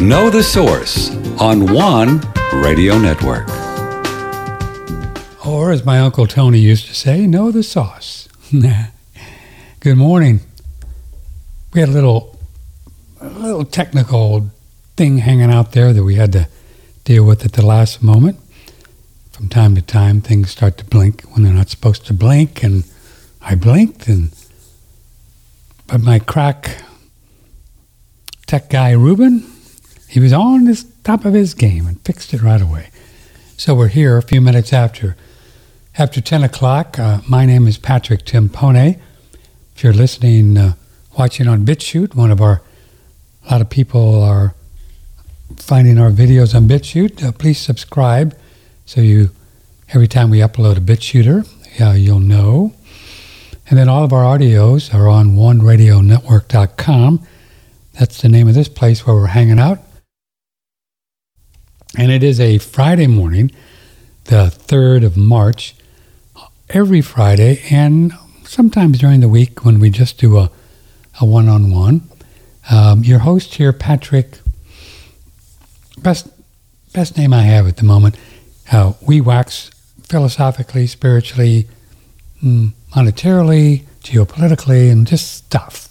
Know 0.00 0.30
the 0.30 0.44
Source 0.44 1.10
on 1.40 1.74
One 1.74 2.20
Radio 2.52 2.96
Network. 2.98 3.48
Or, 5.44 5.72
as 5.72 5.84
my 5.84 5.98
Uncle 5.98 6.28
Tony 6.28 6.60
used 6.60 6.86
to 6.86 6.94
say, 6.94 7.26
know 7.26 7.50
the 7.50 7.64
sauce. 7.64 8.28
Good 9.80 9.96
morning. 9.96 10.38
We 11.74 11.80
had 11.80 11.88
a 11.88 11.92
little, 11.92 12.38
a 13.20 13.28
little 13.28 13.64
technical 13.64 14.48
thing 14.96 15.18
hanging 15.18 15.50
out 15.50 15.72
there 15.72 15.92
that 15.92 16.04
we 16.04 16.14
had 16.14 16.30
to 16.30 16.48
deal 17.02 17.24
with 17.24 17.44
at 17.44 17.54
the 17.54 17.66
last 17.66 18.00
moment. 18.00 18.38
From 19.32 19.48
time 19.48 19.74
to 19.74 19.82
time, 19.82 20.20
things 20.20 20.52
start 20.52 20.78
to 20.78 20.84
blink 20.84 21.22
when 21.32 21.42
they're 21.42 21.52
not 21.52 21.70
supposed 21.70 22.06
to 22.06 22.14
blink, 22.14 22.62
and 22.62 22.84
I 23.42 23.56
blinked, 23.56 24.06
and 24.06 24.30
but 25.88 26.00
my 26.00 26.20
crack 26.20 26.84
tech 28.46 28.70
guy 28.70 28.92
Ruben, 28.92 29.57
he 30.08 30.20
was 30.20 30.32
on 30.32 30.64
the 30.64 30.84
top 31.04 31.24
of 31.24 31.34
his 31.34 31.54
game 31.54 31.86
and 31.86 32.00
fixed 32.00 32.32
it 32.32 32.42
right 32.42 32.62
away. 32.62 32.88
So 33.56 33.74
we're 33.74 33.88
here 33.88 34.16
a 34.16 34.22
few 34.22 34.40
minutes 34.40 34.72
after 34.72 35.16
after 35.98 36.20
10 36.20 36.44
o'clock. 36.44 36.98
Uh, 36.98 37.20
my 37.28 37.44
name 37.44 37.66
is 37.66 37.76
Patrick 37.76 38.24
Timpone. 38.24 38.98
If 39.74 39.82
you're 39.84 39.92
listening, 39.92 40.56
uh, 40.56 40.74
watching 41.18 41.48
on 41.48 41.66
BitChute, 41.66 42.14
one 42.14 42.30
of 42.30 42.40
our, 42.40 42.62
a 43.46 43.50
lot 43.50 43.60
of 43.60 43.68
people 43.68 44.22
are 44.22 44.54
finding 45.56 45.98
our 45.98 46.10
videos 46.10 46.54
on 46.54 46.68
BitChute. 46.68 47.22
Uh, 47.22 47.32
please 47.32 47.58
subscribe 47.58 48.38
so 48.86 49.00
you, 49.00 49.30
every 49.90 50.08
time 50.08 50.30
we 50.30 50.38
upload 50.38 50.76
a 50.76 50.80
BitChuter, 50.80 51.46
uh, 51.80 51.92
you'll 51.92 52.20
know. 52.20 52.72
And 53.68 53.78
then 53.78 53.88
all 53.88 54.04
of 54.04 54.12
our 54.12 54.22
audios 54.22 54.94
are 54.94 55.08
on 55.08 55.36
oneradionetwork.com. 55.36 57.26
That's 57.98 58.22
the 58.22 58.28
name 58.28 58.48
of 58.48 58.54
this 58.54 58.68
place 58.68 59.06
where 59.06 59.16
we're 59.16 59.26
hanging 59.26 59.58
out. 59.58 59.80
And 61.96 62.12
it 62.12 62.22
is 62.22 62.38
a 62.38 62.58
Friday 62.58 63.06
morning, 63.06 63.50
the 64.24 64.46
3rd 64.46 65.04
of 65.04 65.16
March, 65.16 65.74
every 66.68 67.00
Friday, 67.00 67.62
and 67.70 68.12
sometimes 68.44 68.98
during 68.98 69.20
the 69.20 69.28
week 69.28 69.64
when 69.64 69.78
we 69.80 69.88
just 69.88 70.18
do 70.18 70.36
a, 70.36 70.50
a 71.20 71.24
one-on-one. 71.24 72.02
Um, 72.70 73.04
your 73.04 73.20
host 73.20 73.54
here, 73.54 73.72
Patrick, 73.72 74.38
best, 76.02 76.28
best 76.92 77.16
name 77.16 77.32
I 77.32 77.42
have 77.42 77.66
at 77.66 77.78
the 77.78 77.84
moment. 77.84 78.16
Uh, 78.70 78.92
we 79.00 79.22
wax 79.22 79.70
philosophically, 80.02 80.86
spiritually, 80.86 81.68
mm, 82.42 82.72
monetarily, 82.94 83.84
geopolitically, 84.02 84.92
and 84.92 85.06
just 85.06 85.32
stuff 85.32 85.88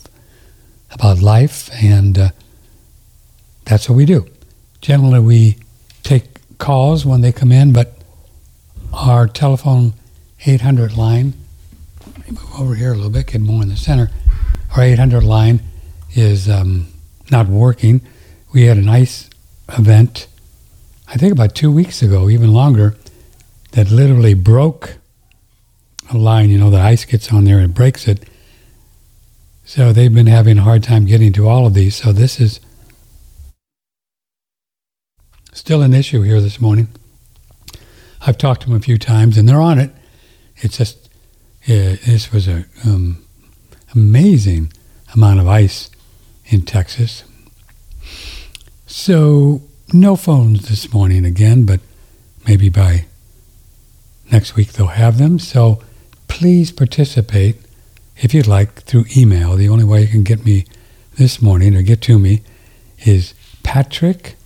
about 0.92 1.20
life, 1.20 1.70
and 1.73 2.18
uh, 2.20 2.30
that's 3.66 3.90
what 3.90 3.95
we 3.95 4.06
do. 4.06 4.28
Generally, 4.81 5.20
we 5.22 5.58
calls 6.58 7.05
when 7.05 7.22
they 7.22 7.31
come 7.31 7.52
in, 7.52 7.73
but 7.73 7.94
our 8.94 9.27
telephone 9.27 9.94
800 10.45 10.95
line, 10.95 11.33
move 12.30 12.59
over 12.59 12.75
here 12.75 12.91
a 12.91 12.95
little 12.95 13.11
bit, 13.11 13.27
get 13.27 13.41
more 13.41 13.61
in 13.63 13.69
the 13.69 13.77
center. 13.77 14.09
Our 14.75 14.83
800 14.83 15.23
line 15.23 15.61
is 16.16 16.50
um, 16.50 16.88
not 17.31 17.47
working. 17.47 18.02
We 18.53 18.63
had 18.63 18.78
an 18.78 18.89
ice 18.89 19.30
event, 19.78 20.28
I 21.08 21.16
think 21.16 21.31
about 21.31 21.55
two 21.55 21.72
weeks 21.72 22.02
ago, 22.02 22.30
even 22.30 22.53
longer, 22.53 22.97
that 23.72 23.91
literally 23.91 24.33
broke 24.33 24.97
a 26.11 26.17
line. 26.17 26.50
You 26.50 26.58
know, 26.58 26.69
the 26.69 26.80
ice 26.80 27.05
gets 27.05 27.31
on 27.31 27.44
there 27.44 27.59
and 27.59 27.73
breaks 27.73 28.08
it 28.08 28.28
so 29.67 29.91
they've 29.91 30.13
been 30.13 30.28
having 30.28 30.58
a 30.58 30.61
hard 30.61 30.81
time 30.81 31.05
getting 31.05 31.33
to 31.33 31.50
all 31.50 31.67
of 31.67 31.73
these. 31.73 31.97
So 31.97 32.13
this 32.13 32.39
is 32.39 32.61
still 35.57 35.81
an 35.81 35.94
issue 35.94 36.22
here 36.22 36.40
this 36.40 36.62
morning. 36.62 36.88
I've 38.25 38.38
talked 38.38 38.62
to 38.62 38.68
them 38.68 38.78
a 38.78 38.81
few 38.81 38.97
times, 38.97 39.38
and 39.38 39.47
they're 39.47 39.62
on 39.62 39.79
it. 39.79 39.91
It's 40.57 40.78
just 40.78 41.09
yeah, 41.66 41.95
this 42.06 42.31
was 42.31 42.47
a 42.47 42.66
um, 42.85 43.23
amazing 43.94 44.72
amount 45.13 45.40
of 45.40 45.47
ice 45.47 45.90
in 46.45 46.62
Texas. 46.62 47.23
So 48.85 49.62
no 49.91 50.16
phones 50.16 50.69
this 50.69 50.94
morning 50.94 51.25
again, 51.25 51.66
but 51.66 51.81
maybe 52.47 52.69
by 52.69 53.06
next 54.31 54.56
week 54.56 54.74
they'll 54.74 54.88
have 54.88 55.18
them. 55.18 55.39
So 55.39 55.84
please 56.28 56.72
participate 56.72 57.57
if 58.18 58.34
you'd 58.34 58.47
like, 58.47 58.81
through 58.81 59.06
email. 59.16 59.56
The 59.56 59.69
only 59.69 59.84
way 59.84 60.01
you 60.01 60.07
can 60.07 60.24
get 60.24 60.45
me 60.45 60.66
this 61.18 61.41
morning 61.41 61.75
or 61.75 61.81
get 61.81 62.01
to 62.03 62.18
me 62.18 62.41
is 63.06 63.34
patrick 63.63 64.37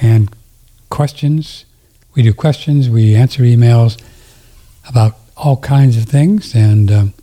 And 0.00 0.34
questions. 0.88 1.64
We 2.14 2.22
do 2.22 2.32
questions. 2.32 2.88
We 2.88 3.16
answer 3.16 3.42
emails 3.42 4.00
about 4.88 5.16
all 5.36 5.56
kinds 5.56 5.96
of 5.96 6.04
things 6.04 6.54
and 6.54 6.92
um, 6.92 7.14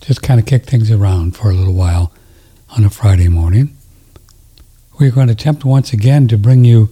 just 0.00 0.22
kind 0.22 0.38
of 0.38 0.46
kick 0.46 0.64
things 0.64 0.90
around 0.90 1.36
for 1.36 1.50
a 1.50 1.54
little 1.54 1.74
while 1.74 2.12
on 2.76 2.84
a 2.84 2.90
Friday 2.90 3.28
morning. 3.28 3.76
We're 4.98 5.10
going 5.10 5.26
to 5.26 5.32
attempt 5.32 5.64
once 5.64 5.92
again 5.92 6.28
to 6.28 6.38
bring 6.38 6.64
you 6.64 6.90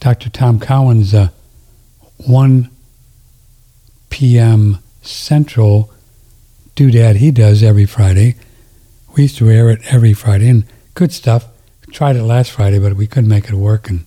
Dr. 0.00 0.30
Tom 0.30 0.60
Cowan's 0.60 1.14
uh, 1.14 1.28
1 2.26 2.70
p.m. 4.10 4.78
Central 5.02 5.92
doodad 6.78 7.16
he 7.16 7.32
does 7.32 7.62
every 7.62 7.86
Friday. 7.86 8.36
We 9.16 9.22
used 9.22 9.36
to 9.38 9.50
air 9.50 9.68
it 9.68 9.80
every 9.92 10.12
Friday, 10.12 10.48
and 10.48 10.64
good 10.94 11.12
stuff. 11.12 11.48
Tried 11.90 12.14
it 12.14 12.22
last 12.22 12.52
Friday, 12.52 12.78
but 12.78 12.94
we 12.94 13.08
couldn't 13.08 13.28
make 13.28 13.48
it 13.48 13.54
work. 13.54 13.90
And 13.90 14.04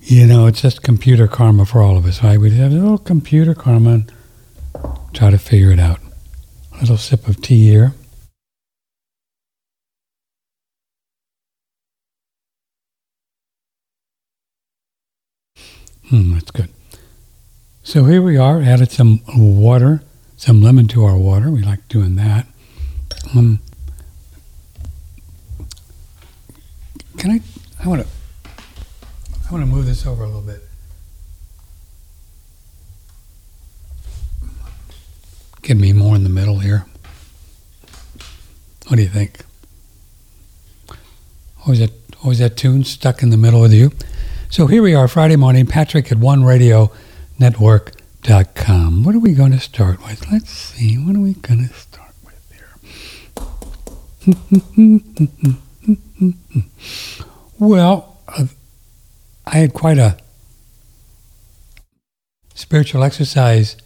you 0.00 0.26
know, 0.26 0.46
it's 0.46 0.62
just 0.62 0.82
computer 0.82 1.28
karma 1.28 1.66
for 1.66 1.82
all 1.82 1.96
of 1.96 2.06
us, 2.06 2.22
right? 2.22 2.38
We 2.38 2.50
have 2.56 2.72
a 2.72 2.74
little 2.74 2.96
computer 2.96 3.54
karma 3.54 3.90
and 3.90 4.12
try 5.12 5.30
to 5.30 5.38
figure 5.38 5.72
it 5.72 5.80
out. 5.80 5.98
A 6.72 6.80
little 6.80 6.96
sip 6.96 7.28
of 7.28 7.42
tea 7.42 7.68
here. 7.68 7.92
Hmm, 16.08 16.34
that's 16.34 16.52
good. 16.52 16.70
So 17.82 18.04
here 18.04 18.22
we 18.22 18.36
are, 18.36 18.62
added 18.62 18.92
some 18.92 19.20
water, 19.36 20.02
some 20.36 20.62
lemon 20.62 20.86
to 20.88 21.04
our 21.04 21.16
water. 21.16 21.50
We 21.50 21.62
like 21.62 21.86
doing 21.88 22.16
that. 22.16 22.46
Um, 23.34 23.60
can 27.16 27.30
I, 27.30 27.40
I 27.82 27.88
want 27.88 28.02
to, 28.02 28.08
I 29.48 29.52
want 29.52 29.62
to 29.62 29.66
move 29.66 29.86
this 29.86 30.06
over 30.06 30.22
a 30.22 30.26
little 30.26 30.42
bit. 30.42 30.62
Get 35.62 35.76
me 35.76 35.92
more 35.92 36.14
in 36.14 36.22
the 36.22 36.30
middle 36.30 36.60
here. 36.60 36.86
What 38.86 38.96
do 38.96 39.02
you 39.02 39.08
think? 39.08 39.40
Was 41.66 41.80
that, 41.80 41.90
was 42.24 42.38
that 42.38 42.56
tune 42.56 42.84
stuck 42.84 43.22
in 43.22 43.30
the 43.30 43.36
middle 43.36 43.60
with 43.60 43.72
you? 43.72 43.90
So 44.48 44.68
here 44.68 44.80
we 44.80 44.94
are, 44.94 45.08
Friday 45.08 45.34
morning, 45.34 45.66
Patrick 45.66 46.12
at 46.12 46.18
OneRadioNetwork.com. 48.26 49.04
What 49.04 49.14
are 49.14 49.20
we 49.20 49.32
going 49.32 49.52
to 49.52 49.60
start 49.60 50.02
with? 50.02 50.30
Let's 50.30 50.50
see. 50.50 50.96
What 50.96 51.16
are 51.16 51.20
we 51.20 51.32
going 51.34 51.68
to 51.68 51.74
start 51.74 52.12
with 52.24 52.52
here? 54.24 54.36
well, 57.58 58.20
uh, 58.28 58.46
I 59.46 59.58
had 59.58 59.74
quite 59.74 59.98
a 59.98 60.16
spiritual 62.54 63.04
exercise 63.04 63.76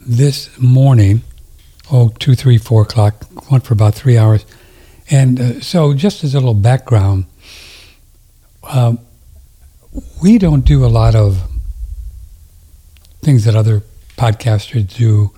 this 0.00 0.58
morning. 0.58 1.22
Oh, 1.92 2.08
two, 2.18 2.34
three, 2.34 2.58
four 2.58 2.82
o'clock. 2.82 3.26
Went 3.50 3.64
for 3.64 3.74
about 3.74 3.94
three 3.94 4.18
hours. 4.18 4.44
And 5.10 5.40
uh, 5.40 5.60
so, 5.60 5.94
just 5.94 6.22
as 6.22 6.34
a 6.34 6.38
little 6.38 6.54
background, 6.54 7.24
uh, 8.62 8.94
we 10.22 10.38
don't 10.38 10.64
do 10.64 10.84
a 10.84 10.86
lot 10.86 11.16
of 11.16 11.49
things 13.22 13.44
that 13.44 13.54
other 13.54 13.82
podcasters 14.16 14.96
do, 14.96 15.32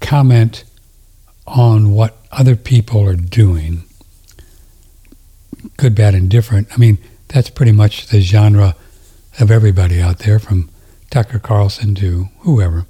comment 0.00 0.64
on 1.46 1.90
what 1.92 2.16
other 2.32 2.56
people 2.56 3.06
are 3.06 3.16
doing, 3.16 3.84
good, 5.76 5.94
bad, 5.94 6.14
and 6.14 6.30
different. 6.30 6.68
I 6.72 6.76
mean, 6.76 6.98
that's 7.28 7.50
pretty 7.50 7.72
much 7.72 8.06
the 8.06 8.20
genre 8.20 8.76
of 9.40 9.50
everybody 9.50 10.00
out 10.00 10.20
there, 10.20 10.38
from 10.38 10.70
Tucker 11.10 11.38
Carlson 11.38 11.94
to 11.96 12.28
whoever. 12.40 12.86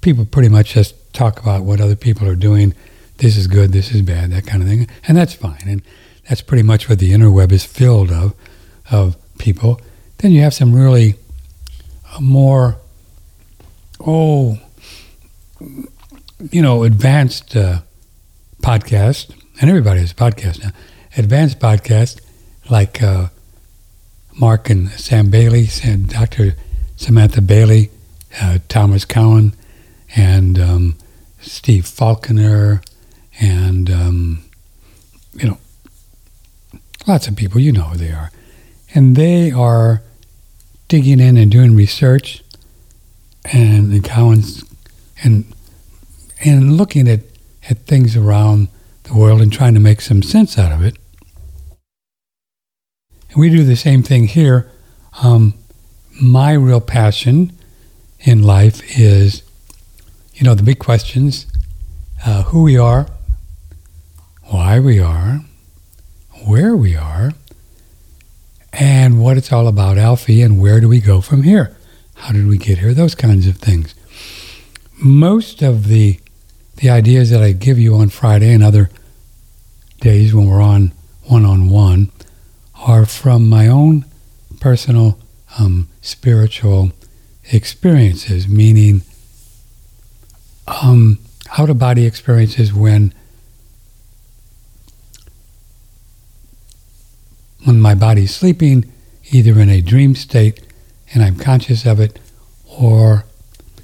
People 0.00 0.24
pretty 0.24 0.48
much 0.48 0.74
just 0.74 1.12
talk 1.12 1.40
about 1.40 1.64
what 1.64 1.80
other 1.80 1.96
people 1.96 2.28
are 2.28 2.36
doing. 2.36 2.74
This 3.18 3.36
is 3.36 3.46
good, 3.46 3.72
this 3.72 3.92
is 3.92 4.02
bad, 4.02 4.30
that 4.30 4.46
kind 4.46 4.62
of 4.62 4.68
thing. 4.68 4.88
And 5.06 5.16
that's 5.16 5.34
fine. 5.34 5.62
And 5.66 5.82
that's 6.28 6.40
pretty 6.40 6.62
much 6.62 6.88
what 6.88 6.98
the 6.98 7.10
interweb 7.12 7.52
is 7.52 7.64
filled 7.64 8.12
of, 8.12 8.34
of 8.90 9.16
people. 9.38 9.80
Then 10.18 10.32
you 10.32 10.42
have 10.42 10.54
some 10.54 10.74
really 10.74 11.16
uh, 12.12 12.20
more, 12.20 12.76
oh, 14.00 14.58
you 16.50 16.62
know, 16.62 16.84
advanced 16.84 17.56
uh, 17.56 17.80
podcast, 18.62 19.30
and 19.60 19.68
everybody 19.68 20.00
has 20.00 20.12
a 20.12 20.14
podcast 20.14 20.62
now, 20.62 20.70
advanced 21.16 21.58
podcast 21.58 22.20
like 22.70 23.02
uh, 23.02 23.28
Mark 24.38 24.70
and 24.70 24.88
Sam 24.90 25.30
Bailey, 25.30 25.68
and 25.84 26.08
Dr. 26.08 26.54
Samantha 26.96 27.40
Bailey, 27.40 27.90
uh, 28.40 28.58
Thomas 28.68 29.04
Cowan, 29.04 29.54
and 30.14 30.58
um, 30.58 30.96
Steve 31.40 31.86
Falconer, 31.86 32.82
and, 33.40 33.90
um, 33.90 34.44
you 35.34 35.48
know, 35.48 35.58
lots 37.06 37.28
of 37.28 37.36
people, 37.36 37.60
you 37.60 37.72
know 37.72 37.82
who 37.82 37.98
they 37.98 38.10
are. 38.10 38.30
And 38.94 39.16
they 39.16 39.50
are 39.50 40.02
digging 40.88 41.20
in 41.20 41.36
and 41.36 41.50
doing 41.50 41.74
research 41.74 42.42
and 43.52 43.90
the 43.90 44.00
Cowans 44.00 44.64
and 45.22 45.44
and 46.44 46.76
looking 46.76 47.08
at, 47.08 47.20
at 47.68 47.78
things 47.86 48.16
around 48.16 48.68
the 49.04 49.14
world 49.14 49.40
and 49.40 49.52
trying 49.52 49.74
to 49.74 49.80
make 49.80 50.00
some 50.00 50.22
sense 50.22 50.58
out 50.58 50.72
of 50.72 50.84
it. 50.84 50.96
And 53.30 53.40
we 53.40 53.50
do 53.50 53.64
the 53.64 53.76
same 53.76 54.02
thing 54.02 54.28
here. 54.28 54.70
Um, 55.22 55.54
my 56.20 56.52
real 56.52 56.80
passion 56.80 57.52
in 58.20 58.42
life 58.42 58.98
is, 58.98 59.42
you 60.34 60.44
know, 60.44 60.54
the 60.54 60.62
big 60.62 60.78
questions 60.78 61.46
uh, 62.24 62.44
who 62.44 62.62
we 62.62 62.78
are, 62.78 63.08
why 64.44 64.78
we 64.78 65.00
are, 65.00 65.40
where 66.46 66.76
we 66.76 66.96
are, 66.96 67.32
and 68.72 69.22
what 69.22 69.36
it's 69.36 69.52
all 69.52 69.66
about, 69.66 69.98
Alfie, 69.98 70.42
and 70.42 70.60
where 70.60 70.80
do 70.80 70.88
we 70.88 71.00
go 71.00 71.20
from 71.20 71.42
here? 71.42 71.76
How 72.18 72.32
did 72.32 72.46
we 72.46 72.58
get 72.58 72.78
here? 72.78 72.92
Those 72.92 73.14
kinds 73.14 73.46
of 73.46 73.56
things. 73.56 73.94
Most 75.00 75.62
of 75.62 75.86
the 75.86 76.18
the 76.76 76.90
ideas 76.90 77.30
that 77.30 77.42
I 77.42 77.52
give 77.52 77.78
you 77.78 77.96
on 77.96 78.08
Friday 78.08 78.52
and 78.52 78.62
other 78.62 78.90
days 80.00 80.32
when 80.34 80.46
we're 80.46 80.62
on 80.62 80.92
one 81.24 81.44
on 81.44 81.68
one 81.70 82.12
are 82.86 83.04
from 83.04 83.48
my 83.48 83.66
own 83.66 84.04
personal 84.60 85.18
um, 85.58 85.88
spiritual 86.00 86.92
experiences, 87.50 88.46
meaning 88.46 89.02
um, 90.66 91.18
out 91.56 91.70
of 91.70 91.78
body 91.78 92.04
experiences 92.04 92.72
when 92.72 93.14
when 97.64 97.80
my 97.80 97.94
body's 97.94 98.34
sleeping, 98.34 98.90
either 99.30 99.60
in 99.60 99.68
a 99.68 99.80
dream 99.80 100.14
state 100.14 100.67
and 101.12 101.22
I'm 101.22 101.36
conscious 101.36 101.86
of 101.86 102.00
it, 102.00 102.18
or 102.66 103.24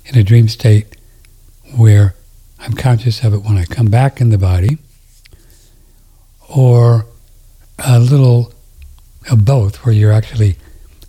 in 0.06 0.19
a 0.19 0.23
dream 0.23 0.49
state 0.49 0.97
where 1.76 2.15
I'm 2.61 2.75
conscious 2.75 3.25
of 3.25 3.35
it 3.35 3.38
when 3.38 3.56
I 3.56 3.65
come 3.65 3.87
back 3.87 4.21
in 4.21 4.31
the 4.31 4.38
body, 4.38 4.79
or 6.49 7.06
a 7.79 7.99
little 7.99 8.53
of 9.31 9.44
both, 9.44 9.85
where 9.85 9.94
you're 9.94 10.12
actually 10.12 10.56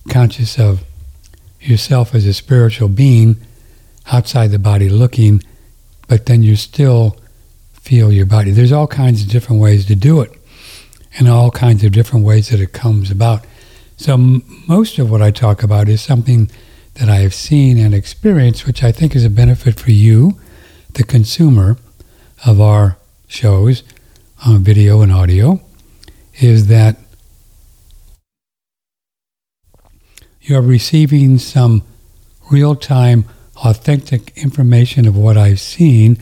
conscious 0.09 0.57
of 0.57 0.83
yourself 1.59 2.15
as 2.15 2.25
a 2.25 2.33
spiritual 2.33 2.87
being 2.87 3.37
outside 4.11 4.51
the 4.51 4.59
body 4.59 4.89
looking, 4.89 5.41
but 6.07 6.25
then 6.25 6.43
you 6.43 6.55
still 6.55 7.17
feel 7.73 8.11
your 8.11 8.25
body. 8.25 8.51
There's 8.51 8.71
all 8.71 8.87
kinds 8.87 9.21
of 9.21 9.29
different 9.29 9.61
ways 9.61 9.85
to 9.87 9.95
do 9.95 10.21
it 10.21 10.31
and 11.17 11.27
all 11.27 11.51
kinds 11.51 11.83
of 11.83 11.91
different 11.91 12.25
ways 12.25 12.49
that 12.49 12.59
it 12.59 12.73
comes 12.73 13.11
about. 13.11 13.45
So, 13.97 14.13
m- 14.13 14.43
most 14.67 14.99
of 14.99 15.09
what 15.09 15.21
I 15.21 15.31
talk 15.31 15.63
about 15.63 15.87
is 15.87 16.01
something 16.01 16.51
that 16.95 17.09
I 17.09 17.17
have 17.17 17.33
seen 17.33 17.77
and 17.77 17.93
experienced, 17.93 18.65
which 18.65 18.83
I 18.83 18.91
think 18.91 19.15
is 19.15 19.23
a 19.23 19.29
benefit 19.29 19.79
for 19.79 19.91
you, 19.91 20.39
the 20.93 21.03
consumer 21.03 21.77
of 22.45 22.59
our 22.59 22.97
shows, 23.27 23.83
uh, 24.45 24.57
video 24.57 25.01
and 25.01 25.11
audio, 25.11 25.61
is 26.39 26.67
that 26.67 26.97
you're 30.41 30.61
receiving 30.61 31.37
some 31.37 31.81
real 32.51 32.75
time, 32.75 33.25
authentic 33.63 34.31
information 34.37 35.07
of 35.07 35.15
what 35.17 35.37
I've 35.37 35.59
seen, 35.59 36.17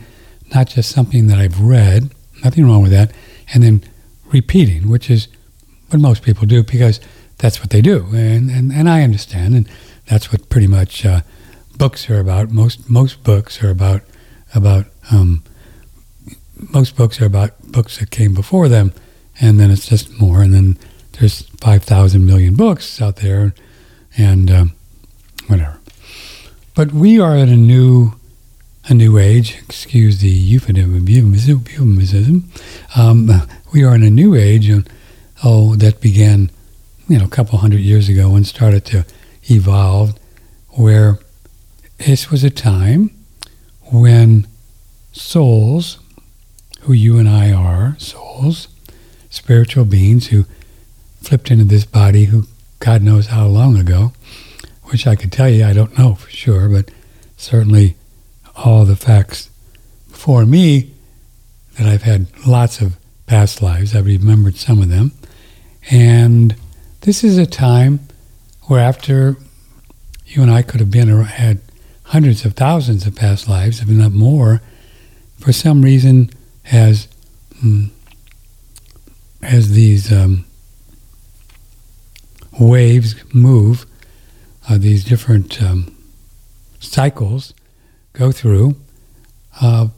not 0.54 0.68
just 0.68 0.90
something 0.90 1.26
that 1.26 1.38
I've 1.38 1.60
read, 1.60 2.10
nothing 2.42 2.66
wrong 2.66 2.82
with 2.82 2.92
that, 2.92 3.12
and 3.52 3.62
then 3.62 3.84
repeating, 4.26 4.88
which 4.88 5.10
is 5.10 5.28
what 5.90 6.00
most 6.00 6.22
people 6.22 6.46
do 6.46 6.62
because 6.62 7.00
that's 7.44 7.60
what 7.60 7.68
they 7.68 7.82
do. 7.82 8.06
And, 8.14 8.48
and, 8.48 8.72
and 8.72 8.88
I 8.88 9.02
understand, 9.02 9.54
and 9.54 9.68
that's 10.06 10.32
what 10.32 10.48
pretty 10.48 10.66
much 10.66 11.04
uh, 11.04 11.20
books 11.76 12.08
are 12.08 12.18
about. 12.18 12.50
Most, 12.50 12.88
most 12.88 13.22
books 13.22 13.62
are 13.62 13.68
about, 13.68 14.00
about 14.54 14.86
um, 15.12 15.44
most 16.72 16.96
books 16.96 17.20
are 17.20 17.26
about 17.26 17.50
books 17.70 17.98
that 17.98 18.10
came 18.10 18.32
before 18.32 18.70
them, 18.70 18.94
and 19.42 19.60
then 19.60 19.70
it's 19.70 19.86
just 19.86 20.18
more, 20.18 20.40
and 20.40 20.54
then 20.54 20.78
there's 21.20 21.42
5,000 21.60 22.24
million 22.24 22.56
books 22.56 23.02
out 23.02 23.16
there, 23.16 23.52
and 24.16 24.50
um, 24.50 24.72
whatever. 25.46 25.78
But 26.74 26.92
we 26.92 27.20
are 27.20 27.36
in 27.36 27.50
a 27.50 27.56
new 27.56 28.14
a 28.88 28.94
new 28.94 29.18
age. 29.18 29.58
Excuse 29.64 30.20
the 30.20 30.28
euphemism. 30.28 31.06
euphemism. 31.06 32.50
Um, 32.96 33.30
we 33.72 33.84
are 33.84 33.94
in 33.94 34.02
a 34.02 34.10
new 34.10 34.34
age, 34.34 34.70
and 34.70 34.88
oh, 35.42 35.74
that 35.76 36.00
began, 36.00 36.50
you 37.08 37.18
know, 37.18 37.24
a 37.24 37.28
couple 37.28 37.58
hundred 37.58 37.80
years 37.80 38.08
ago 38.08 38.34
and 38.34 38.46
started 38.46 38.84
to 38.86 39.04
evolve, 39.50 40.18
where 40.70 41.18
this 41.98 42.30
was 42.30 42.42
a 42.44 42.50
time 42.50 43.10
when 43.92 44.46
souls, 45.12 45.98
who 46.80 46.92
you 46.92 47.18
and 47.18 47.28
I 47.28 47.52
are, 47.52 47.96
souls, 47.98 48.68
spiritual 49.30 49.84
beings 49.84 50.28
who 50.28 50.44
flipped 51.20 51.50
into 51.50 51.64
this 51.64 51.84
body, 51.84 52.24
who 52.26 52.44
God 52.80 53.02
knows 53.02 53.28
how 53.28 53.46
long 53.46 53.76
ago, 53.76 54.12
which 54.84 55.06
I 55.06 55.16
could 55.16 55.32
tell 55.32 55.48
you, 55.48 55.64
I 55.64 55.72
don't 55.72 55.96
know 55.98 56.14
for 56.14 56.30
sure, 56.30 56.68
but 56.68 56.90
certainly 57.36 57.96
all 58.56 58.84
the 58.84 58.96
facts 58.96 59.50
for 60.08 60.44
me 60.46 60.90
that 61.78 61.86
I've 61.86 62.02
had 62.02 62.26
lots 62.46 62.80
of 62.80 62.96
past 63.26 63.62
lives. 63.62 63.94
I've 63.94 64.06
remembered 64.06 64.56
some 64.56 64.80
of 64.80 64.88
them. 64.88 65.12
And 65.90 66.54
this 67.04 67.22
is 67.22 67.36
a 67.36 67.44
time 67.44 68.00
where 68.62 68.80
after 68.80 69.36
you 70.24 70.40
and 70.40 70.50
I 70.50 70.62
could 70.62 70.80
have 70.80 70.90
been 70.90 71.10
or 71.10 71.24
had 71.24 71.60
hundreds 72.04 72.46
of 72.46 72.54
thousands 72.54 73.06
of 73.06 73.14
past 73.14 73.46
lives, 73.46 73.82
if 73.82 73.88
not 73.88 74.12
more, 74.12 74.62
for 75.38 75.52
some 75.52 75.82
reason 75.82 76.30
as 76.72 77.06
mm, 77.62 77.90
as 79.42 79.72
these 79.72 80.10
um, 80.10 80.46
waves 82.58 83.16
move, 83.34 83.84
uh, 84.70 84.78
these 84.78 85.04
different 85.04 85.62
um, 85.62 85.94
cycles 86.80 87.52
go 88.14 88.32
through, 88.32 88.76
uh, 89.60 89.88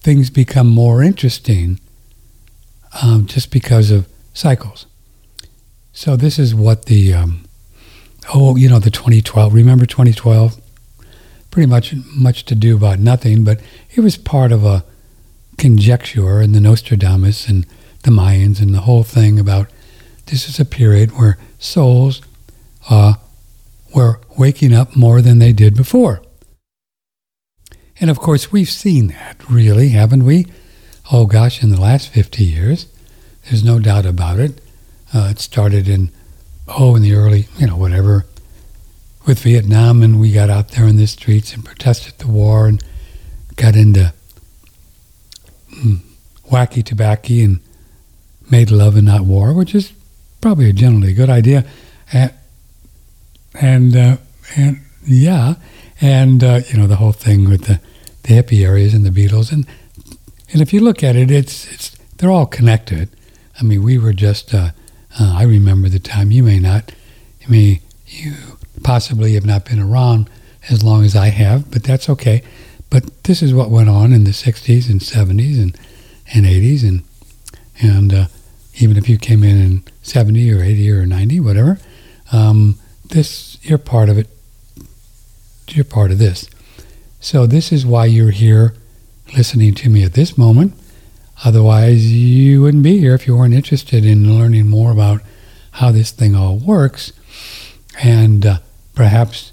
things 0.00 0.30
become 0.30 0.66
more 0.66 1.00
interesting 1.00 1.78
um, 3.02 3.26
just 3.26 3.50
because 3.50 3.90
of 3.90 4.08
cycles. 4.34 4.86
So 5.92 6.16
this 6.16 6.38
is 6.38 6.54
what 6.54 6.86
the 6.86 7.14
um, 7.14 7.44
oh 8.34 8.56
you 8.56 8.68
know 8.68 8.78
the 8.78 8.90
2012 8.90 9.52
remember 9.52 9.86
2012 9.86 10.60
pretty 11.50 11.68
much 11.68 11.94
much 12.14 12.44
to 12.44 12.54
do 12.54 12.76
about 12.76 12.98
nothing 12.98 13.42
but 13.42 13.60
it 13.90 14.00
was 14.00 14.16
part 14.16 14.52
of 14.52 14.64
a 14.64 14.84
conjecture 15.58 16.40
in 16.40 16.52
the 16.52 16.60
Nostradamus 16.60 17.48
and 17.48 17.66
the 18.02 18.10
Mayans 18.10 18.60
and 18.60 18.74
the 18.74 18.80
whole 18.80 19.02
thing 19.02 19.38
about 19.38 19.68
this 20.26 20.48
is 20.48 20.60
a 20.60 20.64
period 20.64 21.18
where 21.18 21.36
souls 21.58 22.22
uh, 22.88 23.14
were 23.94 24.20
waking 24.38 24.72
up 24.72 24.96
more 24.96 25.20
than 25.20 25.38
they 25.38 25.52
did 25.52 25.76
before. 25.76 26.22
And 28.00 28.08
of 28.08 28.18
course, 28.18 28.50
we've 28.50 28.70
seen 28.70 29.08
that, 29.08 29.36
really, 29.50 29.90
haven't 29.90 30.24
we? 30.24 30.46
Oh 31.12 31.26
gosh, 31.26 31.62
in 31.62 31.70
the 31.70 31.80
last 31.80 32.08
50 32.08 32.44
years, 32.44 32.86
there's 33.44 33.64
no 33.64 33.80
doubt 33.80 34.06
about 34.06 34.38
it. 34.38 34.60
Uh, 35.12 35.28
it 35.30 35.40
started 35.40 35.88
in, 35.88 36.10
oh, 36.68 36.94
in 36.94 37.02
the 37.02 37.14
early, 37.14 37.48
you 37.58 37.66
know, 37.66 37.76
whatever, 37.76 38.26
with 39.26 39.40
Vietnam, 39.40 40.02
and 40.02 40.20
we 40.20 40.30
got 40.30 40.50
out 40.50 40.68
there 40.68 40.86
in 40.86 40.96
the 40.96 41.06
streets 41.06 41.52
and 41.52 41.64
protested 41.64 42.18
the 42.18 42.28
war 42.28 42.68
and 42.68 42.82
got 43.56 43.74
into 43.74 44.12
mm, 45.74 46.00
wacky 46.48 46.84
tobacco 46.84 47.34
and 47.34 47.60
made 48.48 48.70
love 48.70 48.94
and 48.94 49.06
not 49.06 49.22
war, 49.22 49.52
which 49.52 49.74
is 49.74 49.92
probably 50.40 50.70
a 50.70 50.72
generally 50.72 51.12
good 51.12 51.30
idea. 51.30 51.64
And, 52.12 52.32
and, 53.60 53.96
uh, 53.96 54.16
and 54.56 54.80
yeah, 55.04 55.54
and 56.00 56.44
uh, 56.44 56.60
you 56.68 56.78
know 56.78 56.86
the 56.86 56.96
whole 56.96 57.12
thing 57.12 57.48
with 57.48 57.64
the, 57.64 57.80
the 58.22 58.34
hippie 58.34 58.64
areas 58.64 58.94
and 58.94 59.04
the 59.04 59.10
Beatles, 59.10 59.50
and 59.52 59.66
and 60.52 60.60
if 60.60 60.72
you 60.72 60.80
look 60.80 61.02
at 61.02 61.16
it, 61.16 61.30
it's 61.30 61.70
it's 61.72 61.90
they're 62.16 62.30
all 62.30 62.46
connected. 62.46 63.08
I 63.58 63.62
mean, 63.62 63.82
we 63.82 63.98
were 63.98 64.12
just. 64.12 64.54
Uh, 64.54 64.70
uh, 65.18 65.34
I 65.36 65.42
remember 65.42 65.88
the 65.88 65.98
time. 65.98 66.30
You 66.30 66.42
may 66.42 66.60
not. 66.60 66.92
I 67.44 67.50
mean, 67.50 67.80
you 68.06 68.34
possibly 68.82 69.34
have 69.34 69.46
not 69.46 69.64
been 69.64 69.80
around 69.80 70.30
as 70.68 70.82
long 70.82 71.04
as 71.04 71.16
I 71.16 71.28
have, 71.28 71.70
but 71.70 71.82
that's 71.82 72.08
okay. 72.08 72.42
But 72.90 73.24
this 73.24 73.42
is 73.42 73.54
what 73.54 73.70
went 73.70 73.88
on 73.88 74.12
in 74.12 74.24
the 74.24 74.30
60s 74.30 74.90
and 74.90 75.00
70s 75.00 75.60
and, 75.60 75.78
and 76.34 76.44
80s. 76.44 76.86
And, 76.86 77.02
and 77.80 78.12
uh, 78.12 78.26
even 78.74 78.96
if 78.96 79.08
you 79.08 79.16
came 79.16 79.44
in 79.44 79.60
in 79.60 79.84
70 80.02 80.52
or 80.52 80.62
80 80.62 80.90
or 80.90 81.06
90, 81.06 81.40
whatever, 81.40 81.78
um, 82.32 82.78
this, 83.04 83.58
you're 83.62 83.78
part 83.78 84.08
of 84.08 84.18
it. 84.18 84.28
You're 85.68 85.84
part 85.84 86.10
of 86.10 86.18
this. 86.18 86.48
So 87.20 87.46
this 87.46 87.70
is 87.70 87.86
why 87.86 88.06
you're 88.06 88.30
here 88.30 88.74
listening 89.36 89.74
to 89.74 89.88
me 89.88 90.02
at 90.04 90.14
this 90.14 90.36
moment. 90.36 90.74
Otherwise, 91.44 92.12
you 92.12 92.62
wouldn't 92.62 92.82
be 92.82 92.98
here 92.98 93.14
if 93.14 93.26
you 93.26 93.36
weren't 93.36 93.54
interested 93.54 94.04
in 94.04 94.38
learning 94.38 94.66
more 94.66 94.92
about 94.92 95.22
how 95.72 95.90
this 95.90 96.10
thing 96.10 96.34
all 96.34 96.56
works 96.56 97.12
and 98.02 98.44
uh, 98.44 98.58
perhaps, 98.94 99.52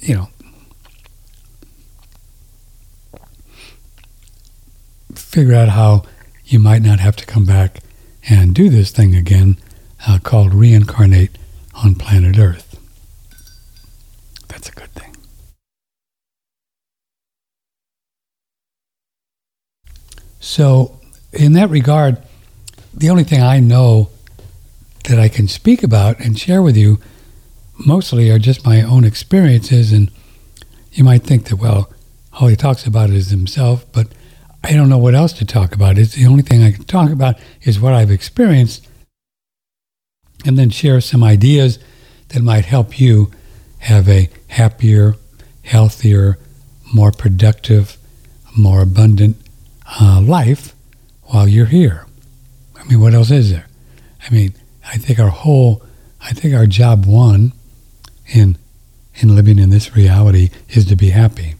you 0.00 0.14
know, 0.14 0.28
figure 5.14 5.54
out 5.54 5.70
how 5.70 6.04
you 6.44 6.58
might 6.58 6.82
not 6.82 7.00
have 7.00 7.16
to 7.16 7.26
come 7.26 7.44
back 7.44 7.78
and 8.28 8.54
do 8.54 8.68
this 8.68 8.90
thing 8.90 9.14
again 9.16 9.56
uh, 10.06 10.18
called 10.22 10.54
reincarnate 10.54 11.36
on 11.82 11.94
planet 11.94 12.38
Earth. 12.38 12.78
That's 14.48 14.68
a 14.68 14.72
good 14.72 14.90
thing. 14.90 15.16
So, 20.44 21.00
in 21.32 21.54
that 21.54 21.70
regard, 21.70 22.18
the 22.92 23.08
only 23.08 23.24
thing 23.24 23.40
I 23.42 23.60
know 23.60 24.10
that 25.04 25.18
I 25.18 25.30
can 25.30 25.48
speak 25.48 25.82
about 25.82 26.20
and 26.20 26.38
share 26.38 26.60
with 26.60 26.76
you 26.76 27.00
mostly 27.78 28.30
are 28.30 28.38
just 28.38 28.62
my 28.62 28.82
own 28.82 29.04
experiences. 29.04 29.90
And 29.90 30.10
you 30.92 31.02
might 31.02 31.22
think 31.22 31.46
that, 31.46 31.56
well, 31.56 31.90
all 32.34 32.48
he 32.48 32.56
talks 32.56 32.86
about 32.86 33.08
is 33.08 33.30
himself, 33.30 33.90
but 33.90 34.08
I 34.62 34.74
don't 34.74 34.90
know 34.90 34.98
what 34.98 35.14
else 35.14 35.32
to 35.34 35.46
talk 35.46 35.74
about. 35.74 35.96
It's 35.96 36.14
the 36.14 36.26
only 36.26 36.42
thing 36.42 36.62
I 36.62 36.72
can 36.72 36.84
talk 36.84 37.10
about 37.10 37.36
is 37.62 37.80
what 37.80 37.94
I've 37.94 38.10
experienced 38.10 38.86
and 40.44 40.58
then 40.58 40.68
share 40.68 41.00
some 41.00 41.24
ideas 41.24 41.78
that 42.28 42.42
might 42.42 42.66
help 42.66 43.00
you 43.00 43.30
have 43.78 44.10
a 44.10 44.28
happier, 44.48 45.14
healthier, 45.62 46.38
more 46.92 47.12
productive, 47.12 47.96
more 48.54 48.82
abundant 48.82 49.38
uh, 50.00 50.20
life 50.20 50.74
while 51.24 51.48
you're 51.48 51.66
here. 51.66 52.06
I 52.76 52.84
mean, 52.84 53.00
what 53.00 53.14
else 53.14 53.30
is 53.30 53.50
there? 53.50 53.66
I 54.26 54.32
mean, 54.32 54.54
I 54.86 54.96
think 54.96 55.18
our 55.18 55.30
whole, 55.30 55.82
I 56.20 56.32
think 56.32 56.54
our 56.54 56.66
job 56.66 57.06
one 57.06 57.52
in 58.26 58.58
in 59.16 59.34
living 59.34 59.58
in 59.58 59.70
this 59.70 59.94
reality 59.94 60.50
is 60.70 60.86
to 60.86 60.96
be 60.96 61.10
happy. 61.10 61.54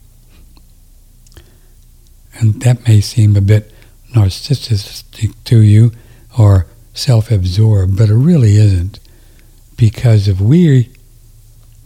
And 2.39 2.61
that 2.63 2.87
may 2.87 3.01
seem 3.01 3.37
a 3.37 3.41
bit 3.41 3.73
narcissistic 4.13 5.35
to 5.45 5.61
you 5.61 5.93
or 6.37 6.67
self 6.93 7.31
absorbed, 7.31 7.97
but 7.97 8.09
it 8.09 8.15
really 8.15 8.57
isn't. 8.57 8.99
Because 9.77 10.29
if 10.29 10.41
we 10.41 10.91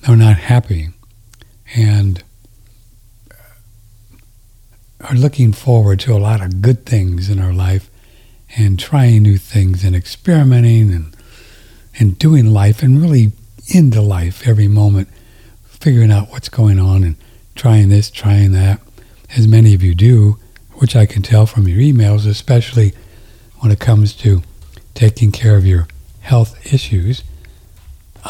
are 0.06 0.16
not 0.16 0.36
happy 0.36 0.88
and 1.74 2.22
are 5.00 5.14
looking 5.14 5.52
forward 5.52 6.00
to 6.00 6.12
a 6.12 6.18
lot 6.18 6.40
of 6.40 6.60
good 6.60 6.84
things 6.84 7.30
in 7.30 7.38
our 7.38 7.52
life 7.52 7.90
and 8.56 8.78
trying 8.78 9.22
new 9.22 9.36
things 9.36 9.84
and 9.84 9.94
experimenting 9.94 10.92
and 10.92 11.14
and 12.00 12.18
doing 12.18 12.46
life 12.46 12.82
and 12.82 13.02
really 13.02 13.32
into 13.74 14.00
life 14.00 14.46
every 14.46 14.68
moment, 14.68 15.08
figuring 15.64 16.12
out 16.12 16.30
what's 16.30 16.48
going 16.48 16.78
on 16.78 17.02
and 17.02 17.16
trying 17.54 17.88
this, 17.88 18.10
trying 18.10 18.52
that, 18.52 18.80
as 19.36 19.48
many 19.48 19.74
of 19.74 19.82
you 19.82 19.94
do, 19.94 20.38
which 20.74 20.94
I 20.94 21.06
can 21.06 21.22
tell 21.22 21.44
from 21.44 21.66
your 21.66 21.80
emails, 21.80 22.26
especially 22.26 22.92
when 23.58 23.72
it 23.72 23.80
comes 23.80 24.14
to 24.14 24.42
taking 24.94 25.32
care 25.32 25.56
of 25.56 25.66
your 25.66 25.88
health 26.20 26.72
issues. 26.72 27.24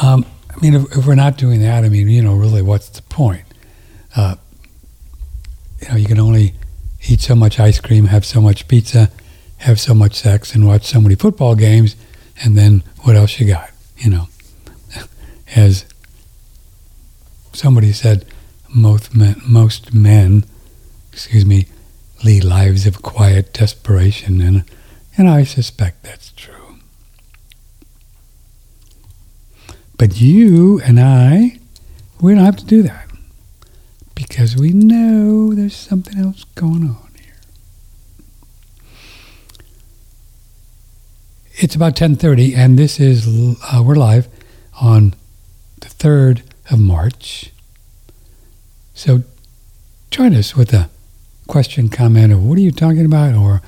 Um, 0.03 0.25
I 0.51 0.61
mean, 0.61 0.75
if, 0.75 0.97
if, 0.97 1.07
we're 1.07 1.15
not 1.15 1.37
doing 1.37 1.61
that, 1.61 1.85
I 1.85 1.89
mean, 1.89 2.09
you 2.09 2.23
know, 2.23 2.35
really, 2.35 2.63
what's 2.63 2.89
the 2.89 3.03
point? 3.03 3.45
Uh, 4.17 4.37
you 5.81 5.89
know, 5.89 5.97
you 5.97 6.07
can 6.07 6.21
only 6.21 6.55
eat 7.09 7.21
so 7.21 7.35
much 7.35 7.61
ice 7.61 7.81
cream, 7.81 8.07
have 8.07 8.25
so 8.25 8.41
much 8.41 8.69
pizza, 8.69 9.11
have 9.59 9.81
so 9.81 9.95
much 9.95 10.15
sex, 10.15 10.55
and 10.55 10.67
watch 10.67 10.85
so 10.85 11.01
many 11.01 11.15
football 11.15 11.55
games, 11.55 11.97
and 12.43 12.57
then 12.57 12.83
what 13.03 13.17
else 13.17 13.39
you 13.39 13.47
got? 13.47 13.71
You 13.97 14.11
know, 14.11 14.29
as 15.57 15.85
somebody 17.53 17.93
said, 17.93 18.25
most 18.75 19.15
men, 19.15 19.41
most 19.47 19.95
men, 19.95 20.45
excuse 21.13 21.47
me, 21.47 21.67
lead 22.25 22.45
lives 22.45 22.87
of 22.87 23.03
quiet 23.03 23.53
desperation, 23.53 24.41
and 24.41 24.65
and 25.17 25.29
I 25.29 25.45
suspect 25.45 26.05
that's 26.05 26.33
true. 26.33 26.55
But 29.97 30.21
you 30.21 30.81
and 30.81 31.01
I, 31.01 31.59
we 32.21 32.35
don't 32.35 32.45
have 32.45 32.57
to 32.59 32.65
do 32.65 32.83
that 32.83 33.08
because 34.19 34.55
we 34.57 34.71
know 34.71 35.55
there's 35.55 35.77
something 35.77 36.19
else 36.19 36.43
going 36.57 36.83
on 36.83 37.11
here. 37.23 37.37
It's 41.55 41.77
about 41.77 41.95
10:30, 41.95 42.57
and 42.57 42.77
this 42.77 42.99
is 42.99 43.29
uh, 43.63 43.81
we're 43.81 43.95
live 43.95 44.27
on 44.81 45.15
the 45.81 45.89
third 45.89 46.43
of 46.69 46.81
March. 46.81 47.53
So 48.93 49.23
join 50.11 50.35
us 50.35 50.57
with 50.57 50.75
a 50.75 50.91
question, 51.47 51.89
comment 51.89 52.33
of 52.33 52.45
what 52.45 52.59
are 52.59 52.63
you 52.63 52.73
talking 52.73 53.05
about, 53.05 53.37
or 53.37 53.63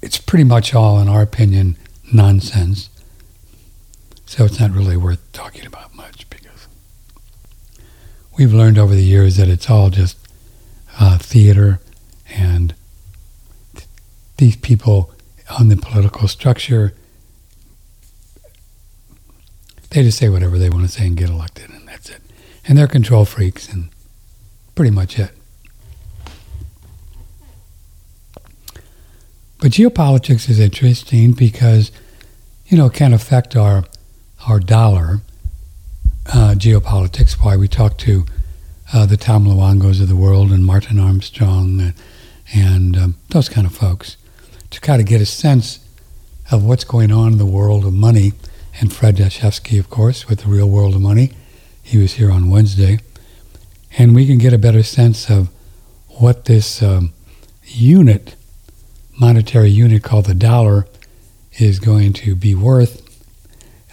it's 0.00 0.18
pretty 0.18 0.44
much 0.44 0.74
all, 0.74 1.00
in 1.00 1.08
our 1.08 1.22
opinion, 1.22 1.76
nonsense. 2.12 2.88
So 4.26 4.44
it's 4.44 4.60
not 4.60 4.70
really 4.70 4.96
worth 4.96 5.20
talking 5.32 5.66
about 5.66 5.94
much 5.94 6.28
because 6.30 6.68
we've 8.38 8.52
learned 8.52 8.78
over 8.78 8.94
the 8.94 9.02
years 9.02 9.36
that 9.36 9.48
it's 9.48 9.68
all 9.68 9.90
just 9.90 10.16
uh, 10.98 11.18
theater 11.18 11.80
and 12.30 12.74
th- 13.74 13.86
these 14.36 14.56
people 14.56 15.10
on 15.58 15.68
the 15.68 15.76
political 15.76 16.28
structure, 16.28 16.94
they 19.90 20.02
just 20.02 20.18
say 20.18 20.28
whatever 20.28 20.58
they 20.58 20.68
want 20.68 20.82
to 20.82 20.88
say 20.88 21.06
and 21.06 21.16
get 21.16 21.30
elected, 21.30 21.70
and 21.70 21.88
that's 21.88 22.10
it. 22.10 22.20
And 22.66 22.76
they're 22.76 22.86
control 22.86 23.24
freaks, 23.24 23.68
and 23.72 23.88
pretty 24.74 24.90
much 24.90 25.18
it. 25.18 25.30
But 29.60 29.72
geopolitics 29.72 30.48
is 30.48 30.60
interesting 30.60 31.32
because, 31.32 31.90
you 32.66 32.76
know, 32.76 32.86
it 32.86 32.92
can 32.92 33.12
affect 33.12 33.56
our 33.56 33.84
our 34.48 34.60
dollar. 34.60 35.20
Uh, 36.30 36.54
geopolitics. 36.54 37.42
Why 37.42 37.56
we 37.56 37.68
talk 37.68 37.96
to 37.98 38.26
uh, 38.92 39.06
the 39.06 39.16
Tom 39.16 39.44
Luongos 39.44 40.00
of 40.00 40.08
the 40.08 40.16
world 40.16 40.50
and 40.50 40.64
Martin 40.64 40.98
Armstrong 40.98 41.80
and, 41.80 41.94
and 42.54 42.96
um, 42.96 43.14
those 43.30 43.48
kind 43.48 43.66
of 43.66 43.74
folks 43.74 44.16
to 44.70 44.80
kind 44.80 45.00
of 45.00 45.06
get 45.06 45.20
a 45.20 45.26
sense 45.26 45.80
of 46.50 46.64
what's 46.64 46.84
going 46.84 47.12
on 47.12 47.32
in 47.32 47.38
the 47.38 47.46
world 47.46 47.84
of 47.84 47.92
money. 47.92 48.32
And 48.80 48.92
Fred 48.92 49.16
Dashevsky, 49.16 49.78
of 49.78 49.90
course, 49.90 50.28
with 50.28 50.40
the 50.40 50.48
Real 50.48 50.68
World 50.68 50.94
of 50.94 51.00
Money, 51.00 51.32
he 51.82 51.98
was 51.98 52.14
here 52.14 52.30
on 52.30 52.50
Wednesday, 52.50 52.98
and 53.96 54.14
we 54.14 54.26
can 54.26 54.38
get 54.38 54.52
a 54.52 54.58
better 54.58 54.82
sense 54.82 55.28
of 55.30 55.48
what 56.06 56.44
this 56.44 56.82
um, 56.82 57.12
unit 57.64 58.36
monetary 59.18 59.70
unit 59.70 60.02
called 60.02 60.26
the 60.26 60.34
dollar 60.34 60.86
is 61.58 61.80
going 61.80 62.12
to 62.12 62.36
be 62.36 62.54
worth 62.54 63.02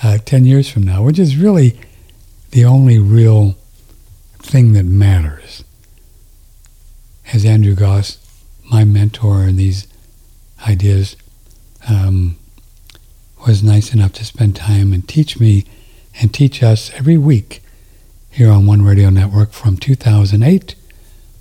uh, 0.04 0.20
10 0.24 0.46
years 0.46 0.70
from 0.70 0.84
now, 0.84 1.02
which 1.04 1.18
is 1.18 1.36
really 1.36 1.80
the 2.52 2.64
only 2.64 3.00
real 3.00 3.56
thing 4.46 4.74
that 4.74 4.86
matters. 4.86 5.64
As 7.34 7.44
Andrew 7.44 7.76
Gause, 7.76 8.18
my 8.72 8.84
mentor 8.84 9.44
in 9.44 9.56
these 9.56 9.88
ideas, 10.68 11.16
um, 11.90 12.38
was 13.46 13.62
nice 13.62 13.94
enough 13.94 14.14
to 14.14 14.26
spend 14.26 14.56
time 14.56 14.92
and 14.92 15.08
teach 15.08 15.40
me 15.40 15.66
and 16.20 16.34
teach 16.34 16.64
us 16.64 16.92
every 16.94 17.18
week 17.18 17.62
here 18.32 18.50
on 18.50 18.66
One 18.66 18.82
Radio 18.82 19.10
Network 19.10 19.52
from 19.52 19.78
2008 19.78 20.76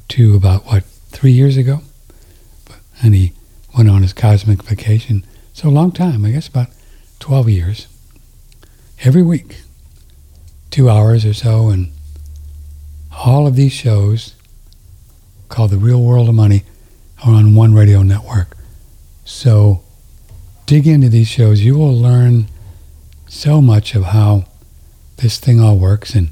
to 0.09 0.35
about, 0.35 0.67
what, 0.67 0.85
three 0.85 1.33
years 1.33 1.57
ago? 1.57 1.81
And 3.03 3.15
he 3.15 3.33
went 3.77 3.89
on 3.89 4.03
his 4.03 4.13
cosmic 4.13 4.63
vacation. 4.63 5.25
So 5.53 5.69
a 5.69 5.71
long 5.71 5.93
time, 5.93 6.25
I 6.25 6.31
guess 6.31 6.49
about 6.49 6.69
12 7.21 7.49
years. 7.49 7.87
Every 9.03 9.23
week, 9.23 9.63
two 10.71 10.91
hours 10.91 11.25
or 11.25 11.35
so, 11.35 11.69
and 11.69 11.91
all 13.17 13.47
of 13.47 13.57
these 13.57 13.73
shows 13.73 14.35
called 15.49 15.71
The 15.71 15.79
Real 15.79 16.03
World 16.03 16.29
of 16.29 16.35
Money 16.35 16.65
are 17.25 17.33
on 17.33 17.55
one 17.55 17.75
radio 17.75 18.03
network. 18.03 18.57
So 19.25 19.83
dig 20.67 20.87
into 20.87 21.09
these 21.09 21.29
shows. 21.29 21.63
You 21.63 21.77
will 21.77 21.97
learn 21.97 22.47
so 23.29 23.61
much 23.61 23.95
of 23.95 24.05
how 24.05 24.45
this 25.17 25.39
thing 25.39 25.61
all 25.61 25.79
works. 25.79 26.15
And 26.15 26.31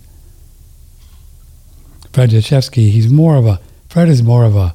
Fred 2.13 2.31
Dashevsky, 2.31 2.91
he's 2.91 3.11
more 3.11 3.37
of 3.37 3.47
a, 3.47 3.61
Fred 3.89 4.09
is 4.09 4.23
more 4.23 4.45
of 4.45 4.57
a 4.57 4.75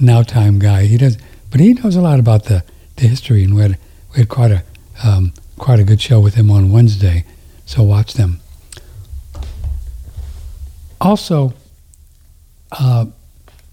now 0.00 0.22
time 0.22 0.58
guy. 0.58 0.84
He 0.84 0.96
does, 0.96 1.18
but 1.50 1.60
he 1.60 1.74
knows 1.74 1.96
a 1.96 2.00
lot 2.00 2.18
about 2.18 2.44
the, 2.44 2.64
the 2.96 3.08
history. 3.08 3.42
And 3.44 3.54
we 3.54 3.62
had, 3.62 3.78
we 4.12 4.18
had 4.18 4.28
quite 4.28 4.50
a, 4.50 4.62
um, 5.04 5.32
quite 5.58 5.80
a 5.80 5.84
good 5.84 6.00
show 6.00 6.20
with 6.20 6.34
him 6.34 6.50
on 6.50 6.70
Wednesday. 6.70 7.24
So 7.64 7.82
watch 7.82 8.14
them. 8.14 8.40
Also, 11.00 11.52
uh, 12.72 13.06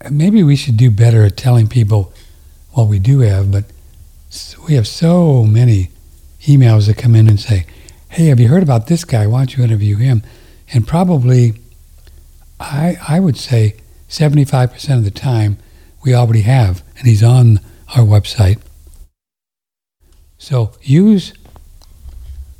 maybe 0.09 0.43
we 0.43 0.55
should 0.55 0.77
do 0.77 0.91
better 0.91 1.23
at 1.23 1.37
telling 1.37 1.67
people 1.67 2.13
what 2.71 2.87
we 2.87 2.99
do 2.99 3.19
have, 3.19 3.51
but 3.51 3.65
we 4.67 4.73
have 4.73 4.87
so 4.87 5.43
many 5.43 5.89
emails 6.41 6.87
that 6.87 6.97
come 6.97 7.15
in 7.15 7.27
and 7.27 7.39
say, 7.39 7.65
hey, 8.09 8.27
have 8.27 8.39
you 8.39 8.47
heard 8.47 8.63
about 8.63 8.87
this 8.87 9.05
guy? 9.05 9.25
Why 9.27 9.39
don't 9.39 9.57
you 9.57 9.63
interview 9.63 9.97
him? 9.97 10.23
And 10.73 10.87
probably, 10.87 11.53
I, 12.59 12.97
I 13.07 13.19
would 13.19 13.37
say 13.37 13.75
75% 14.09 14.97
of 14.97 15.03
the 15.03 15.11
time, 15.11 15.57
we 16.03 16.13
already 16.13 16.41
have, 16.41 16.83
and 16.97 17.07
he's 17.07 17.23
on 17.23 17.59
our 17.95 18.03
website. 18.03 18.59
So 20.37 20.73
use 20.81 21.33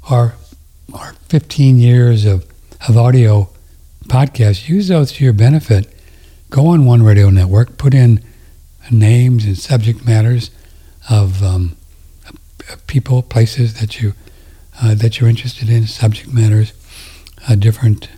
our, 0.10 0.36
our 0.94 1.14
15 1.28 1.78
years 1.78 2.26
of, 2.26 2.46
of 2.88 2.98
audio 2.98 3.50
podcasts, 4.04 4.68
use 4.68 4.88
those 4.88 5.12
to 5.14 5.24
your 5.24 5.34
benefit. 5.34 5.94
Go 6.50 6.68
on 6.68 6.86
one 6.86 7.04
radio 7.04 7.30
network, 7.30 7.78
put 7.78 7.94
in 7.94 8.24
names 8.92 9.46
and 9.46 9.58
subject 9.58 10.06
matters 10.06 10.52
of 11.10 11.42
um, 11.44 11.76
people, 12.88 13.22
places 13.22 13.80
that 13.80 14.02
you 14.02 14.14
uh, 14.82 14.96
that 14.96 15.20
you're 15.20 15.30
interested 15.30 15.70
in, 15.70 15.86
subject 15.86 16.34
matters, 16.34 16.74
uh, 17.48 17.56
different, 17.56 18.10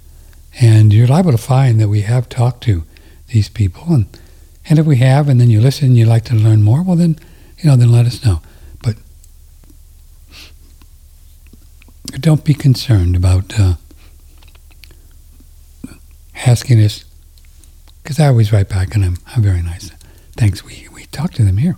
and 0.59 0.93
you're 0.93 1.07
liable 1.07 1.31
to 1.31 1.37
find 1.37 1.81
that 1.81 1.89
we 1.89 2.01
have 2.01 2.29
talked 2.29 2.63
to 2.63 2.83
these 3.27 3.49
people, 3.49 3.83
and 3.93 4.05
and 4.67 4.79
if 4.79 4.85
we 4.85 4.97
have, 4.97 5.29
and 5.29 5.39
then 5.39 5.49
you 5.49 5.61
listen, 5.61 5.87
and 5.87 5.97
you 5.97 6.05
like 6.05 6.25
to 6.25 6.35
learn 6.35 6.61
more, 6.63 6.81
well 6.81 6.95
then, 6.95 7.19
you 7.59 7.69
know, 7.69 7.75
then 7.75 7.91
let 7.91 8.05
us 8.05 8.25
know. 8.25 8.41
But 8.81 8.95
don't 12.19 12.43
be 12.43 12.53
concerned 12.53 13.15
about 13.15 13.59
uh, 13.59 13.75
asking 16.45 16.81
us, 16.81 17.05
because 18.01 18.19
I 18.19 18.27
always 18.27 18.51
write 18.51 18.69
back, 18.69 18.95
and 18.95 19.03
I'm 19.03 19.17
I'm 19.35 19.41
very 19.41 19.61
nice. 19.61 19.89
Thanks. 20.37 20.63
We 20.63 20.87
we 20.93 21.05
talk 21.05 21.31
to 21.33 21.43
them 21.43 21.57
here, 21.57 21.77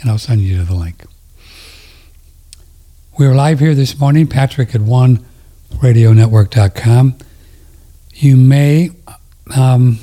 and 0.00 0.10
I'll 0.10 0.18
send 0.18 0.40
you 0.40 0.56
to 0.58 0.64
the 0.64 0.74
link. 0.74 1.04
We're 3.18 3.34
live 3.34 3.60
here 3.60 3.74
this 3.74 4.00
morning, 4.00 4.26
Patrick 4.26 4.74
at 4.74 4.80
OneRadioNetwork.com. 4.80 7.14
You 8.14 8.36
may 8.36 8.90
um, 9.54 9.98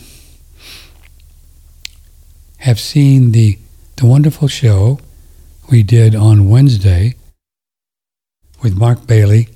have 2.60 2.80
seen 2.80 3.32
the, 3.32 3.58
the 3.96 4.06
wonderful 4.06 4.48
show 4.48 5.00
we 5.72 5.82
did 5.82 6.14
on 6.14 6.50
Wednesday 6.50 7.16
with 8.62 8.78
Mark 8.78 9.08
Bailey 9.08 9.50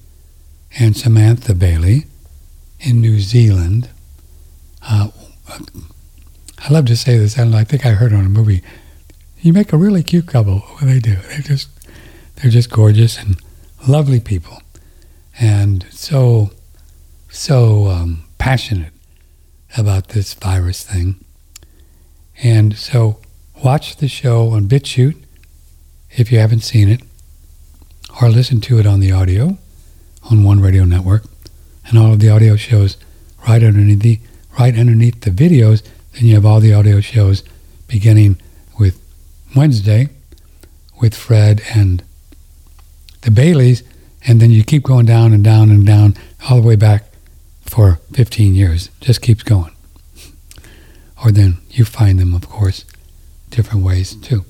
and 0.80 0.98
Samantha 0.98 1.54
Bailey 1.54 2.06
in 2.80 3.02
New 3.02 3.20
Zealand. 3.20 3.88
Uh, 4.86 5.10
I 6.66 6.72
love 6.72 6.86
to 6.86 6.96
say 6.96 7.18
this, 7.18 7.38
and 7.38 7.56
I 7.56 7.64
think 7.64 7.86
I 7.86 7.90
heard 7.90 8.14
on 8.14 8.26
a 8.26 8.30
movie. 8.30 8.62
You 9.42 9.54
make 9.54 9.74
a 9.74 9.78
really 9.78 10.04
cute 10.04 10.28
couple. 10.28 10.60
What 10.60 10.86
they 10.86 11.00
do, 11.00 11.16
they 11.16 11.40
just 11.42 11.70
they're 12.36 12.52
just 12.52 12.72
gorgeous 12.72 13.18
and 13.18 13.38
lovely 13.88 14.20
people, 14.20 14.62
and 15.40 15.86
so 15.92 16.52
so 17.30 17.88
um, 17.88 18.24
passionate 18.38 18.94
about 19.78 20.10
this 20.10 20.34
virus 20.34 20.84
thing. 20.84 21.16
And 22.42 22.78
so, 22.78 23.20
watch 23.64 23.98
the 23.98 24.08
show 24.08 24.50
on 24.50 24.68
BitChute 24.68 25.24
if 26.12 26.32
you 26.32 26.40
haven't 26.40 26.62
seen 26.62 26.90
it, 26.90 27.02
or 28.22 28.30
listen 28.30 28.62
to 28.62 28.80
it 28.80 28.86
on 28.86 29.00
the 29.00 29.12
audio 29.12 29.58
on 30.30 30.44
One 30.44 30.60
Radio 30.62 30.86
Network, 30.86 31.24
and 31.88 31.98
all 31.98 32.14
of 32.14 32.20
the 32.20 32.30
audio 32.30 32.56
shows 32.56 32.98
right 33.48 33.64
underneath 33.64 34.00
the 34.00 34.20
right 34.60 34.78
underneath 34.78 35.22
the 35.22 35.32
videos. 35.32 35.84
Then 36.14 36.26
you 36.26 36.36
have 36.36 36.46
all 36.46 36.60
the 36.60 36.74
audio 36.74 37.00
shows 37.00 37.44
beginning 37.88 38.38
with 38.80 39.02
Wednesday 39.56 40.10
with 41.00 41.14
Fred 41.14 41.62
and 41.76 42.02
the 43.22 43.32
Baileys, 43.32 43.84
and 44.26 44.40
then 44.40 44.52
you 44.52 44.64
keep 44.64 44.84
going 44.84 45.06
down 45.06 45.34
and 45.34 45.44
down 45.44 45.70
and 45.70 45.86
down 45.86 46.16
all 46.50 46.62
the 46.62 46.68
way 46.68 46.76
back 46.76 47.06
for 47.62 48.00
15 48.14 48.56
years. 48.56 48.90
Just 49.02 49.22
keeps 49.22 49.44
going. 49.44 49.72
Or 51.24 51.32
then 51.32 51.58
you 51.72 51.86
find 51.86 52.20
them, 52.20 52.34
of 52.34 52.50
course, 52.50 52.86
different 53.50 53.84
ways 53.84 54.16
too. 54.16 54.46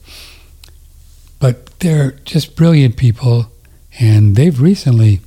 But 1.39 1.79
they're 1.79 2.11
just 2.23 2.55
brilliant 2.55 2.97
people, 2.97 3.47
and 3.99 4.35
they've 4.35 4.61
recently 4.61 5.21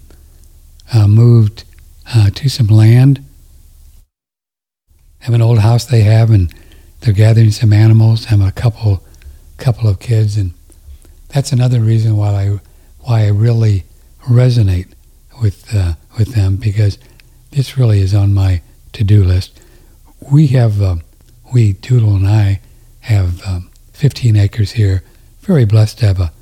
uh, 0.92 1.08
moved 1.08 1.64
uh, 2.14 2.30
to 2.30 2.48
some 2.48 2.68
land. 2.68 3.24
Have 5.26 5.34
an 5.34 5.42
old 5.42 5.58
house 5.58 5.84
they 5.84 6.02
have, 6.02 6.30
and 6.30 6.54
they're 7.00 7.12
gathering 7.12 7.50
some 7.50 7.72
animals. 7.72 8.26
I 8.26 8.28
have 8.28 8.40
a 8.40 8.52
couple, 8.52 9.02
couple 9.56 9.88
of 9.88 9.98
kids, 9.98 10.36
and 10.36 10.54
that's 11.30 11.50
another 11.50 11.80
reason 11.80 12.16
why 12.16 12.28
I 12.28 12.60
why 13.00 13.24
I 13.24 13.30
really 13.30 13.82
resonate 14.28 14.92
with 15.42 15.74
uh, 15.74 15.94
with 16.16 16.34
them 16.36 16.54
because 16.54 16.96
this 17.50 17.76
really 17.76 17.98
is 17.98 18.14
on 18.14 18.34
my 18.34 18.62
to-do 18.92 19.24
list. 19.24 19.60
We 20.30 20.46
have 20.58 20.80
uh, 20.80 20.98
we 21.52 21.72
Doodle 21.72 22.14
and 22.14 22.28
I 22.28 22.60
have 23.00 23.44
um, 23.44 23.68
15 23.94 24.36
acres 24.36 24.72
here. 24.72 25.02
Very 25.40 25.64
blessed 25.64 25.98
to 25.98 26.06
have 26.06 26.20
a 26.20 26.32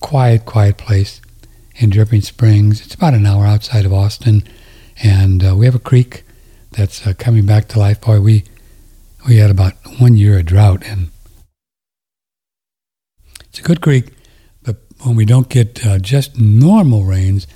quiet, 0.00 0.46
quiet 0.46 0.78
place 0.78 1.20
in 1.76 1.90
Dripping 1.90 2.22
Springs. 2.22 2.80
It's 2.84 2.94
about 2.94 3.14
an 3.14 3.24
hour 3.24 3.46
outside 3.46 3.86
of 3.86 3.92
Austin, 3.92 4.42
and 5.00 5.46
uh, 5.46 5.54
we 5.54 5.64
have 5.66 5.76
a 5.76 5.78
creek 5.78 6.24
that's 6.72 7.06
uh, 7.06 7.12
coming 7.18 7.46
back 7.46 7.68
to 7.68 7.78
life. 7.78 8.00
Boy, 8.00 8.20
we 8.20 8.44
we 9.26 9.36
had 9.36 9.50
about 9.50 9.74
one 9.98 10.16
year 10.16 10.38
of 10.38 10.46
drought, 10.46 10.82
and 10.86 11.08
it's 13.48 13.58
a 13.58 13.62
good 13.62 13.80
creek 13.80 14.12
but 14.62 14.76
when 15.06 15.16
we 15.16 15.24
don't 15.24 15.48
get 15.48 15.84
uh, 15.84 15.98
just 15.98 16.38
normal 16.38 17.04
rains, 17.04 17.46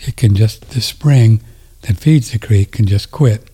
it 0.00 0.16
can 0.16 0.34
just, 0.34 0.70
the 0.70 0.80
spring 0.80 1.40
that 1.82 1.96
feeds 1.96 2.32
the 2.32 2.38
creek 2.38 2.72
can 2.72 2.86
just 2.86 3.10
quit, 3.10 3.48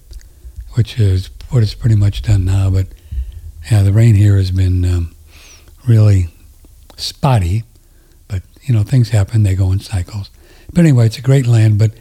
which 0.73 0.99
is 0.99 1.31
what 1.51 1.63
it's 1.63 1.75
pretty 1.75 1.97
much 1.97 2.23
done 2.23 2.45
now. 2.45 2.71
But 2.71 2.87
yeah, 3.71 3.83
the 3.83 3.93
rain 3.93 4.15
here 4.15 4.37
has 4.37 4.51
been 4.51 4.85
um, 4.85 5.15
really 5.87 6.29
spotty, 6.97 7.65
but 8.29 8.43
you 8.63 8.75
know, 8.75 8.83
things 8.83 9.11
happen, 9.11 9.43
they 9.43 9.55
go 9.55 9.73
in 9.73 9.81
cycles. 9.81 10.31
But 10.73 10.81
anyway, 10.81 11.07
it's 11.07 11.19
a 11.19 11.23
great 11.23 11.47
land, 11.47 11.79
but 11.79 11.93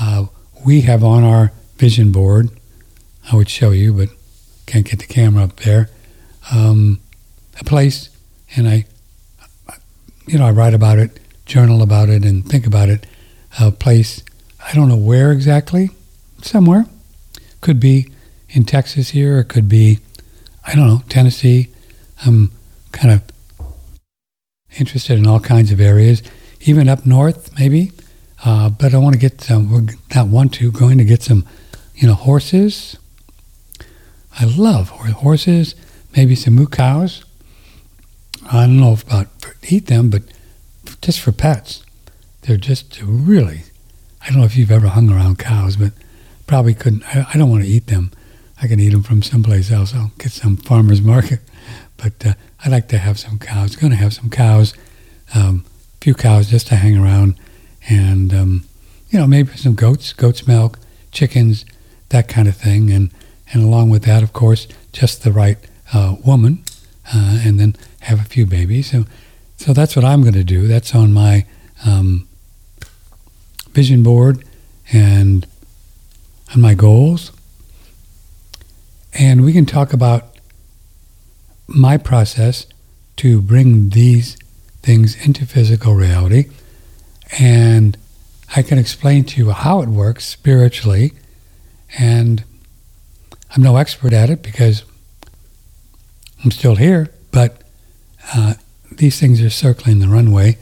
uh, 0.00 0.26
we 0.64 0.80
have 0.82 1.04
on 1.04 1.22
our 1.22 1.52
vision 1.76 2.12
board, 2.12 2.50
I 3.30 3.36
would 3.36 3.48
show 3.48 3.70
you, 3.70 3.92
but 3.92 4.08
can't 4.66 4.88
get 4.88 4.98
the 4.98 5.06
camera 5.06 5.44
up 5.44 5.56
there, 5.56 5.90
um, 6.52 7.00
a 7.60 7.64
place, 7.64 8.10
and 8.56 8.68
I 8.68 8.86
you 10.26 10.38
know, 10.38 10.46
I 10.46 10.50
write 10.50 10.74
about 10.74 10.98
it, 10.98 11.20
journal 11.46 11.82
about 11.82 12.08
it, 12.08 12.24
and 12.24 12.44
think 12.44 12.66
about 12.66 12.88
it. 12.88 13.06
A 13.60 13.70
place, 13.70 14.22
I 14.66 14.74
don't 14.74 14.88
know 14.88 14.96
where 14.96 15.32
exactly, 15.32 15.90
somewhere. 16.42 16.86
Could 17.60 17.80
be 17.80 18.12
in 18.50 18.64
Texas 18.64 19.10
here, 19.10 19.38
it 19.38 19.48
could 19.48 19.68
be, 19.68 20.00
I 20.66 20.74
don't 20.74 20.86
know, 20.86 21.02
Tennessee. 21.08 21.68
I'm 22.24 22.50
kind 22.92 23.12
of 23.12 23.22
interested 24.78 25.18
in 25.18 25.26
all 25.26 25.40
kinds 25.40 25.72
of 25.72 25.80
areas, 25.80 26.22
even 26.60 26.88
up 26.88 27.06
north, 27.06 27.56
maybe. 27.58 27.92
Uh, 28.44 28.68
but 28.68 28.94
I 28.94 28.98
want 28.98 29.14
to 29.14 29.18
get 29.18 29.40
some, 29.40 29.88
not 30.14 30.28
want 30.28 30.52
to, 30.54 30.70
going 30.70 30.98
to 30.98 31.04
get 31.04 31.22
some, 31.22 31.46
you 31.96 32.06
know, 32.06 32.14
horses. 32.14 32.96
I 34.38 34.44
love 34.44 34.90
horses, 34.90 35.74
maybe 36.14 36.34
some 36.34 36.54
moo 36.54 36.66
cows. 36.66 37.24
I 38.50 38.66
don't 38.66 38.78
know 38.78 38.92
about 39.06 39.28
eat 39.68 39.86
them, 39.86 40.10
but 40.10 40.22
just 41.00 41.20
for 41.20 41.32
pets. 41.32 41.82
They're 42.42 42.56
just 42.56 43.00
really, 43.02 43.62
I 44.22 44.28
don't 44.28 44.38
know 44.38 44.44
if 44.44 44.56
you've 44.56 44.70
ever 44.70 44.88
hung 44.88 45.10
around 45.10 45.38
cows, 45.38 45.76
but 45.76 45.92
probably 46.46 46.74
couldn't, 46.74 47.04
I, 47.14 47.26
I 47.34 47.38
don't 47.38 47.50
want 47.50 47.64
to 47.64 47.68
eat 47.68 47.88
them. 47.88 48.12
I 48.62 48.68
can 48.68 48.78
eat 48.78 48.90
them 48.90 49.02
from 49.02 49.22
someplace 49.22 49.70
else. 49.70 49.94
I'll 49.94 50.12
get 50.18 50.32
some 50.32 50.56
farmer's 50.56 51.02
market. 51.02 51.40
But 51.98 52.26
uh, 52.26 52.34
I 52.62 52.68
like 52.68 52.88
to 52.88 52.98
have 52.98 53.18
some 53.18 53.38
cows. 53.38 53.74
Going 53.74 53.90
to 53.90 53.96
have 53.96 54.12
some 54.12 54.28
cows, 54.28 54.74
a 55.34 55.38
um, 55.38 55.64
few 56.02 56.12
cows 56.12 56.50
just 56.50 56.66
to 56.66 56.76
hang 56.76 56.94
around, 56.94 57.40
and 57.88 58.34
um, 58.34 58.64
you 59.08 59.18
know 59.18 59.26
maybe 59.26 59.56
some 59.56 59.74
goats, 59.74 60.12
goat's 60.12 60.46
milk, 60.46 60.78
chickens, 61.10 61.64
that 62.10 62.28
kind 62.28 62.48
of 62.48 62.56
thing, 62.56 62.90
and 62.90 63.10
and 63.52 63.62
along 63.62 63.90
with 63.90 64.04
that, 64.04 64.22
of 64.22 64.32
course, 64.32 64.66
just 64.92 65.22
the 65.22 65.32
right 65.32 65.58
uh, 65.92 66.16
woman, 66.24 66.64
uh, 67.14 67.40
and 67.44 67.58
then 67.60 67.76
have 68.00 68.20
a 68.20 68.24
few 68.24 68.46
babies. 68.46 68.90
So 68.90 69.04
so 69.56 69.72
that's 69.72 69.96
what 69.96 70.04
I'm 70.04 70.22
going 70.22 70.34
to 70.34 70.44
do. 70.44 70.66
That's 70.66 70.94
on 70.94 71.12
my 71.12 71.46
um, 71.84 72.28
vision 73.70 74.02
board 74.02 74.44
and 74.92 75.46
on 76.54 76.60
my 76.60 76.74
goals. 76.74 77.32
And 79.18 79.44
we 79.44 79.52
can 79.52 79.66
talk 79.66 79.92
about 79.92 80.36
my 81.66 81.96
process 81.96 82.66
to 83.16 83.40
bring 83.40 83.90
these 83.90 84.36
things 84.82 85.16
into 85.26 85.46
physical 85.46 85.94
reality. 85.94 86.50
And 87.38 87.96
I 88.54 88.62
can 88.62 88.78
explain 88.78 89.24
to 89.24 89.38
you 89.38 89.50
how 89.50 89.82
it 89.82 89.88
works 89.88 90.26
spiritually. 90.26 91.12
And 91.98 92.44
I'm 93.54 93.62
no 93.62 93.76
expert 93.76 94.12
at 94.12 94.30
it 94.30 94.42
because 94.42 94.84
I'm 96.44 96.50
still 96.50 96.76
here, 96.76 97.10
but 97.30 97.62
uh, 98.34 98.54
these 98.92 99.18
things 99.18 99.40
are 99.42 99.50
circling 99.50 99.98
the 99.98 100.08
runway. 100.08 100.58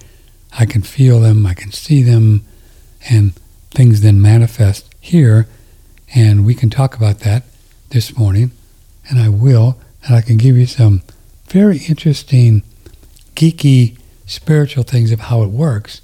I 0.59 0.67
can 0.67 0.83
feel 0.83 1.21
them, 1.21 1.47
I 1.47 1.55
can 1.55 1.73
see 1.73 2.03
them, 2.03 2.45
and 3.11 3.35
things 3.71 4.01
then 4.01 4.21
manifest 4.21 4.95
here. 5.01 5.49
And 6.15 6.47
we 6.47 6.55
can 6.55 6.71
talk 6.71 6.97
about 6.97 7.21
that 7.21 7.43
this 7.91 8.17
morning, 8.17 8.53
and 9.09 9.19
I 9.19 9.29
will 9.29 9.79
and 10.05 10.15
I 10.15 10.21
can 10.21 10.37
give 10.37 10.57
you 10.57 10.67
some 10.67 11.03
very 11.49 11.79
interesting, 11.89 12.63
geeky, 13.35 13.97
spiritual 14.27 14.85
things 14.85 15.13
of 15.13 15.21
how 15.21 15.43
it 15.43 15.49
works. 15.49 16.01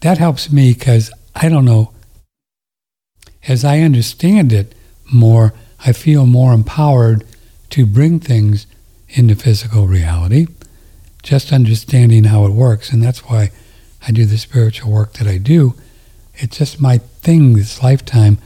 That 0.00 0.18
helps 0.18 0.50
me 0.50 0.72
because 0.72 1.10
I 1.34 1.48
don't 1.48 1.64
know. 1.64 1.92
As 3.48 3.64
I 3.64 3.80
understand 3.80 4.52
it 4.52 4.74
more, 5.10 5.54
I 5.84 5.92
feel 5.92 6.26
more 6.26 6.52
empowered 6.52 7.24
to 7.70 7.86
bring 7.86 8.20
things 8.20 8.66
into 9.08 9.34
physical 9.34 9.86
reality, 9.86 10.46
just 11.22 11.52
understanding 11.52 12.24
how 12.24 12.44
it 12.44 12.52
works. 12.52 12.92
And 12.92 13.02
that's 13.02 13.24
why 13.24 13.50
I 14.06 14.12
do 14.12 14.26
the 14.26 14.36
spiritual 14.36 14.92
work 14.92 15.14
that 15.14 15.26
I 15.26 15.38
do. 15.38 15.74
It's 16.34 16.58
just 16.58 16.80
my 16.80 16.98
thing 16.98 17.54
this 17.54 17.82
lifetime 17.82 18.36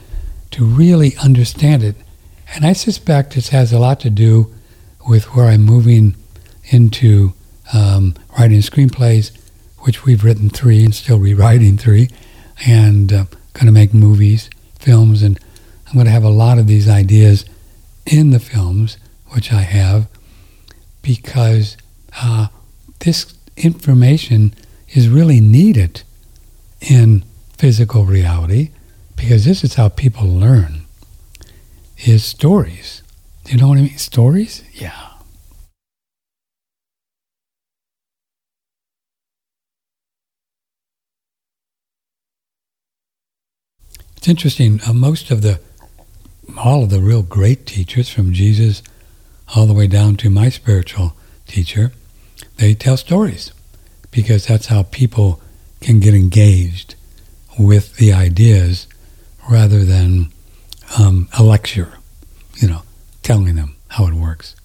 to 0.51 0.63
really 0.63 1.17
understand 1.21 1.83
it. 1.83 1.95
And 2.55 2.65
I 2.65 2.73
suspect 2.73 3.35
it 3.35 3.49
has 3.49 3.73
a 3.73 3.79
lot 3.79 3.99
to 4.01 4.09
do 4.09 4.53
with 5.07 5.35
where 5.35 5.47
I'm 5.47 5.63
moving 5.63 6.15
into 6.69 7.33
um, 7.73 8.15
writing 8.37 8.59
screenplays, 8.59 9.35
which 9.79 10.05
we've 10.05 10.23
written 10.23 10.49
three 10.49 10.83
and 10.85 10.95
still 10.95 11.19
rewriting 11.19 11.77
three, 11.77 12.09
and 12.65 13.11
uh, 13.11 13.25
going 13.53 13.65
to 13.65 13.71
make 13.71 13.93
movies, 13.93 14.49
films, 14.83 15.23
and 15.23 15.39
I'm 15.87 15.93
going 15.93 16.05
to 16.05 16.11
have 16.11 16.23
a 16.23 16.29
lot 16.29 16.59
of 16.59 16.67
these 16.67 16.89
ideas 16.89 17.45
in 18.05 18.31
the 18.31 18.39
films, 18.39 18.97
which 19.29 19.51
I 19.51 19.61
have, 19.61 20.07
because 21.01 21.77
uh, 22.21 22.47
this 22.99 23.33
information 23.55 24.53
is 24.89 25.07
really 25.09 25.39
needed 25.39 26.03
in 26.81 27.23
physical 27.57 28.03
reality, 28.03 28.71
because 29.15 29.45
this 29.45 29.63
is 29.63 29.75
how 29.75 29.89
people 29.89 30.27
learn, 30.27 30.81
is 32.05 32.25
stories. 32.25 33.01
You 33.47 33.57
know 33.57 33.69
what 33.69 33.77
I 33.77 33.81
mean? 33.81 33.97
Stories? 33.97 34.63
Yeah. 34.73 35.12
It's 44.23 44.29
interesting. 44.29 44.79
Uh, 44.87 44.93
most 44.93 45.31
of 45.31 45.41
the, 45.41 45.59
all 46.57 46.83
of 46.83 46.89
the 46.89 47.01
real 47.01 47.23
great 47.23 47.65
teachers, 47.65 48.07
from 48.07 48.31
Jesus 48.31 48.81
all 49.53 49.65
the 49.65 49.73
way 49.73 49.85
down 49.85 50.15
to 50.15 50.29
my 50.29 50.47
spiritual 50.47 51.17
teacher, 51.45 51.91
they 52.55 52.73
tell 52.73 52.95
stories 52.95 53.51
because 54.11 54.47
that's 54.47 54.67
how 54.67 54.83
people 54.83 55.41
can 55.81 55.99
get 55.99 56.13
engaged 56.13 56.95
with 57.59 57.97
the 57.97 58.13
ideas 58.13 58.87
rather 59.51 59.83
than 59.83 60.31
um, 60.97 61.27
a 61.37 61.43
lecture, 61.43 61.97
you 62.55 62.69
know 62.69 62.83
telling 63.23 63.55
them 63.55 63.75
how 63.89 64.07
it 64.07 64.13
works, 64.13 64.55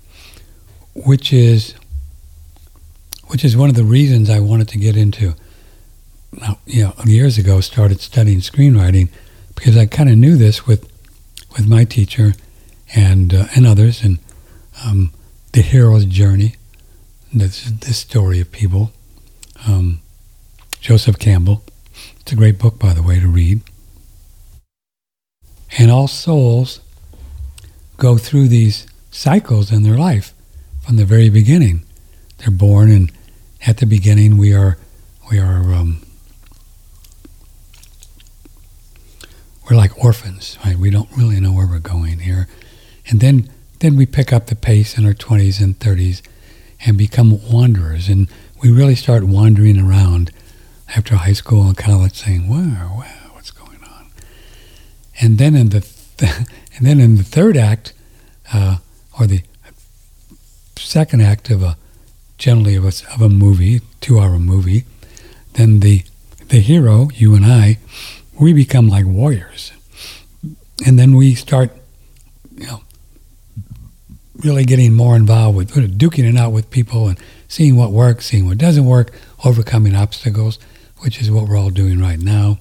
which 0.95 1.33
is 1.33 1.75
which 3.27 3.45
is 3.45 3.57
one 3.57 3.69
of 3.69 3.75
the 3.75 3.83
reasons 3.83 4.31
I 4.31 4.39
wanted 4.39 4.69
to 4.69 4.79
get 4.79 4.97
into. 4.97 5.35
You 6.65 6.85
know, 6.85 6.93
years 7.05 7.39
ago, 7.39 7.61
started 7.61 8.01
studying 8.01 8.39
screenwriting 8.39 9.09
because 9.59 9.77
I 9.77 9.87
kind 9.87 10.09
of 10.09 10.17
knew 10.17 10.37
this 10.37 10.67
with 10.67 10.89
with 11.53 11.67
my 11.67 11.85
teacher 11.85 12.35
and 12.95 13.35
uh, 13.35 13.47
and 13.57 13.67
others, 13.67 14.05
and 14.05 14.19
um, 14.85 15.13
the 15.53 15.63
hero's 15.63 16.05
journey. 16.05 16.55
This 17.33 17.65
this 17.65 17.99
story 17.99 18.41
of 18.41 18.53
people. 18.53 18.93
Um, 19.67 20.01
Joseph 20.81 21.19
Campbell. 21.19 21.65
It's 22.21 22.33
a 22.33 22.37
great 22.37 22.59
book, 22.59 22.79
by 22.79 22.95
the 22.95 23.03
way, 23.03 23.19
to 23.19 23.27
read. 23.27 23.61
And 25.77 25.91
all 25.91 26.07
souls 26.07 26.81
go 27.97 28.17
through 28.17 28.47
these 28.49 28.87
cycles 29.11 29.73
in 29.73 29.83
their 29.83 29.99
life 29.99 30.33
from 30.81 30.97
the 30.97 31.05
very 31.05 31.31
beginning. 31.31 31.83
They're 32.39 32.53
born, 32.53 32.93
and 32.93 33.11
at 33.67 33.79
the 33.79 33.87
beginning, 33.87 34.39
we 34.39 34.55
are 34.55 34.79
we 35.29 35.41
are 35.41 35.75
um, 35.75 36.01
we're 39.69 39.77
like 39.77 40.03
orphans, 40.03 40.59
right? 40.65 40.77
We 40.77 40.91
don't 40.91 41.09
really 41.17 41.41
know 41.41 41.53
where 41.53 41.67
we're 41.67 41.79
going 41.79 42.21
here, 42.21 42.49
and 43.09 43.21
then 43.21 43.51
then 43.81 43.97
we 43.97 44.07
pick 44.07 44.33
up 44.33 44.47
the 44.47 44.57
pace 44.57 44.97
in 44.97 45.05
our 45.05 45.15
twenties 45.15 45.61
and 45.61 45.79
thirties, 45.79 46.23
and 46.85 46.97
become 46.97 47.41
wanderers, 47.51 48.09
and 48.09 48.29
we 48.63 48.71
really 48.71 48.95
start 48.95 49.25
wandering 49.25 49.79
around 49.79 50.31
after 50.97 51.17
high 51.17 51.33
school 51.33 51.65
and 51.65 51.77
college, 51.77 52.15
saying, 52.15 52.49
"Wow, 52.49 52.97
wow, 52.99 53.31
what's 53.33 53.51
going 53.51 53.83
on?" 53.85 54.11
And 55.21 55.39
then 55.39 55.55
in 55.55 55.69
the 55.69 55.81
th- 55.81 56.33
and 56.77 56.87
then 56.87 57.01
in 57.01 57.17
the 57.17 57.25
third 57.25 57.57
act, 57.57 57.93
uh, 58.53 58.79
or 59.19 59.27
the 59.27 59.43
second 60.77 61.21
act 61.21 61.51
of 61.51 61.63
a 61.63 61.77
generally 62.39 62.77
of 62.77 62.85
a, 62.85 63.13
of 63.13 63.21
a 63.21 63.29
movie, 63.29 63.81
two-hour 64.01 64.39
movie, 64.39 64.85
then 65.55 65.81
the 65.81 66.05
the 66.49 66.61
hero, 66.61 67.11
you 67.15 67.35
and 67.35 67.45
I, 67.45 67.77
we 68.41 68.53
become 68.53 68.89
like 68.89 69.07
warriors, 69.07 69.73
and 70.87 70.99
then 70.99 71.15
we 71.15 71.35
start, 71.35 71.71
you 72.55 72.67
know, 72.67 72.83
really 74.37 74.65
getting 74.65 74.95
more 74.95 75.17
involved 75.17 75.57
with 75.57 75.99
duking 75.99 76.29
it 76.29 76.37
out 76.37 76.53
with 76.53 76.71
people 76.71 77.09
and 77.09 77.19
seeing 77.49 77.77
what 77.77 77.91
works, 77.91 78.27
seeing 78.27 78.47
what 78.47 78.59
doesn't 78.59 78.85
work, 78.85 79.13
overcoming 79.45 79.97
obstacles, 79.97 80.59
which 80.99 81.21
is 81.21 81.31
what 81.31 81.49
we're 81.49 81.59
all 81.59 81.71
doing 81.71 81.99
right 82.01 82.21
now, 82.21 82.59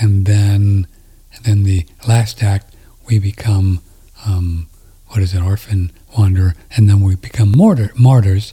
and 0.00 0.26
then 0.26 0.86
and 1.34 1.44
then 1.44 1.62
the 1.62 1.86
last 2.06 2.42
act 2.42 2.74
we 3.06 3.18
become, 3.18 3.80
um, 4.26 4.66
what 5.08 5.20
is 5.20 5.34
it, 5.34 5.42
orphan, 5.42 5.92
wanderer, 6.16 6.54
and 6.76 6.88
then 6.88 7.00
we 7.00 7.14
become 7.14 7.56
martyr, 7.56 7.92
martyrs. 7.96 8.52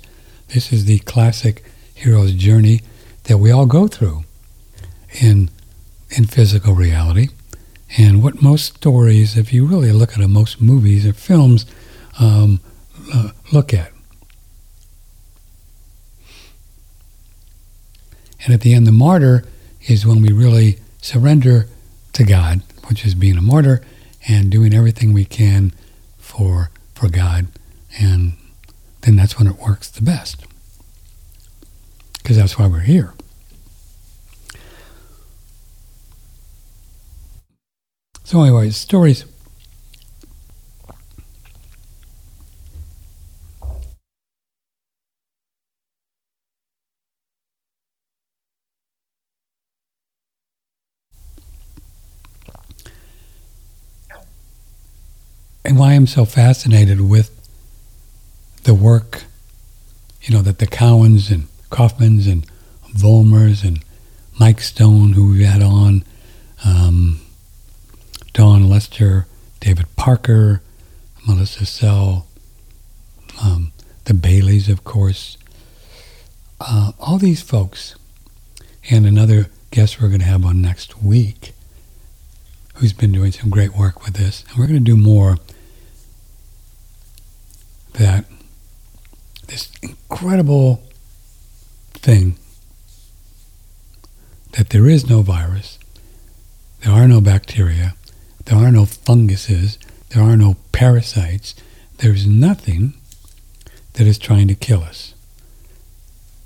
This 0.49 0.71
is 0.71 0.85
the 0.85 0.99
classic 0.99 1.65
hero's 1.93 2.33
journey 2.33 2.81
that 3.23 3.39
we 3.39 3.49
all 3.51 3.65
go 3.65 3.87
through 3.87 4.23
in, 5.19 5.49
in 6.15 6.25
physical 6.25 6.73
reality. 6.73 7.29
And 7.97 8.23
what 8.23 8.41
most 8.41 8.75
stories, 8.75 9.37
if 9.37 9.53
you 9.53 9.65
really 9.65 9.91
look 9.91 10.13
at 10.13 10.19
it, 10.19 10.27
most 10.27 10.61
movies 10.61 11.05
or 11.05 11.13
films 11.13 11.65
um, 12.19 12.59
uh, 13.13 13.29
look 13.51 13.73
at. 13.73 13.91
And 18.43 18.53
at 18.53 18.61
the 18.61 18.73
end, 18.73 18.85
the 18.85 18.91
martyr 18.91 19.43
is 19.87 20.05
when 20.05 20.21
we 20.21 20.31
really 20.31 20.77
surrender 21.01 21.67
to 22.13 22.23
God, 22.23 22.61
which 22.87 23.05
is 23.05 23.15
being 23.15 23.37
a 23.37 23.41
martyr, 23.41 23.81
and 24.27 24.51
doing 24.51 24.73
everything 24.73 25.13
we 25.13 25.25
can 25.25 25.73
for 26.17 26.69
for 26.93 27.09
God, 27.09 27.47
and 27.99 28.33
then 29.01 29.15
that's 29.15 29.37
when 29.37 29.47
it 29.47 29.57
works 29.57 29.89
the 29.89 30.01
best. 30.01 30.45
Because 32.17 32.37
that's 32.37 32.57
why 32.57 32.67
we're 32.67 32.79
here. 32.79 33.14
So, 38.25 38.41
anyways, 38.41 38.75
stories. 38.75 39.23
And 55.63 55.77
why 55.79 55.93
I'm 55.93 56.07
so 56.07 56.25
fascinated 56.25 57.01
with 57.01 57.29
the 58.63 58.73
work, 58.73 59.23
you 60.23 60.33
know, 60.35 60.41
that 60.41 60.57
the 60.59 60.67
Cowans 60.67 61.29
and 61.29 61.47
Kaufmans 61.69 62.27
and 62.27 62.45
Volmers 62.91 63.63
and 63.63 63.83
Mike 64.39 64.61
Stone, 64.61 65.13
who 65.13 65.29
we 65.31 65.43
had 65.43 65.61
on, 65.61 66.03
um, 66.65 67.21
Dawn 68.35 68.67
Lester, 68.67 69.27
David 69.61 69.85
Parker, 69.95 70.61
Melissa 71.25 71.65
Sell, 71.65 72.27
um, 73.41 73.71
the 74.03 74.13
Baileys, 74.13 74.67
of 74.67 74.83
course, 74.83 75.37
uh, 76.59 76.91
all 76.99 77.17
these 77.17 77.41
folks, 77.41 77.95
and 78.89 79.05
another 79.05 79.47
guest 79.71 80.01
we're 80.01 80.09
going 80.09 80.19
to 80.19 80.25
have 80.25 80.43
on 80.43 80.61
next 80.61 81.01
week, 81.01 81.53
who's 82.73 82.91
been 82.91 83.13
doing 83.13 83.31
some 83.31 83.49
great 83.49 83.73
work 83.73 84.03
with 84.03 84.15
this, 84.15 84.43
and 84.49 84.57
we're 84.57 84.67
going 84.67 84.83
to 84.83 84.91
do 84.91 84.97
more. 84.97 85.37
That 87.93 88.25
this 89.47 89.71
incredible 89.81 90.83
thing 91.93 92.35
that 94.51 94.71
there 94.71 94.89
is 94.89 95.09
no 95.09 95.21
virus, 95.21 95.79
there 96.81 96.91
are 96.91 97.07
no 97.07 97.21
bacteria, 97.21 97.95
there 98.45 98.57
are 98.57 98.71
no 98.71 98.85
funguses, 98.85 99.77
there 100.09 100.23
are 100.23 100.37
no 100.37 100.55
parasites, 100.71 101.55
there's 101.97 102.27
nothing 102.27 102.93
that 103.93 104.05
is 104.05 104.17
trying 104.17 104.47
to 104.47 104.55
kill 104.55 104.81
us. 104.81 105.13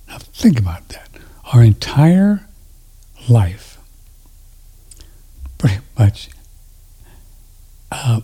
Now 0.08 0.20
think 0.20 0.60
about 0.60 0.90
that. 0.90 1.10
Our 1.54 1.64
entire 1.64 2.48
life 3.28 3.78
pretty 5.58 5.80
much 5.98 6.30
uh, 7.92 8.22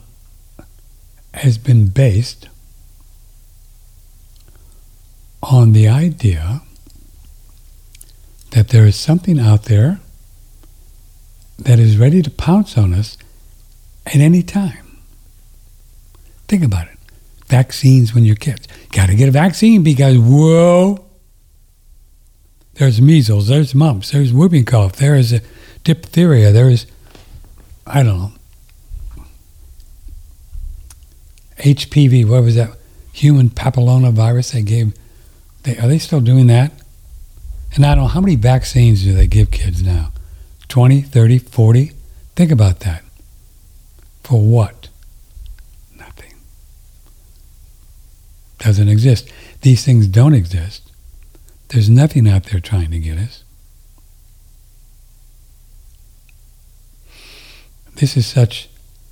has 1.34 1.58
been 1.58 1.88
based 1.88 2.48
on 5.44 5.74
the 5.74 5.88
idea 5.88 6.62
that 8.52 8.70
there 8.70 8.86
is 8.86 8.96
something 8.96 9.40
out 9.40 9.64
there 9.64 10.00
that 11.60 11.80
is 11.80 11.98
ready 11.98 12.22
to 12.22 12.30
pounce 12.30 12.78
on 12.78 12.94
us 12.94 13.18
at 14.06 14.15
any 14.15 14.44
time. 14.44 15.00
Think 16.48 16.63
about 16.63 16.88
it. 16.88 16.98
Vaccines 17.48 18.13
when 18.13 18.26
you're 18.26 18.36
kids. 18.36 18.68
Got 18.91 19.08
to 19.08 19.15
get 19.15 19.30
a 19.30 19.32
vaccine 19.32 19.84
because, 19.84 20.18
whoa, 20.18 21.06
there's 22.76 23.00
measles, 23.02 23.48
there's 23.48 23.74
mumps, 23.74 24.12
there's 24.12 24.34
whooping 24.34 24.65
cough, 24.65 24.98
there 24.98 25.15
is 25.15 25.41
diphtheria, 25.84 26.52
there 26.52 26.70
is, 26.70 26.86
I 27.88 28.04
don't 28.04 28.18
know, 28.18 28.32
HPV, 31.58 32.28
what 32.28 32.44
was 32.44 32.56
that? 32.56 32.72
Human 33.13 33.50
papillomavirus 33.50 34.52
they 34.52 34.62
gave. 34.62 34.94
They, 35.63 35.78
are 35.78 35.88
they 35.88 36.00
still 36.00 36.20
doing 36.20 36.48
that? 36.48 36.74
And 37.76 37.86
I 37.86 37.96
don't 37.96 38.04
know, 38.04 38.10
how 38.10 38.20
many 38.20 38.36
vaccines 38.36 39.04
do 39.04 39.13
they 39.13 39.28
give 39.28 39.52
kids 39.52 39.82
now? 39.82 40.12
20, 40.68 41.02
30, 41.02 41.38
40? 41.39 41.91
Think 42.36 42.52
about 42.52 42.82
that. 42.82 43.05
For 44.26 44.42
what? 44.42 44.90
Nothing. 45.96 46.34
Doesn't 48.58 48.90
exist. 48.90 49.32
These 49.62 49.86
things 49.86 50.08
don't 50.08 50.34
exist. 50.34 50.92
There's 51.68 51.92
nothing 51.92 52.28
out 52.28 52.46
there 52.46 52.60
trying 52.60 52.90
to 52.90 52.98
get 52.98 53.20
us. 53.20 53.44
This 57.98 58.18
is 58.18 58.26
such, 58.26 58.68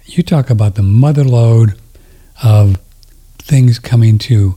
you 0.05 0.23
talk 0.23 0.49
about 0.49 0.73
the 0.73 0.81
mother 0.81 1.23
lode 1.23 1.75
of 2.43 2.77
things 3.37 3.77
coming 3.77 4.17
to, 4.17 4.55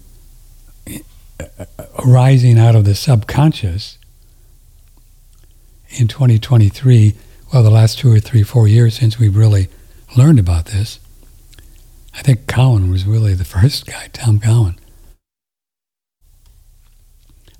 uh, 0.88 1.66
arising 1.98 2.58
out 2.58 2.74
of 2.74 2.86
the 2.86 2.94
subconscious 2.94 3.98
in 5.90 6.08
2023, 6.08 7.14
well, 7.52 7.62
the 7.62 7.68
last 7.68 7.98
two 7.98 8.10
or 8.10 8.20
three, 8.20 8.42
four 8.42 8.66
years 8.66 8.96
since 8.96 9.18
we've 9.18 9.36
really 9.36 9.68
learned 10.16 10.38
about 10.38 10.66
this. 10.66 10.98
I 12.14 12.22
think 12.22 12.46
Cowan 12.46 12.90
was 12.90 13.04
really 13.04 13.34
the 13.34 13.44
first 13.44 13.86
guy, 13.86 14.08
Tom 14.12 14.40
Cowan. 14.40 14.78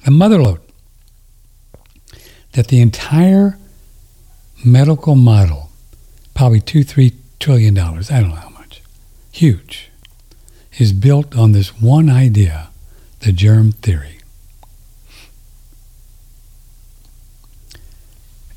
The 0.05 0.11
mother 0.11 0.41
lode. 0.41 0.61
That 2.53 2.69
the 2.69 2.81
entire 2.81 3.59
medical 4.65 5.15
model, 5.15 5.71
probably 6.35 6.61
two, 6.61 6.85
three 6.85 7.13
trillion 7.39 7.75
dollars, 7.75 8.11
I 8.11 8.21
don't 8.21 8.31
know 8.31 8.37
how 8.37 8.49
much, 8.49 8.83
huge, 9.31 9.91
is 10.79 10.93
built 10.93 11.37
on 11.37 11.53
this 11.53 11.81
one 11.81 12.09
idea, 12.09 12.69
the 13.21 13.33
germ 13.33 13.73
theory. 13.73 14.21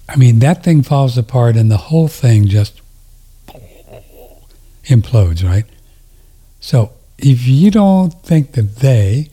I 0.08 0.16
mean, 0.16 0.40
that 0.40 0.64
thing 0.64 0.82
falls 0.82 1.18
apart 1.18 1.56
and 1.56 1.70
the 1.70 1.78
whole 1.78 2.08
thing 2.08 2.48
just 2.48 2.82
implodes, 4.90 5.44
right? 5.44 5.66
So 6.60 6.92
if 7.18 7.48
you 7.48 7.72
don't 7.72 8.14
think 8.24 8.54
that 8.54 8.78
they, 8.78 9.30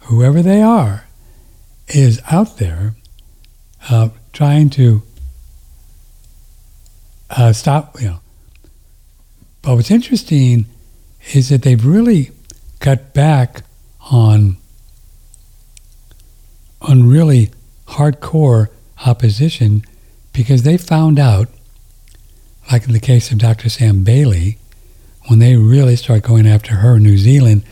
whoever 0.00 0.42
they 0.42 0.62
are, 0.62 1.06
is 1.88 2.20
out 2.30 2.58
there 2.58 2.94
uh, 3.88 4.10
trying 4.32 4.70
to 4.70 5.02
uh, 7.30 7.52
stop, 7.52 8.00
you 8.00 8.08
know. 8.08 8.20
But 9.62 9.76
what's 9.76 9.90
interesting 9.90 10.66
is 11.34 11.48
that 11.50 11.62
they've 11.62 11.84
really 11.84 12.30
cut 12.78 13.12
back 13.12 13.62
on 14.10 14.56
on 16.80 17.06
really 17.06 17.50
hardcore 17.88 18.68
opposition 19.04 19.84
because 20.32 20.62
they 20.62 20.78
found 20.78 21.18
out, 21.18 21.48
like 22.72 22.86
in 22.86 22.92
the 22.92 23.00
case 23.00 23.30
of 23.30 23.38
Dr. 23.38 23.68
Sam 23.68 24.02
Bailey, 24.02 24.56
when 25.26 25.38
they 25.38 25.56
really 25.56 25.96
started 25.96 26.24
going 26.24 26.46
after 26.46 26.76
her 26.76 26.96
in 26.96 27.02
New 27.02 27.18
Zealand, 27.18 27.62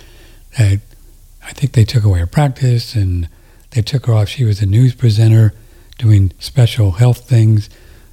I 1.49 1.53
think 1.53 1.73
they 1.73 1.85
took 1.85 2.05
away 2.05 2.21
her 2.21 2.27
practice 2.27 2.95
and 2.95 3.29
they 3.71 3.83
took 3.83 4.07
her 4.07 4.13
off. 4.13 4.29
She 4.29 4.45
was 4.45 4.61
a 4.61 4.67
news 4.67 4.95
presenter 4.95 5.55
doing 5.97 6.33
special 6.39 6.93
health 6.93 7.29
things. 7.29 7.71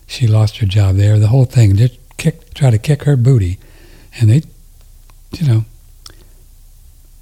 She 0.08 0.28
lost 0.28 0.58
her 0.58 0.66
job 0.66 0.96
there. 0.96 1.20
The 1.20 1.28
whole 1.28 1.46
thing 1.46 1.76
just 1.76 1.98
kick, 2.18 2.54
try 2.54 2.70
to 2.70 2.78
kick 2.78 3.04
her 3.04 3.16
booty, 3.16 3.58
and 4.20 4.30
they, 4.30 4.42
you 5.32 5.48
know. 5.48 5.66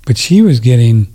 But 0.06 0.17
she 0.17 0.41
was 0.41 0.60
getting. 0.60 1.08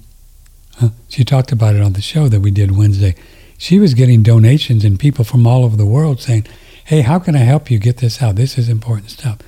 Uh, 0.80 0.90
she 1.08 1.24
talked 1.24 1.52
about 1.52 1.74
it 1.74 1.82
on 1.82 1.92
the 1.92 2.00
show 2.00 2.28
that 2.28 2.40
we 2.40 2.50
did 2.50 2.76
Wednesday. 2.76 3.14
She 3.58 3.78
was 3.78 3.94
getting 3.94 4.22
donations 4.22 4.84
and 4.84 4.98
people 4.98 5.24
from 5.24 5.46
all 5.46 5.64
over 5.64 5.76
the 5.76 5.87
world 5.87 6.20
saying, 6.20 6.46
"Hey, 6.84 7.02
how 7.02 7.18
can 7.18 7.37
I 7.37 7.40
help 7.40 7.70
you 7.70 7.78
get 7.78 7.98
this 7.98 8.22
out? 8.22 8.37
This 8.37 8.56
is 8.56 8.68
important 8.68 9.11
stuff." 9.11 9.38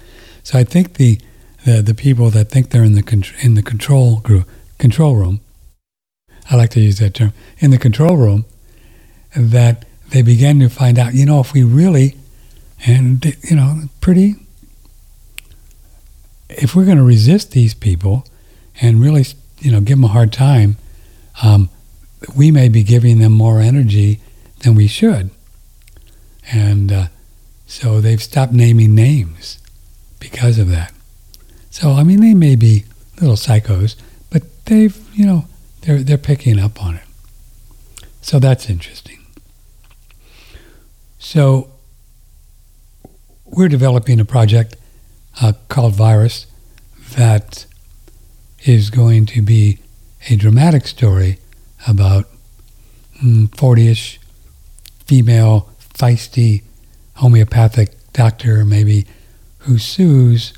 So 0.42 0.58
I 0.58 0.64
think 0.64 0.94
the 0.94 1.18
the, 1.64 1.82
the 1.82 1.94
people 1.94 2.30
that 2.30 2.48
think 2.48 2.70
they're 2.70 2.84
in 2.84 2.94
the 2.94 3.32
in 3.42 3.54
the 3.54 3.62
control 3.62 4.20
group 4.20 4.48
control 4.78 5.16
room. 5.16 5.40
I 6.50 6.56
like 6.56 6.70
to 6.70 6.80
use 6.80 6.98
that 6.98 7.14
term 7.14 7.32
in 7.58 7.70
the 7.70 7.78
control 7.78 8.16
room. 8.16 8.44
That 9.36 9.84
they 10.10 10.22
began 10.22 10.58
to 10.60 10.68
find 10.68 10.98
out, 10.98 11.14
you 11.14 11.24
know, 11.24 11.38
if 11.38 11.52
we 11.52 11.62
really, 11.62 12.16
and 12.84 13.24
you 13.48 13.54
know, 13.54 13.82
pretty, 14.00 14.34
if 16.48 16.74
we're 16.74 16.84
going 16.84 16.96
to 16.96 17.04
resist 17.04 17.52
these 17.52 17.74
people, 17.74 18.26
and 18.80 19.00
really, 19.00 19.24
you 19.60 19.70
know, 19.70 19.80
give 19.80 19.98
them 19.98 20.04
a 20.04 20.08
hard 20.08 20.32
time, 20.32 20.76
um, 21.42 21.68
we 22.36 22.50
may 22.50 22.68
be 22.68 22.82
giving 22.82 23.18
them 23.18 23.32
more 23.32 23.60
energy 23.60 24.20
than 24.60 24.74
we 24.74 24.86
should. 24.86 25.30
And 26.52 26.90
uh, 26.90 27.06
so 27.66 28.00
they've 28.00 28.22
stopped 28.22 28.52
naming 28.52 28.94
names 28.94 29.58
because 30.18 30.58
of 30.58 30.68
that. 30.70 30.92
So 31.70 31.92
I 31.92 32.02
mean, 32.02 32.20
they 32.20 32.34
may 32.34 32.56
be 32.56 32.84
little 33.20 33.36
psychos, 33.36 33.96
but 34.30 34.42
they've 34.66 34.96
you 35.14 35.24
know 35.24 35.44
they're 35.82 36.02
they're 36.02 36.18
picking 36.18 36.58
up 36.58 36.82
on 36.82 36.96
it. 36.96 37.04
So 38.20 38.38
that's 38.38 38.68
interesting. 38.68 39.18
So 41.18 41.70
we're 43.44 43.68
developing 43.68 44.20
a 44.20 44.24
project 44.24 44.76
uh, 45.40 45.52
called 45.68 45.94
Virus 45.94 46.46
that 47.16 47.66
is 48.64 48.90
going 48.90 49.26
to 49.26 49.42
be 49.42 49.78
a 50.28 50.36
dramatic 50.36 50.86
story 50.86 51.38
about 51.88 52.26
40-ish 53.22 54.18
mm, 54.18 54.24
female 55.04 55.68
feisty 55.94 56.62
homeopathic 57.16 57.90
doctor 58.12 58.64
maybe 58.64 59.06
who 59.58 59.78
sues 59.78 60.52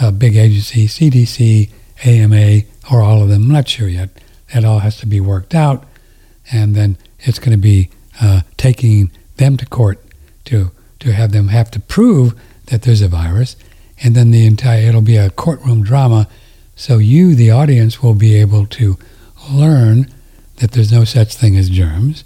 a 0.00 0.12
big 0.12 0.36
agency, 0.36 0.86
CDC, 0.86 1.70
AMA, 2.04 2.62
or 2.90 3.02
all 3.02 3.22
of 3.22 3.28
them. 3.28 3.42
I'm 3.42 3.52
not 3.52 3.68
sure 3.68 3.88
yet. 3.88 4.10
That 4.52 4.64
all 4.64 4.80
has 4.80 4.98
to 4.98 5.06
be 5.06 5.20
worked 5.20 5.54
out, 5.54 5.84
and 6.52 6.74
then 6.74 6.96
it's 7.20 7.38
going 7.38 7.52
to 7.52 7.58
be 7.58 7.90
uh, 8.20 8.42
taking 8.56 9.10
them 9.36 9.56
to 9.56 9.66
court 9.66 10.00
to 10.46 10.70
to 11.00 11.12
have 11.12 11.32
them 11.32 11.48
have 11.48 11.70
to 11.72 11.80
prove 11.80 12.34
that 12.66 12.82
there's 12.82 13.02
a 13.02 13.08
virus, 13.08 13.56
and 14.02 14.14
then 14.14 14.30
the 14.30 14.46
entire 14.46 14.88
it'll 14.88 15.00
be 15.00 15.16
a 15.16 15.30
courtroom 15.30 15.82
drama. 15.82 16.28
So 16.76 16.98
you, 16.98 17.34
the 17.34 17.50
audience, 17.50 18.02
will 18.02 18.14
be 18.14 18.34
able 18.36 18.66
to 18.66 18.98
learn 19.50 20.12
that 20.56 20.72
there's 20.72 20.92
no 20.92 21.04
such 21.04 21.34
thing 21.34 21.56
as 21.56 21.68
germs, 21.68 22.24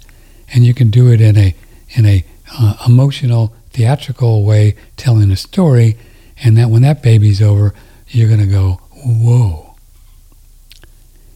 and 0.53 0.65
you 0.65 0.73
can 0.73 0.89
do 0.89 1.11
it 1.11 1.21
in 1.21 1.37
a 1.37 1.55
in 1.91 2.05
a 2.05 2.23
uh, 2.57 2.75
emotional, 2.87 3.53
theatrical 3.71 4.43
way, 4.43 4.75
telling 4.97 5.31
a 5.31 5.35
story, 5.35 5.97
and 6.43 6.57
that 6.57 6.69
when 6.69 6.81
that 6.81 7.01
baby's 7.03 7.41
over, 7.41 7.73
you're 8.07 8.27
going 8.27 8.39
to 8.39 8.45
go, 8.45 8.79
whoa. 9.05 9.75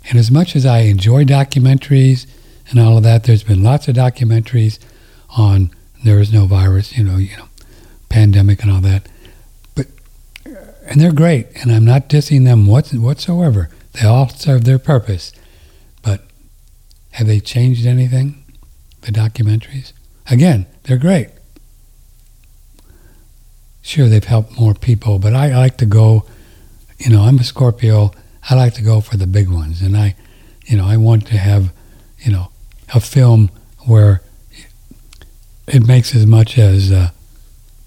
And 0.10 0.20
as 0.20 0.30
much 0.32 0.56
as 0.56 0.66
I 0.66 0.80
enjoy 0.80 1.24
documentaries 1.24 2.26
and 2.70 2.80
all 2.80 2.98
of 2.98 3.04
that, 3.04 3.24
there's 3.24 3.44
been 3.44 3.64
lots 3.64 3.88
of 3.88 3.96
documentaries 3.96 4.80
on 5.38 5.72
there 6.04 6.20
is 6.20 6.34
no 6.34 6.46
virus, 6.46 6.98
you 6.98 7.04
know, 7.04 7.18
you 7.18 7.36
know, 7.38 7.48
pandemic 8.10 8.62
and 8.62 8.72
all 8.72 8.82
that. 8.82 9.08
But 9.76 9.88
and 10.86 11.00
they're 11.00 11.14
great, 11.14 11.48
and 11.56 11.72
I'm 11.72 11.86
not 11.86 12.10
dissing 12.10 12.44
them 12.44 12.68
whatsoever. 12.68 13.70
They 13.94 14.06
all 14.06 14.28
serve 14.30 14.66
their 14.66 14.80
purpose. 14.80 15.32
But 16.02 16.22
have 17.12 17.28
they 17.28 17.40
changed 17.40 17.86
anything? 17.86 18.44
The 19.02 19.12
documentaries? 19.12 19.94
Again, 20.30 20.66
they're 20.84 20.98
great. 20.98 21.30
Sure, 23.84 24.08
they've 24.08 24.24
helped 24.24 24.58
more 24.58 24.74
people, 24.74 25.20
but 25.20 25.34
I 25.34 25.54
like 25.56 25.76
to 25.78 25.86
go, 25.86 26.26
you 26.98 27.10
know, 27.12 27.24
I'm 27.24 27.38
a 27.38 27.44
Scorpio. 27.44 28.12
I 28.50 28.56
like 28.56 28.74
to 28.76 28.82
go 28.82 29.02
for 29.02 29.18
the 29.18 29.28
big 29.28 29.50
ones. 29.50 29.82
And 29.82 29.96
I, 29.98 30.16
you 30.66 30.78
know, 30.78 30.86
I 30.88 30.96
want 30.96 31.28
to 31.28 31.38
have, 31.38 31.74
you 32.20 32.32
know, 32.32 32.50
a 32.96 33.02
film 33.02 33.52
where 33.86 34.22
it 35.68 35.86
makes 35.86 36.16
as 36.16 36.26
much 36.26 36.58
as, 36.58 36.94
uh, 36.94 37.10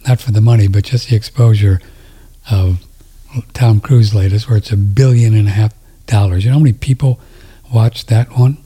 not 0.06 0.20
for 0.20 0.32
the 0.32 0.42
money, 0.42 0.68
but 0.68 0.84
just 0.84 1.08
the 1.08 1.16
exposure 1.16 1.80
of 2.50 2.84
Tom 3.54 3.80
Cruise 3.80 4.14
latest, 4.14 4.50
where 4.50 4.58
it's 4.58 4.70
a 4.70 4.76
billion 4.76 5.34
and 5.34 5.48
a 5.48 5.52
half 5.52 5.72
dollars. 6.06 6.44
You 6.44 6.50
know 6.50 6.58
how 6.58 6.62
many 6.62 6.74
people 6.74 7.18
watched 7.72 8.08
that 8.08 8.38
one? 8.38 8.58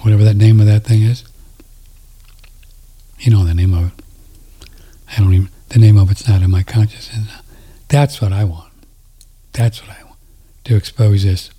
Whatever 0.00 0.24
that 0.24 0.36
name 0.36 0.58
of 0.58 0.66
that 0.66 0.82
thing 0.82 1.02
is. 1.02 1.24
You 3.20 3.30
know 3.30 3.44
the 3.44 3.54
name 3.54 3.72
of 3.72 3.86
it. 3.86 4.04
I 5.16 5.20
don't 5.20 5.32
even, 5.32 5.48
the 5.72 5.78
name 5.78 5.96
of 5.96 6.10
it's 6.10 6.28
not 6.28 6.42
in 6.42 6.50
my 6.50 6.62
consciousness. 6.62 7.30
That's 7.88 8.20
what 8.20 8.30
I 8.30 8.44
want. 8.44 8.72
That's 9.52 9.80
what 9.80 9.96
I 9.96 10.04
want. 10.04 10.18
To 10.64 10.76
expose 10.76 11.24
this. 11.24 11.50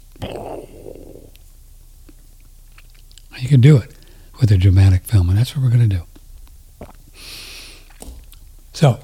You 3.40 3.50
can 3.50 3.60
do 3.60 3.78
it 3.78 3.92
with 4.40 4.52
a 4.52 4.58
dramatic 4.58 5.04
film, 5.04 5.30
and 5.30 5.38
that's 5.38 5.56
what 5.56 5.64
we're 5.64 5.76
going 5.76 5.90
to 5.90 5.96
do. 5.98 6.04
So, 8.72 9.00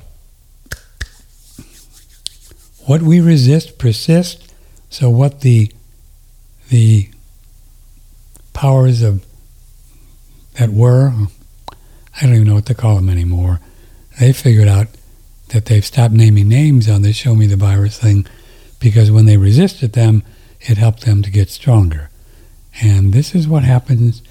what 2.86 3.02
we 3.02 3.20
resist 3.20 3.80
persists. 3.80 4.48
So, 4.92 5.10
what 5.10 5.42
the 5.42 5.72
the 6.70 7.10
powers 8.54 9.02
of 9.02 9.26
that 10.54 10.70
were 10.70 11.14
I 12.16 12.26
don't 12.26 12.36
even 12.36 12.48
know 12.48 12.56
what 12.56 12.66
to 12.68 12.76
call 12.76 12.96
them 12.96 13.10
anymore. 13.10 13.60
They 14.20 14.34
figured 14.34 14.68
out 14.68 14.88
that 15.50 15.66
they've 15.66 15.86
stopped 15.86 16.14
naming 16.14 16.48
names 16.48 16.90
on 16.90 17.02
this 17.02 17.16
show 17.16 17.36
me 17.36 17.46
the 17.46 17.56
virus 17.56 17.98
thing 17.98 18.26
because 18.80 19.12
when 19.12 19.26
they 19.26 19.38
resisted 19.38 19.94
them, 19.94 20.24
it 20.62 20.78
helped 20.78 21.06
them 21.06 21.22
to 21.24 21.30
get 21.30 21.50
stronger. 21.50 22.10
And 22.82 23.14
this 23.14 23.36
is 23.36 23.48
what 23.48 23.64
happens 23.64 24.22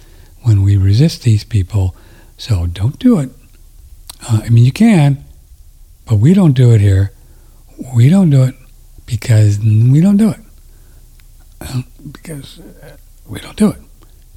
when 0.42 0.62
we 0.62 0.76
resist 0.76 1.22
these 1.22 1.44
people. 1.44 1.94
So 2.36 2.66
don't 2.66 2.98
do 2.98 3.18
it. 3.18 3.30
Uh, 4.28 4.42
I 4.44 4.48
mean, 4.48 4.64
you 4.64 4.72
can, 4.72 5.24
but 6.06 6.16
we 6.16 6.34
don't 6.34 6.52
do 6.52 6.72
it 6.72 6.80
here. 6.80 7.12
We 7.94 8.08
don't 8.08 8.30
do 8.30 8.44
it 8.44 8.54
because 9.06 9.58
we 9.58 10.00
don't 10.00 10.16
do 10.16 10.30
it. 10.30 10.40
Uh, 11.60 11.82
because 12.12 12.60
uh, 12.60 12.96
we 13.26 13.40
don't 13.40 13.56
do 13.56 13.70
it. 13.70 13.78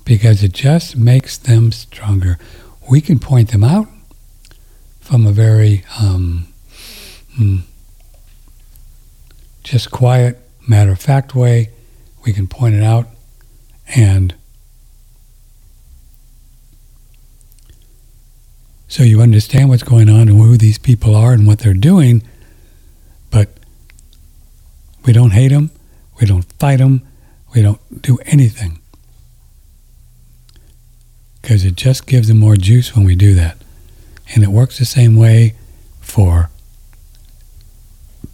Because 0.05 0.43
it 0.43 0.51
just 0.51 0.95
makes 0.95 1.37
them 1.37 1.71
stronger 1.71 2.37
we 2.91 3.01
can 3.01 3.19
point 3.19 3.51
them 3.51 3.63
out 3.63 3.87
from 4.99 5.25
a 5.25 5.31
very 5.31 5.85
um, 5.99 6.50
mm, 7.39 7.61
just 9.63 9.91
quiet, 9.91 10.39
matter 10.67 10.91
of 10.91 10.99
fact 10.99 11.35
way. 11.35 11.69
We 12.25 12.33
can 12.33 12.47
point 12.47 12.75
it 12.75 12.83
out 12.83 13.07
and 13.95 14.35
so 18.87 19.03
you 19.03 19.21
understand 19.21 19.69
what's 19.69 19.83
going 19.83 20.09
on 20.09 20.27
and 20.27 20.37
who 20.37 20.57
these 20.57 20.77
people 20.77 21.15
are 21.15 21.33
and 21.33 21.47
what 21.47 21.59
they're 21.59 21.73
doing, 21.73 22.23
but 23.29 23.49
we 25.05 25.13
don't 25.13 25.31
hate 25.31 25.49
them, 25.49 25.71
we 26.19 26.27
don't 26.27 26.43
fight 26.59 26.79
them, 26.79 27.01
we 27.55 27.61
don't 27.61 28.01
do 28.01 28.17
anything 28.25 28.79
because 31.41 31.65
it 31.65 31.75
just 31.75 32.05
gives 32.05 32.27
them 32.27 32.39
more 32.39 32.55
juice 32.55 32.95
when 32.95 33.05
we 33.05 33.15
do 33.15 33.33
that. 33.35 33.57
And 34.33 34.43
it 34.43 34.49
works 34.49 34.77
the 34.77 34.85
same 34.85 35.15
way 35.15 35.55
for 35.99 36.49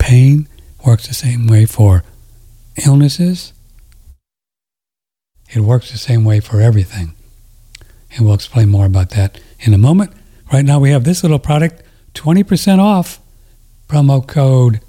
pain, 0.08 0.48
works 0.86 1.06
the 1.06 1.14
same 1.14 1.48
way 1.48 1.66
for 1.66 2.02
illnesses. 2.86 3.52
It 5.50 5.60
works 5.60 5.92
the 5.92 5.98
same 5.98 6.24
way 6.24 6.40
for 6.40 6.62
everything. 6.62 7.14
And 8.16 8.26
we'll 8.26 8.36
explain 8.36 8.70
more 8.70 8.86
about 8.86 9.10
that 9.12 9.42
in 9.60 9.74
a 9.74 9.78
moment. 9.78 10.14
Right 10.54 10.64
now, 10.64 10.80
we 10.80 10.92
have 10.92 11.04
this 11.04 11.24
little 11.24 11.40
product 11.40 11.84
20% 12.14 12.80
off. 12.80 13.20
Promo 13.90 14.26
code 14.26 14.80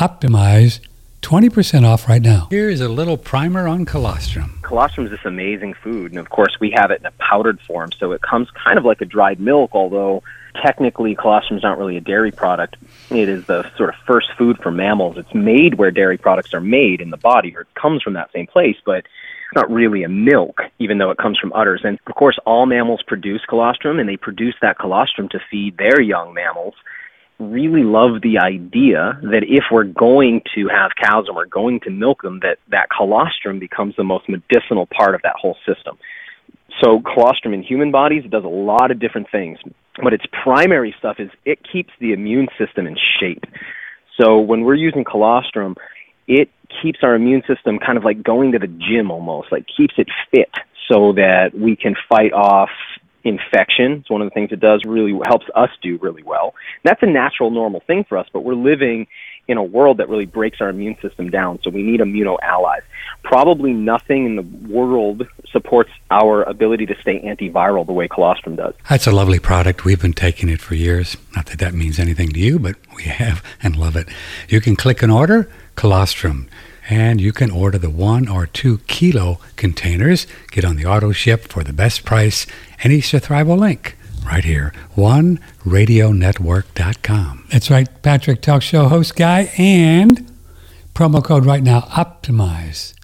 OPTIMIZE 0.00 0.80
20% 1.20 1.84
off 1.84 2.08
right 2.08 2.22
now. 2.22 2.48
Here's 2.50 2.80
a 2.80 2.88
little 2.88 3.18
primer 3.18 3.68
on 3.68 3.84
colostrum. 3.84 4.60
Colostrum 4.62 5.06
is 5.06 5.10
this 5.10 5.24
amazing 5.24 5.74
food, 5.74 6.12
and 6.12 6.18
of 6.18 6.30
course, 6.30 6.56
we 6.60 6.70
have 6.70 6.90
it 6.90 7.00
in 7.00 7.06
a 7.06 7.12
powdered 7.18 7.60
form, 7.60 7.90
so 7.92 8.12
it 8.12 8.22
comes 8.22 8.48
kind 8.52 8.78
of 8.78 8.86
like 8.86 9.02
a 9.02 9.04
dried 9.04 9.38
milk, 9.38 9.72
although 9.74 10.22
technically 10.62 11.14
colostrum 11.14 11.58
is 11.58 11.62
not 11.62 11.78
really 11.78 11.96
a 11.96 12.00
dairy 12.00 12.30
product. 12.30 12.76
It 13.10 13.28
is 13.28 13.46
the 13.46 13.70
sort 13.76 13.90
of 13.90 13.94
first 14.06 14.28
food 14.36 14.58
for 14.62 14.70
mammals. 14.70 15.16
It's 15.16 15.34
made 15.34 15.74
where 15.74 15.90
dairy 15.90 16.18
products 16.18 16.52
are 16.54 16.60
made 16.60 17.00
in 17.00 17.10
the 17.10 17.16
body, 17.16 17.56
or 17.56 17.62
it 17.62 17.74
comes 17.74 18.02
from 18.02 18.14
that 18.14 18.32
same 18.32 18.46
place, 18.46 18.76
but 18.84 18.98
it's 18.98 19.54
not 19.54 19.70
really 19.70 20.02
a 20.02 20.08
milk, 20.08 20.62
even 20.78 20.98
though 20.98 21.10
it 21.10 21.18
comes 21.18 21.38
from 21.38 21.52
udders. 21.52 21.82
And 21.84 21.98
of 22.06 22.14
course, 22.14 22.38
all 22.44 22.66
mammals 22.66 23.02
produce 23.06 23.44
colostrum, 23.48 24.00
and 24.00 24.08
they 24.08 24.16
produce 24.16 24.54
that 24.60 24.78
colostrum 24.78 25.28
to 25.30 25.40
feed 25.50 25.76
their 25.76 26.00
young 26.00 26.34
mammals 26.34 26.74
really 27.38 27.82
love 27.82 28.22
the 28.22 28.38
idea 28.38 29.18
that 29.22 29.42
if 29.46 29.64
we're 29.70 29.84
going 29.84 30.40
to 30.54 30.68
have 30.68 30.92
cows 31.00 31.26
and 31.26 31.36
we're 31.36 31.46
going 31.46 31.80
to 31.80 31.90
milk 31.90 32.22
them, 32.22 32.40
that 32.40 32.58
that 32.68 32.88
colostrum 32.96 33.58
becomes 33.58 33.94
the 33.96 34.04
most 34.04 34.28
medicinal 34.28 34.86
part 34.86 35.14
of 35.14 35.22
that 35.22 35.34
whole 35.40 35.56
system. 35.66 35.98
So 36.82 37.00
colostrum 37.00 37.54
in 37.54 37.62
human 37.62 37.90
bodies 37.90 38.24
does 38.30 38.44
a 38.44 38.48
lot 38.48 38.90
of 38.90 38.98
different 38.98 39.30
things, 39.30 39.58
but 40.02 40.12
its 40.12 40.24
primary 40.42 40.94
stuff 40.98 41.16
is 41.18 41.30
it 41.44 41.58
keeps 41.70 41.90
the 42.00 42.12
immune 42.12 42.48
system 42.58 42.86
in 42.86 42.96
shape. 43.20 43.44
So 44.20 44.38
when 44.38 44.62
we're 44.62 44.74
using 44.74 45.04
colostrum, 45.04 45.76
it 46.26 46.50
keeps 46.82 47.00
our 47.02 47.14
immune 47.14 47.42
system 47.46 47.78
kind 47.78 47.98
of 47.98 48.04
like 48.04 48.22
going 48.22 48.52
to 48.52 48.58
the 48.58 48.66
gym 48.66 49.10
almost, 49.10 49.52
like 49.52 49.66
keeps 49.74 49.94
it 49.98 50.08
fit 50.30 50.50
so 50.88 51.12
that 51.12 51.50
we 51.54 51.76
can 51.76 51.94
fight 52.08 52.32
off 52.32 52.70
infection. 53.24 53.92
It's 53.92 54.10
one 54.10 54.22
of 54.22 54.26
the 54.26 54.34
things 54.34 54.52
it 54.52 54.60
does 54.60 54.82
really 54.86 55.18
helps 55.26 55.46
us 55.54 55.70
do 55.82 55.98
really 55.98 56.22
well. 56.22 56.54
That's 56.84 57.02
a 57.02 57.06
natural, 57.06 57.50
normal 57.50 57.80
thing 57.86 58.04
for 58.08 58.18
us, 58.18 58.26
but 58.32 58.44
we're 58.44 58.54
living 58.54 59.06
in 59.48 59.56
a 59.58 59.62
world 59.62 59.98
that 59.98 60.08
really 60.08 60.26
breaks 60.26 60.60
our 60.60 60.68
immune 60.68 60.96
system 61.00 61.30
down. 61.30 61.60
So 61.62 61.70
we 61.70 61.82
need 61.82 62.00
immuno 62.00 62.36
allies. 62.42 62.82
Probably 63.22 63.72
nothing 63.72 64.26
in 64.26 64.36
the 64.36 64.42
world 64.72 65.26
supports 65.50 65.90
our 66.10 66.42
ability 66.42 66.86
to 66.86 67.00
stay 67.00 67.20
antiviral 67.20 67.86
the 67.86 67.92
way 67.92 68.08
colostrum 68.08 68.56
does. 68.56 68.74
That's 68.88 69.06
a 69.06 69.12
lovely 69.12 69.38
product. 69.38 69.84
We've 69.84 70.00
been 70.00 70.12
taking 70.12 70.48
it 70.48 70.60
for 70.60 70.74
years. 70.74 71.16
Not 71.34 71.46
that 71.46 71.58
that 71.58 71.74
means 71.74 71.98
anything 71.98 72.30
to 72.30 72.40
you, 72.40 72.58
but 72.58 72.76
we 72.94 73.04
have 73.04 73.42
and 73.62 73.76
love 73.76 73.96
it. 73.96 74.08
You 74.48 74.60
can 74.60 74.76
click 74.76 75.02
and 75.02 75.12
order 75.12 75.50
colostrum 75.74 76.48
and 76.88 77.20
you 77.20 77.32
can 77.32 77.50
order 77.50 77.78
the 77.78 77.90
one 77.90 78.28
or 78.28 78.46
two 78.46 78.78
kilo 78.86 79.40
containers. 79.56 80.26
Get 80.50 80.64
on 80.64 80.76
the 80.76 80.86
auto 80.86 81.12
ship 81.12 81.48
for 81.48 81.64
the 81.64 81.72
best 81.72 82.04
price. 82.04 82.46
Any 82.82 82.98
Thrival 82.98 83.58
link 83.58 83.95
right 84.26 84.44
here, 84.44 84.72
oneradionetwork.com. 84.96 87.46
That's 87.50 87.70
right, 87.70 87.88
Patrick 88.02 88.42
Talk 88.42 88.62
Show 88.62 88.88
host 88.88 89.14
guy, 89.16 89.52
and 89.56 90.30
promo 90.94 91.24
code 91.24 91.44
right 91.44 91.62
now, 91.62 91.82
Optimize. 91.82 92.94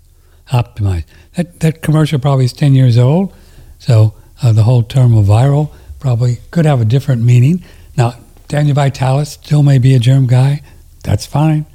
Optimize. 0.51 1.05
That, 1.37 1.61
that 1.61 1.83
commercial 1.83 2.19
probably 2.19 2.47
is 2.47 2.53
10 2.53 2.75
years 2.75 2.99
old, 2.99 3.33
so 3.79 4.15
uh, 4.43 4.53
the 4.53 4.65
whole 4.65 4.83
term 4.83 5.17
of 5.17 5.27
viral 5.27 5.71
probably 5.99 6.39
could 6.51 6.65
have 6.65 6.81
a 6.81 6.85
different 6.85 7.23
meaning. 7.23 7.63
Now, 7.97 8.17
Daniel 8.49 8.75
Vitalis 8.75 9.31
still 9.31 9.63
may 9.63 9.79
be 9.79 9.95
a 9.95 9.99
germ 9.99 10.27
guy. 10.27 10.61
That's 11.05 11.25
fine. 11.25 11.67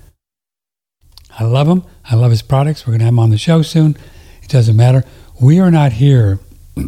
I 1.39 1.43
love 1.43 1.67
him. 1.67 1.83
I 2.05 2.15
love 2.15 2.31
his 2.31 2.41
products. 2.41 2.85
We're 2.85 2.91
going 2.91 2.99
to 2.99 3.05
have 3.05 3.13
him 3.13 3.19
on 3.19 3.29
the 3.29 3.37
show 3.37 3.61
soon. 3.61 3.97
It 4.43 4.49
doesn't 4.49 4.75
matter. 4.75 5.03
We 5.41 5.59
are 5.59 5.71
not 5.71 5.93
here 5.93 6.39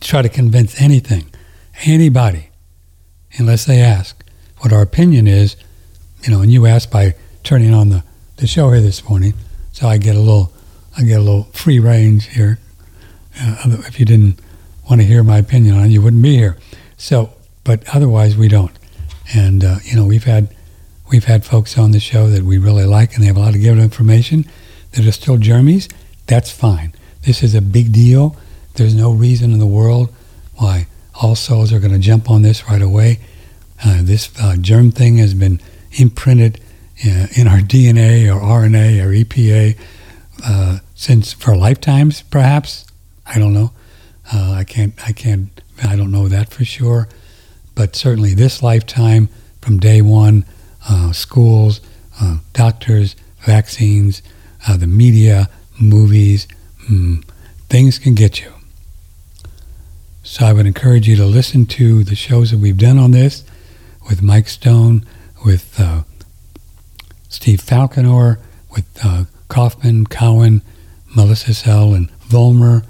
try 0.00 0.22
to 0.22 0.28
convince 0.28 0.80
anything, 0.80 1.26
anybody, 1.84 2.50
unless 3.38 3.64
they 3.64 3.80
ask. 3.80 4.22
What 4.58 4.72
our 4.72 4.82
opinion 4.82 5.26
is, 5.26 5.56
you 6.22 6.30
know, 6.30 6.40
and 6.40 6.52
you 6.52 6.66
asked 6.66 6.90
by 6.90 7.14
turning 7.44 7.74
on 7.74 7.90
the, 7.90 8.02
the 8.36 8.46
show 8.46 8.70
here 8.70 8.80
this 8.80 9.08
morning, 9.08 9.34
so 9.72 9.86
I 9.88 9.98
get 9.98 10.16
a 10.16 10.20
little, 10.20 10.52
I 10.96 11.02
get 11.02 11.18
a 11.18 11.22
little 11.22 11.44
free 11.52 11.78
range 11.78 12.28
here. 12.28 12.58
Uh, 13.38 13.82
if 13.86 14.00
you 14.00 14.06
didn't 14.06 14.40
want 14.88 15.00
to 15.00 15.06
hear 15.06 15.22
my 15.22 15.38
opinion 15.38 15.76
on 15.76 15.86
it, 15.86 15.88
you 15.90 16.00
wouldn't 16.00 16.22
be 16.22 16.36
here. 16.36 16.56
So, 16.96 17.34
but 17.64 17.82
otherwise 17.94 18.36
we 18.36 18.48
don't. 18.48 18.72
And 19.34 19.64
uh, 19.64 19.76
you 19.84 19.96
know, 19.96 20.06
we've 20.06 20.24
had 20.24 20.54
we've 21.10 21.24
had 21.24 21.44
folks 21.44 21.76
on 21.76 21.90
the 21.90 22.00
show 22.00 22.28
that 22.30 22.42
we 22.42 22.58
really 22.58 22.84
like, 22.84 23.14
and 23.14 23.22
they 23.22 23.26
have 23.26 23.36
a 23.36 23.40
lot 23.40 23.54
of 23.54 23.60
good 23.60 23.78
information 23.78 24.46
that 24.92 25.06
are 25.06 25.12
still 25.12 25.36
germies. 25.36 25.92
That's 26.26 26.50
fine. 26.50 26.94
This 27.22 27.42
is 27.42 27.54
a 27.54 27.60
big 27.60 27.92
deal. 27.92 28.36
There's 28.76 28.94
no 28.94 29.10
reason 29.10 29.52
in 29.52 29.58
the 29.58 29.66
world 29.66 30.12
why 30.56 30.86
all 31.14 31.34
souls 31.34 31.72
are 31.72 31.80
going 31.80 31.92
to 31.92 31.98
jump 31.98 32.30
on 32.30 32.42
this 32.42 32.68
right 32.68 32.82
away. 32.82 33.20
Uh, 33.82 34.00
this 34.02 34.30
uh, 34.38 34.56
germ 34.60 34.90
thing 34.90 35.16
has 35.16 35.32
been 35.32 35.60
imprinted 35.92 36.60
uh, 37.06 37.26
in 37.36 37.48
our 37.48 37.60
DNA 37.60 38.26
or 38.28 38.38
RNA 38.38 39.02
or 39.02 39.08
EPA 39.24 39.78
uh, 40.44 40.78
since 40.94 41.32
for 41.32 41.56
lifetimes, 41.56 42.22
perhaps. 42.22 42.86
I 43.26 43.38
don't 43.38 43.54
know. 43.54 43.72
Uh, 44.32 44.52
I 44.52 44.64
can't. 44.64 44.92
I 45.06 45.12
can't. 45.12 45.48
I 45.82 45.96
don't 45.96 46.10
know 46.10 46.28
that 46.28 46.50
for 46.50 46.64
sure. 46.64 47.08
But 47.74 47.96
certainly, 47.96 48.34
this 48.34 48.62
lifetime, 48.62 49.28
from 49.62 49.78
day 49.78 50.02
one, 50.02 50.44
uh, 50.88 51.12
schools, 51.12 51.80
doctors, 52.52 53.16
vaccines, 53.40 54.22
the 54.78 54.86
media, 54.86 55.48
movies, 55.78 56.48
mm, 56.90 57.22
things 57.68 57.98
can 57.98 58.14
get 58.14 58.40
you. 58.40 58.55
So 60.26 60.44
I 60.44 60.52
would 60.52 60.66
encourage 60.66 61.06
you 61.06 61.14
to 61.16 61.24
listen 61.24 61.66
to 61.66 62.02
the 62.02 62.16
shows 62.16 62.50
that 62.50 62.58
we've 62.58 62.76
done 62.76 62.98
on 62.98 63.12
this 63.12 63.44
with 64.08 64.22
Mike 64.22 64.48
Stone, 64.48 65.06
with 65.44 65.78
uh, 65.78 66.02
Steve 67.28 67.60
Falconer, 67.60 68.40
with 68.74 68.86
uh, 69.04 69.26
Kaufman, 69.46 70.04
Cowan, 70.08 70.62
Melissa 71.14 71.54
Sell, 71.54 71.94
and 71.94 72.10
Volmer. 72.28 72.82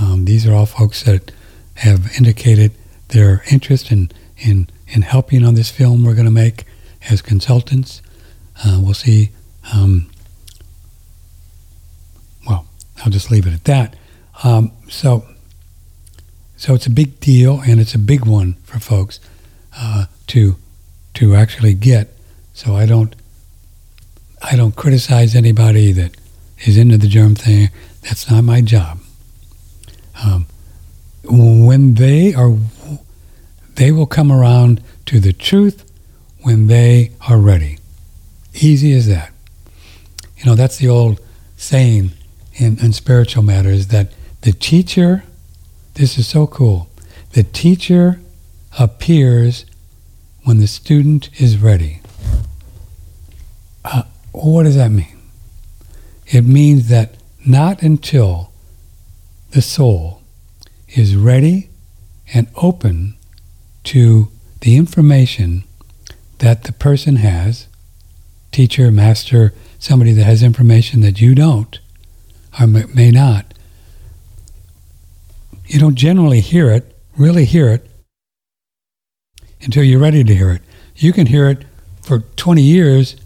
Um, 0.00 0.24
these 0.24 0.44
are 0.44 0.52
all 0.52 0.66
folks 0.66 1.04
that 1.04 1.30
have 1.76 2.10
indicated 2.16 2.72
their 3.08 3.44
interest 3.48 3.92
in, 3.92 4.10
in, 4.36 4.68
in 4.88 5.02
helping 5.02 5.44
on 5.44 5.54
this 5.54 5.70
film 5.70 6.04
we're 6.04 6.14
going 6.14 6.24
to 6.24 6.32
make 6.32 6.64
as 7.08 7.22
consultants. 7.22 8.02
Uh, 8.64 8.80
we'll 8.82 8.92
see. 8.92 9.30
Um, 9.72 10.10
well, 12.44 12.66
I'll 13.04 13.12
just 13.12 13.30
leave 13.30 13.46
it 13.46 13.52
at 13.52 13.64
that. 13.64 13.94
Um, 14.42 14.72
so 14.88 15.24
so 16.62 16.74
it's 16.74 16.86
a 16.86 16.90
big 16.90 17.18
deal, 17.18 17.60
and 17.66 17.80
it's 17.80 17.92
a 17.92 17.98
big 17.98 18.24
one 18.24 18.52
for 18.62 18.78
folks 18.78 19.18
uh, 19.76 20.04
to 20.28 20.54
to 21.14 21.34
actually 21.34 21.74
get. 21.74 22.10
So 22.54 22.76
I 22.76 22.86
don't 22.86 23.16
I 24.40 24.54
don't 24.54 24.76
criticize 24.76 25.34
anybody 25.34 25.90
that 25.90 26.16
is 26.64 26.76
into 26.76 26.98
the 26.98 27.08
germ 27.08 27.34
thing. 27.34 27.70
That's 28.02 28.30
not 28.30 28.44
my 28.44 28.60
job. 28.60 29.00
Um, 30.22 30.46
when 31.24 31.94
they 31.94 32.32
are, 32.32 32.56
they 33.74 33.90
will 33.90 34.06
come 34.06 34.30
around 34.30 34.80
to 35.06 35.18
the 35.18 35.32
truth 35.32 35.84
when 36.42 36.68
they 36.68 37.10
are 37.28 37.38
ready. 37.38 37.78
Easy 38.54 38.92
as 38.92 39.08
that. 39.08 39.32
You 40.36 40.44
know, 40.46 40.54
that's 40.54 40.76
the 40.76 40.88
old 40.88 41.20
saying 41.56 42.12
in, 42.54 42.78
in 42.78 42.92
spiritual 42.92 43.42
matters 43.42 43.88
that 43.88 44.12
the 44.42 44.52
teacher 44.52 45.24
this 45.94 46.18
is 46.18 46.26
so 46.26 46.46
cool. 46.46 46.88
The 47.32 47.42
teacher 47.42 48.20
appears 48.78 49.66
when 50.44 50.58
the 50.58 50.66
student 50.66 51.28
is 51.40 51.58
ready. 51.58 52.00
Uh, 53.84 54.04
what 54.32 54.64
does 54.64 54.76
that 54.76 54.90
mean? 54.90 55.18
It 56.26 56.42
means 56.42 56.88
that 56.88 57.16
not 57.44 57.82
until 57.82 58.52
the 59.50 59.62
soul 59.62 60.22
is 60.88 61.16
ready 61.16 61.68
and 62.32 62.48
open 62.56 63.16
to 63.84 64.28
the 64.60 64.76
information 64.76 65.64
that 66.38 66.64
the 66.64 66.72
person 66.72 67.16
has, 67.16 67.66
teacher, 68.50 68.90
master, 68.90 69.52
somebody 69.78 70.12
that 70.12 70.24
has 70.24 70.42
information 70.42 71.00
that 71.00 71.20
you 71.20 71.34
don't 71.34 71.80
or 72.60 72.66
may 72.66 73.10
not, 73.10 73.51
you 75.72 75.78
don't 75.78 75.94
generally 75.94 76.40
hear 76.40 76.70
it, 76.70 76.94
really 77.16 77.46
hear 77.46 77.68
it, 77.68 77.90
until 79.62 79.82
you're 79.82 79.98
ready 79.98 80.22
to 80.22 80.34
hear 80.34 80.50
it. 80.50 80.62
You 80.96 81.14
can 81.14 81.26
hear 81.26 81.48
it 81.48 81.64
for 82.02 82.18
20 82.36 82.60
years, 82.60 83.16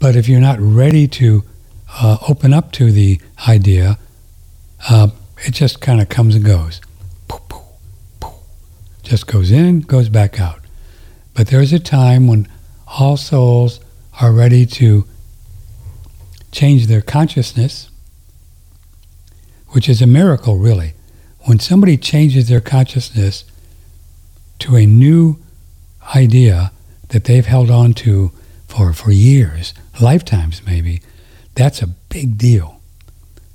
but 0.00 0.16
if 0.16 0.30
you're 0.30 0.40
not 0.40 0.58
ready 0.60 1.06
to 1.08 1.44
uh, 1.92 2.16
open 2.26 2.54
up 2.54 2.72
to 2.72 2.90
the 2.90 3.20
idea, 3.46 3.98
uh, 4.88 5.08
it 5.44 5.50
just 5.52 5.82
kind 5.82 6.00
of 6.00 6.08
comes 6.08 6.34
and 6.34 6.44
goes. 6.44 6.80
Just 9.02 9.26
goes 9.26 9.50
in, 9.50 9.80
goes 9.80 10.08
back 10.08 10.40
out. 10.40 10.60
But 11.34 11.48
there's 11.48 11.74
a 11.74 11.78
time 11.78 12.26
when 12.28 12.48
all 12.86 13.18
souls 13.18 13.80
are 14.22 14.32
ready 14.32 14.64
to 14.64 15.06
change 16.50 16.86
their 16.86 17.02
consciousness, 17.02 17.90
which 19.68 19.86
is 19.86 20.00
a 20.00 20.06
miracle, 20.06 20.56
really 20.56 20.94
when 21.48 21.58
somebody 21.58 21.96
changes 21.96 22.50
their 22.50 22.60
consciousness 22.60 23.42
to 24.58 24.76
a 24.76 24.84
new 24.84 25.38
idea 26.14 26.70
that 27.08 27.24
they've 27.24 27.46
held 27.46 27.70
on 27.70 27.94
to 27.94 28.30
for, 28.66 28.92
for 28.92 29.10
years, 29.10 29.72
lifetimes 29.98 30.60
maybe, 30.66 31.00
that's 31.54 31.80
a 31.80 31.86
big 31.86 32.36
deal. 32.36 32.82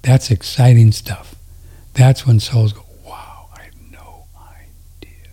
That's 0.01 0.31
exciting 0.31 0.91
stuff. 0.91 1.35
That's 1.93 2.25
when 2.25 2.39
souls 2.39 2.73
go, 2.73 2.83
wow, 3.05 3.49
I 3.55 3.65
had 3.65 3.73
no 3.91 4.25
idea. 4.49 5.29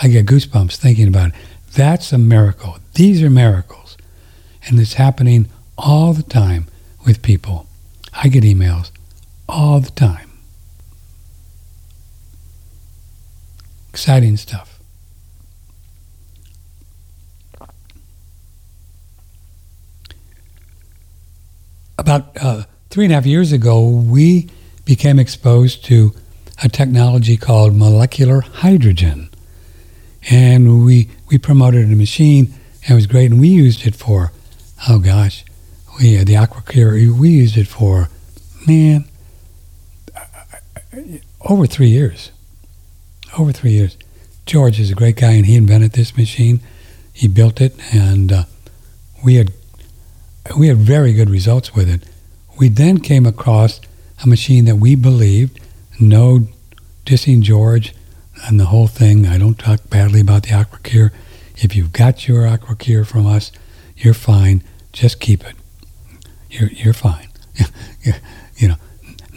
I 0.00 0.06
get 0.06 0.26
goosebumps 0.26 0.76
thinking 0.76 1.08
about 1.08 1.30
it. 1.30 1.34
That's 1.74 2.12
a 2.12 2.18
miracle. 2.18 2.78
These 2.94 3.20
are 3.20 3.30
miracles. 3.30 3.96
And 4.66 4.78
it's 4.78 4.94
happening 4.94 5.48
all 5.76 6.12
the 6.12 6.22
time 6.22 6.68
with 7.04 7.20
people. 7.20 7.66
I 8.12 8.28
get 8.28 8.44
emails 8.44 8.92
all 9.48 9.80
the 9.80 9.90
time. 9.90 10.31
Exciting 13.92 14.38
stuff. 14.38 14.80
About 21.98 22.34
uh, 22.40 22.62
three 22.88 23.04
and 23.04 23.12
a 23.12 23.16
half 23.16 23.26
years 23.26 23.52
ago, 23.52 23.86
we 23.86 24.48
became 24.86 25.18
exposed 25.18 25.84
to 25.84 26.14
a 26.64 26.70
technology 26.70 27.36
called 27.36 27.76
molecular 27.76 28.40
hydrogen. 28.40 29.28
And 30.30 30.86
we, 30.86 31.10
we 31.28 31.36
promoted 31.36 31.92
a 31.92 31.94
machine, 31.94 32.54
and 32.84 32.92
it 32.92 32.94
was 32.94 33.06
great, 33.06 33.30
and 33.30 33.38
we 33.38 33.48
used 33.48 33.86
it 33.86 33.94
for, 33.94 34.32
oh 34.88 35.00
gosh, 35.00 35.44
we 36.00 36.14
had 36.14 36.28
the 36.28 36.34
AquaCure, 36.34 37.12
we 37.18 37.28
used 37.28 37.58
it 37.58 37.68
for, 37.68 38.08
man, 38.66 39.04
over 41.42 41.66
three 41.66 41.88
years 41.88 42.30
over 43.38 43.52
three 43.52 43.72
years. 43.72 43.96
George 44.46 44.80
is 44.80 44.90
a 44.90 44.94
great 44.94 45.16
guy, 45.16 45.32
and 45.32 45.46
he 45.46 45.56
invented 45.56 45.92
this 45.92 46.16
machine. 46.16 46.60
He 47.12 47.28
built 47.28 47.60
it, 47.60 47.74
and 47.94 48.32
uh, 48.32 48.44
we 49.24 49.36
had 49.36 49.52
we 50.58 50.68
had 50.68 50.78
very 50.78 51.12
good 51.12 51.30
results 51.30 51.74
with 51.74 51.88
it. 51.88 52.02
We 52.58 52.68
then 52.68 52.98
came 52.98 53.26
across 53.26 53.80
a 54.22 54.28
machine 54.28 54.64
that 54.64 54.76
we 54.76 54.94
believed, 54.94 55.60
no 56.00 56.48
dissing 57.06 57.42
George 57.42 57.94
and 58.46 58.58
the 58.58 58.66
whole 58.66 58.88
thing. 58.88 59.26
I 59.26 59.38
don't 59.38 59.58
talk 59.58 59.88
badly 59.88 60.20
about 60.20 60.44
the 60.44 60.50
AquaCure. 60.50 61.10
If 61.56 61.76
you've 61.76 61.92
got 61.92 62.26
your 62.26 62.42
AquaCure 62.42 63.06
from 63.06 63.26
us, 63.26 63.52
you're 63.96 64.14
fine. 64.14 64.62
Just 64.92 65.20
keep 65.20 65.44
it. 65.44 65.54
You're 66.50 66.70
you're 66.70 66.94
fine. 66.94 67.28
you 68.56 68.68
know. 68.68 68.76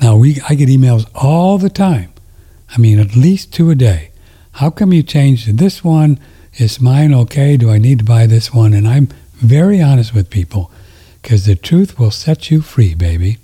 Now 0.02 0.18
we 0.18 0.42
I 0.50 0.56
get 0.56 0.70
emails 0.70 1.08
all 1.14 1.58
the 1.58 1.70
time 1.70 2.12
I 2.76 2.78
mean, 2.78 3.00
at 3.00 3.16
least 3.16 3.54
two 3.54 3.70
a 3.70 3.76
day. 3.76 4.12
How 4.54 4.70
come 4.70 4.92
you 4.92 5.02
changed 5.02 5.58
this 5.58 5.84
one? 5.84 6.20
Is 6.58 6.82
mine 6.82 7.14
okay? 7.14 7.56
Do 7.56 7.70
I 7.70 7.78
need 7.78 8.00
to 8.00 8.06
buy 8.06 8.26
this 8.26 8.54
one? 8.54 8.74
And 8.74 8.88
I'm 8.88 9.08
very 9.36 9.82
honest 9.82 10.14
with 10.14 10.30
people 10.30 10.72
because 11.22 11.46
the 11.46 11.56
truth 11.56 11.98
will 11.98 12.12
set 12.12 12.52
you 12.52 12.62
free, 12.62 12.94
baby. 12.94 13.38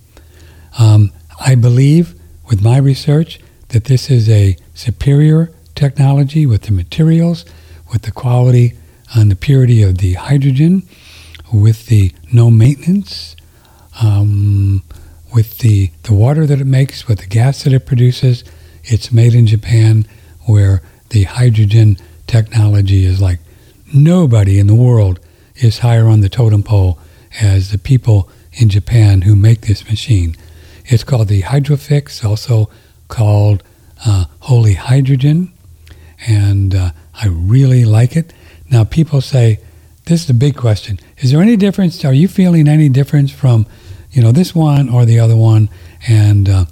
Um, 0.78 1.12
I 1.40 1.56
believe 1.56 2.14
with 2.50 2.62
my 2.62 2.78
research 2.78 3.40
that 3.70 3.86
this 3.86 4.10
is 4.10 4.30
a 4.30 4.58
superior 4.74 5.52
technology 5.76 6.46
with 6.46 6.64
the 6.64 6.72
materials, 6.74 7.46
with 7.92 8.02
the 8.02 8.12
quality 8.12 8.74
and 9.16 9.32
the 9.32 9.36
purity 9.36 9.82
of 9.82 10.00
the 10.00 10.14
hydrogen, 10.14 10.84
with 11.54 11.88
the 11.88 12.14
no 12.34 12.52
maintenance, 12.52 13.36
um, 14.02 14.84
with 15.34 15.60
the, 15.60 15.92
the 16.04 16.14
water 16.14 16.46
that 16.46 16.60
it 16.60 16.68
makes, 16.68 17.08
with 17.08 17.20
the 17.20 17.28
gas 17.28 17.64
that 17.64 17.74
it 17.74 17.86
produces 17.86 18.44
it's 18.84 19.12
made 19.12 19.34
in 19.34 19.48
Japan, 19.48 20.06
where 20.46 20.82
the 21.10 21.24
hydrogen 21.24 21.98
technology 22.28 23.06
is 23.06 23.22
like 23.22 23.40
nobody 23.94 24.60
in 24.60 24.68
the 24.68 24.76
world 24.76 25.20
is 25.56 25.80
higher 25.80 26.08
on 26.08 26.22
the 26.22 26.30
totem 26.30 26.64
pole 26.64 26.98
as 27.42 27.72
the 27.72 27.78
people 27.78 28.30
in 28.54 28.70
Japan 28.70 29.22
who 29.22 29.36
make 29.36 29.62
this 29.62 29.88
machine. 29.90 30.36
It's 30.86 31.04
called 31.04 31.28
the 31.28 31.42
Hydrofix, 31.42 32.24
also 32.26 32.70
called 33.08 33.64
uh, 34.06 34.26
Holy 34.40 34.74
Hydrogen, 34.74 35.52
and 36.28 36.74
uh, 36.76 36.92
I 37.14 37.28
really 37.28 37.86
like 37.86 38.16
it. 38.16 38.34
Now, 38.70 38.84
people 38.84 39.22
say, 39.22 39.60
this 40.06 40.22
is 40.22 40.28
the 40.28 40.34
big 40.34 40.56
question. 40.56 41.00
Is 41.20 41.32
there 41.32 41.42
any 41.42 41.56
difference? 41.56 42.04
Are 42.04 42.14
you 42.14 42.28
feeling 42.28 42.68
any 42.68 42.90
difference 42.90 43.32
from, 43.32 43.68
you 44.12 44.22
know, 44.22 44.32
this 44.32 44.56
one 44.56 44.90
or 44.90 45.06
the 45.06 45.20
other 45.20 45.36
one? 45.36 45.70
And 46.08 46.50
uh, 46.50 46.66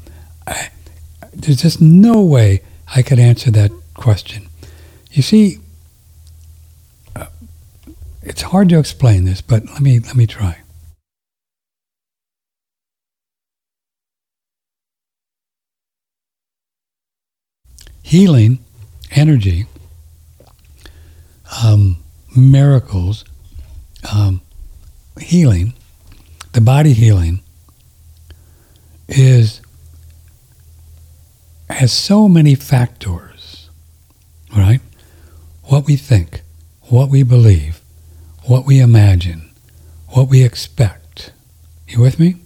there's 1.39 1.61
just 1.61 1.81
no 1.81 2.21
way 2.21 2.61
I 2.95 3.01
could 3.01 3.19
answer 3.19 3.51
that 3.51 3.71
question. 3.93 4.47
You 5.11 5.21
see, 5.21 5.59
uh, 7.15 7.27
it's 8.21 8.41
hard 8.41 8.69
to 8.69 8.79
explain 8.79 9.25
this, 9.25 9.41
but 9.41 9.65
let 9.65 9.81
me 9.81 9.99
let 9.99 10.15
me 10.15 10.27
try. 10.27 10.57
Healing, 18.03 18.59
energy, 19.11 19.67
um, 21.63 21.97
miracles, 22.35 23.23
um, 24.11 24.41
healing, 25.19 25.73
the 26.53 26.61
body 26.61 26.93
healing 26.93 27.41
is 29.07 29.61
has 31.69 31.91
so 31.91 32.27
many 32.27 32.55
factors, 32.55 33.69
right? 34.55 34.81
What 35.65 35.85
we 35.85 35.95
think, 35.95 36.41
what 36.83 37.09
we 37.09 37.23
believe, 37.23 37.81
what 38.45 38.65
we 38.65 38.79
imagine, 38.79 39.51
what 40.09 40.29
we 40.29 40.43
expect. 40.43 41.31
You 41.87 42.01
with 42.01 42.19
me? 42.19 42.37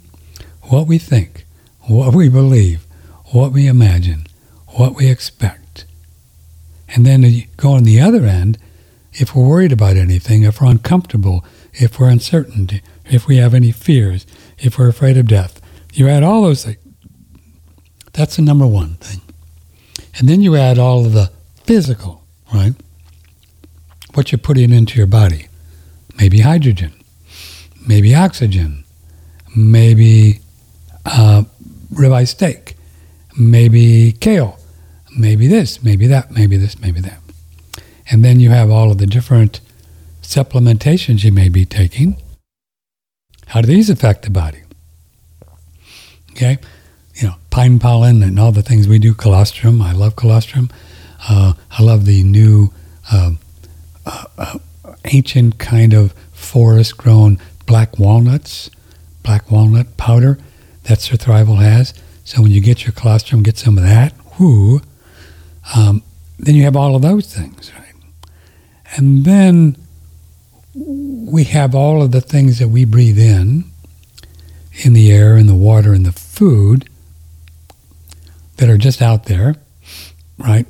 What 0.64 0.88
we 0.88 0.98
think, 0.98 1.46
what 1.82 2.14
we 2.14 2.30
believe, 2.30 2.86
what 3.32 3.52
we 3.52 3.68
imagine, 3.68 4.28
what 4.68 4.96
we 4.96 5.10
expect. 5.10 5.86
And 6.90 7.06
then 7.06 7.24
you 7.24 7.46
go 7.58 7.72
on 7.72 7.84
the 7.84 8.02
other 8.02 8.26
end, 8.26 8.58
if 9.14 9.36
we're 9.36 9.48
worried 9.48 9.72
about 9.72 9.96
anything, 9.96 10.44
if 10.44 10.60
we're 10.60 10.70
uncomfortable, 10.70 11.46
if 11.74 12.00
we're 12.00 12.10
uncertain, 12.10 12.70
if 13.06 13.28
we 13.28 13.38
have 13.38 13.54
any 13.54 13.72
fears, 13.72 14.26
if 14.60 14.78
we're 14.78 14.90
afraid 14.90 15.18
of 15.18 15.28
death, 15.28 15.62
you 15.94 16.08
add 16.08 16.24
all 16.24 16.44
those 16.44 16.66
things. 16.66 16.78
That's 18.14 18.36
the 18.36 18.42
number 18.42 18.66
one 18.66 18.96
thing. 18.96 19.22
And 20.18 20.30
then 20.30 20.42
you 20.42 20.56
add 20.56 20.78
all 20.78 21.06
of 21.06 21.14
the 21.14 21.32
physical, 21.64 22.24
right? 22.54 22.74
What 24.14 24.32
you're 24.32 24.40
putting 24.40 24.72
into 24.72 24.98
your 24.98 25.08
body. 25.08 25.48
Maybe 26.18 26.42
hydrogen, 26.42 26.94
maybe 27.88 28.14
oxygen, 28.14 28.84
maybe 29.56 30.42
uh, 31.06 31.44
ribeye 31.92 32.28
steak, 32.28 32.76
maybe 33.38 34.12
kale, 34.12 34.60
maybe 35.18 35.48
this, 35.48 35.84
maybe 35.84 36.06
that, 36.08 36.32
maybe 36.32 36.58
this, 36.58 36.80
maybe 36.80 37.02
that. 37.02 37.20
And 38.12 38.24
then 38.24 38.40
you 38.40 38.52
have 38.52 38.70
all 38.70 38.92
of 38.92 39.00
the 39.00 39.08
different 39.08 39.60
supplementations 40.22 41.24
you 41.24 41.32
may 41.32 41.50
be 41.50 41.66
taking. 41.66 42.18
How 43.48 43.62
do 43.62 43.68
these 43.68 43.90
affect 43.90 44.24
the 44.24 44.30
body? 44.30 44.60
Okay, 46.32 46.58
you 47.16 47.28
know, 47.28 47.36
pine 47.50 47.80
pollen 47.80 48.24
and 48.24 48.40
all 48.40 48.52
the 48.52 48.64
things 48.64 48.88
we 48.88 49.00
do, 49.00 49.14
colostrum. 49.14 49.82
I 49.82 49.92
love 49.92 50.16
colostrum. 50.16 50.70
Uh, 51.30 51.54
I 51.72 51.84
love 51.84 52.06
the 52.06 52.24
new 52.24 52.74
uh, 53.12 53.32
uh, 54.06 54.26
uh 54.38 54.58
ancient 55.06 55.60
kind 55.60 55.94
of 55.94 56.14
forest 56.32 56.98
grown 56.98 57.38
black 57.66 58.00
walnuts, 58.00 58.70
black 59.22 59.52
walnut 59.52 59.98
powder 59.98 60.40
that 60.84 61.00
Surthrival 61.00 61.62
has. 61.62 61.94
So 62.26 62.42
when 62.42 62.52
you 62.52 62.62
get 62.62 62.84
your 62.84 62.94
colostrum, 62.94 63.44
get 63.44 63.58
some 63.58 63.78
of 63.78 63.84
that. 63.84 64.14
Whoo. 64.40 64.82
Um, 65.76 66.04
then 66.40 66.56
you 66.56 66.64
have 66.64 66.76
all 66.76 66.96
of 66.96 67.02
those 67.02 67.34
things, 67.34 67.72
right? 67.74 67.94
And 68.96 69.26
then 69.26 69.78
we 70.76 71.46
have 71.46 71.76
all 71.76 72.02
of 72.02 72.12
the 72.12 72.22
things 72.22 72.60
that 72.60 72.70
we 72.70 72.86
breathe 72.86 73.20
in, 73.20 73.66
in 74.84 74.94
the 74.94 75.12
air, 75.12 75.38
in 75.38 75.48
the 75.48 75.56
water, 75.56 75.94
in 75.94 76.04
the 76.04 76.12
food 76.12 76.90
that 78.64 78.72
are 78.72 78.78
just 78.78 79.02
out 79.02 79.26
there, 79.26 79.56
right? 80.38 80.66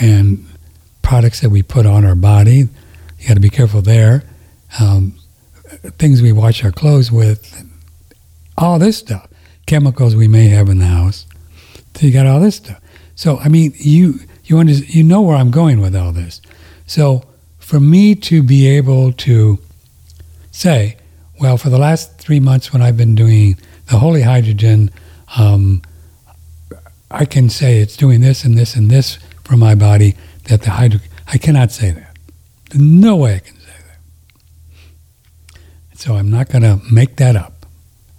And 0.00 0.44
products 1.02 1.40
that 1.40 1.50
we 1.50 1.62
put 1.62 1.86
on 1.86 2.04
our 2.04 2.16
body, 2.16 2.68
you 3.20 3.28
got 3.28 3.34
to 3.34 3.40
be 3.40 3.48
careful 3.48 3.80
there. 3.80 4.24
Um, 4.80 5.14
things 5.98 6.20
we 6.20 6.32
wash 6.32 6.64
our 6.64 6.72
clothes 6.72 7.12
with, 7.12 7.64
all 8.58 8.80
this 8.80 8.96
stuff, 8.96 9.28
chemicals 9.66 10.16
we 10.16 10.26
may 10.26 10.48
have 10.48 10.68
in 10.68 10.80
the 10.80 10.86
house. 10.86 11.26
So 11.94 12.08
you 12.08 12.12
got 12.12 12.26
all 12.26 12.40
this 12.40 12.56
stuff. 12.56 12.80
So 13.14 13.38
I 13.38 13.48
mean, 13.48 13.72
you 13.76 14.18
you 14.42 14.58
under, 14.58 14.72
you 14.72 15.04
know 15.04 15.20
where 15.20 15.36
I'm 15.36 15.52
going 15.52 15.80
with 15.80 15.94
all 15.94 16.10
this. 16.10 16.42
So 16.88 17.22
for 17.60 17.78
me 17.78 18.16
to 18.16 18.42
be 18.42 18.66
able 18.66 19.12
to 19.12 19.60
say, 20.50 20.96
well, 21.40 21.56
for 21.56 21.70
the 21.70 21.78
last 21.78 22.18
three 22.18 22.40
months 22.40 22.72
when 22.72 22.82
I've 22.82 22.96
been 22.96 23.14
doing 23.14 23.58
the 23.86 23.98
holy 24.00 24.22
hydrogen, 24.22 24.90
um, 25.38 25.82
I 27.12 27.24
can 27.26 27.50
say 27.50 27.80
it's 27.80 27.96
doing 27.96 28.20
this 28.20 28.44
and 28.44 28.56
this 28.56 28.74
and 28.74 28.90
this 28.90 29.18
for 29.44 29.56
my 29.56 29.74
body. 29.74 30.16
That 30.44 30.62
the 30.62 30.70
hydro, 30.70 31.00
I 31.28 31.38
cannot 31.38 31.70
say 31.70 31.90
that. 31.90 32.16
There's 32.70 32.82
no 32.82 33.16
way 33.16 33.36
I 33.36 33.38
can 33.38 33.56
say 33.56 33.72
that. 35.52 35.60
So 35.94 36.14
I'm 36.14 36.30
not 36.30 36.48
going 36.48 36.62
to 36.62 36.80
make 36.90 37.16
that 37.16 37.36
up. 37.36 37.66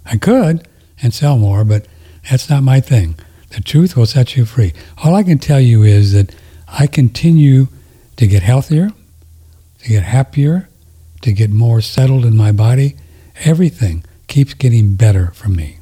I 0.06 0.16
could 0.16 0.66
and 1.02 1.12
sell 1.12 1.38
more, 1.38 1.64
but 1.64 1.86
that's 2.30 2.48
not 2.48 2.62
my 2.62 2.80
thing. 2.80 3.16
The 3.50 3.60
truth 3.60 3.96
will 3.96 4.06
set 4.06 4.36
you 4.36 4.44
free. 4.44 4.72
All 5.02 5.14
I 5.14 5.22
can 5.22 5.38
tell 5.38 5.60
you 5.60 5.82
is 5.82 6.12
that 6.12 6.34
I 6.68 6.86
continue 6.86 7.68
to 8.16 8.26
get 8.26 8.42
healthier, 8.42 8.90
to 9.80 9.88
get 9.88 10.02
happier, 10.02 10.68
to 11.22 11.32
get 11.32 11.50
more 11.50 11.80
settled 11.80 12.24
in 12.24 12.36
my 12.36 12.52
body. 12.52 12.96
Everything 13.44 14.04
keeps 14.28 14.54
getting 14.54 14.96
better 14.96 15.32
for 15.34 15.48
me. 15.48 15.78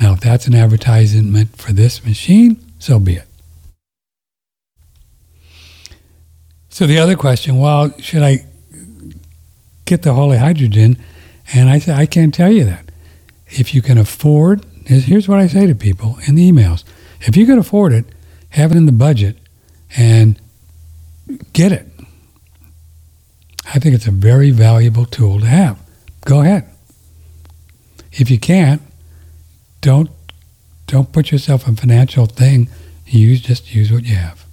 Now, 0.00 0.12
if 0.12 0.20
that's 0.20 0.46
an 0.46 0.54
advertisement 0.54 1.56
for 1.56 1.72
this 1.72 2.04
machine, 2.04 2.64
so 2.78 2.98
be 2.98 3.14
it. 3.14 3.24
So 6.68 6.86
the 6.86 6.98
other 6.98 7.16
question, 7.16 7.58
well, 7.58 7.92
should 7.98 8.22
I 8.22 8.44
get 9.84 10.02
the 10.02 10.14
holy 10.14 10.38
hydrogen? 10.38 10.96
And 11.52 11.68
I 11.68 11.78
say, 11.80 11.92
I 11.92 12.06
can't 12.06 12.32
tell 12.32 12.52
you 12.52 12.64
that. 12.64 12.90
If 13.48 13.74
you 13.74 13.82
can 13.82 13.98
afford, 13.98 14.64
here's 14.86 15.26
what 15.26 15.40
I 15.40 15.48
say 15.48 15.66
to 15.66 15.74
people 15.74 16.18
in 16.26 16.36
the 16.36 16.48
emails. 16.48 16.84
If 17.22 17.36
you 17.36 17.46
can 17.46 17.58
afford 17.58 17.92
it, 17.92 18.04
have 18.50 18.70
it 18.70 18.76
in 18.76 18.86
the 18.86 18.92
budget 18.92 19.38
and 19.96 20.40
get 21.52 21.72
it. 21.72 21.86
I 23.74 23.78
think 23.78 23.94
it's 23.94 24.06
a 24.06 24.12
very 24.12 24.50
valuable 24.50 25.04
tool 25.04 25.40
to 25.40 25.46
have. 25.46 25.78
Go 26.24 26.42
ahead. 26.42 26.68
If 28.12 28.30
you 28.30 28.38
can't, 28.38 28.82
don't 29.80 30.10
don't 30.86 31.12
put 31.12 31.30
yourself 31.30 31.68
in 31.68 31.76
financial 31.76 32.26
thing. 32.26 32.68
Use 33.06 33.40
just 33.40 33.74
use 33.74 33.92
what 33.92 34.04
you 34.04 34.16
have. 34.16 34.44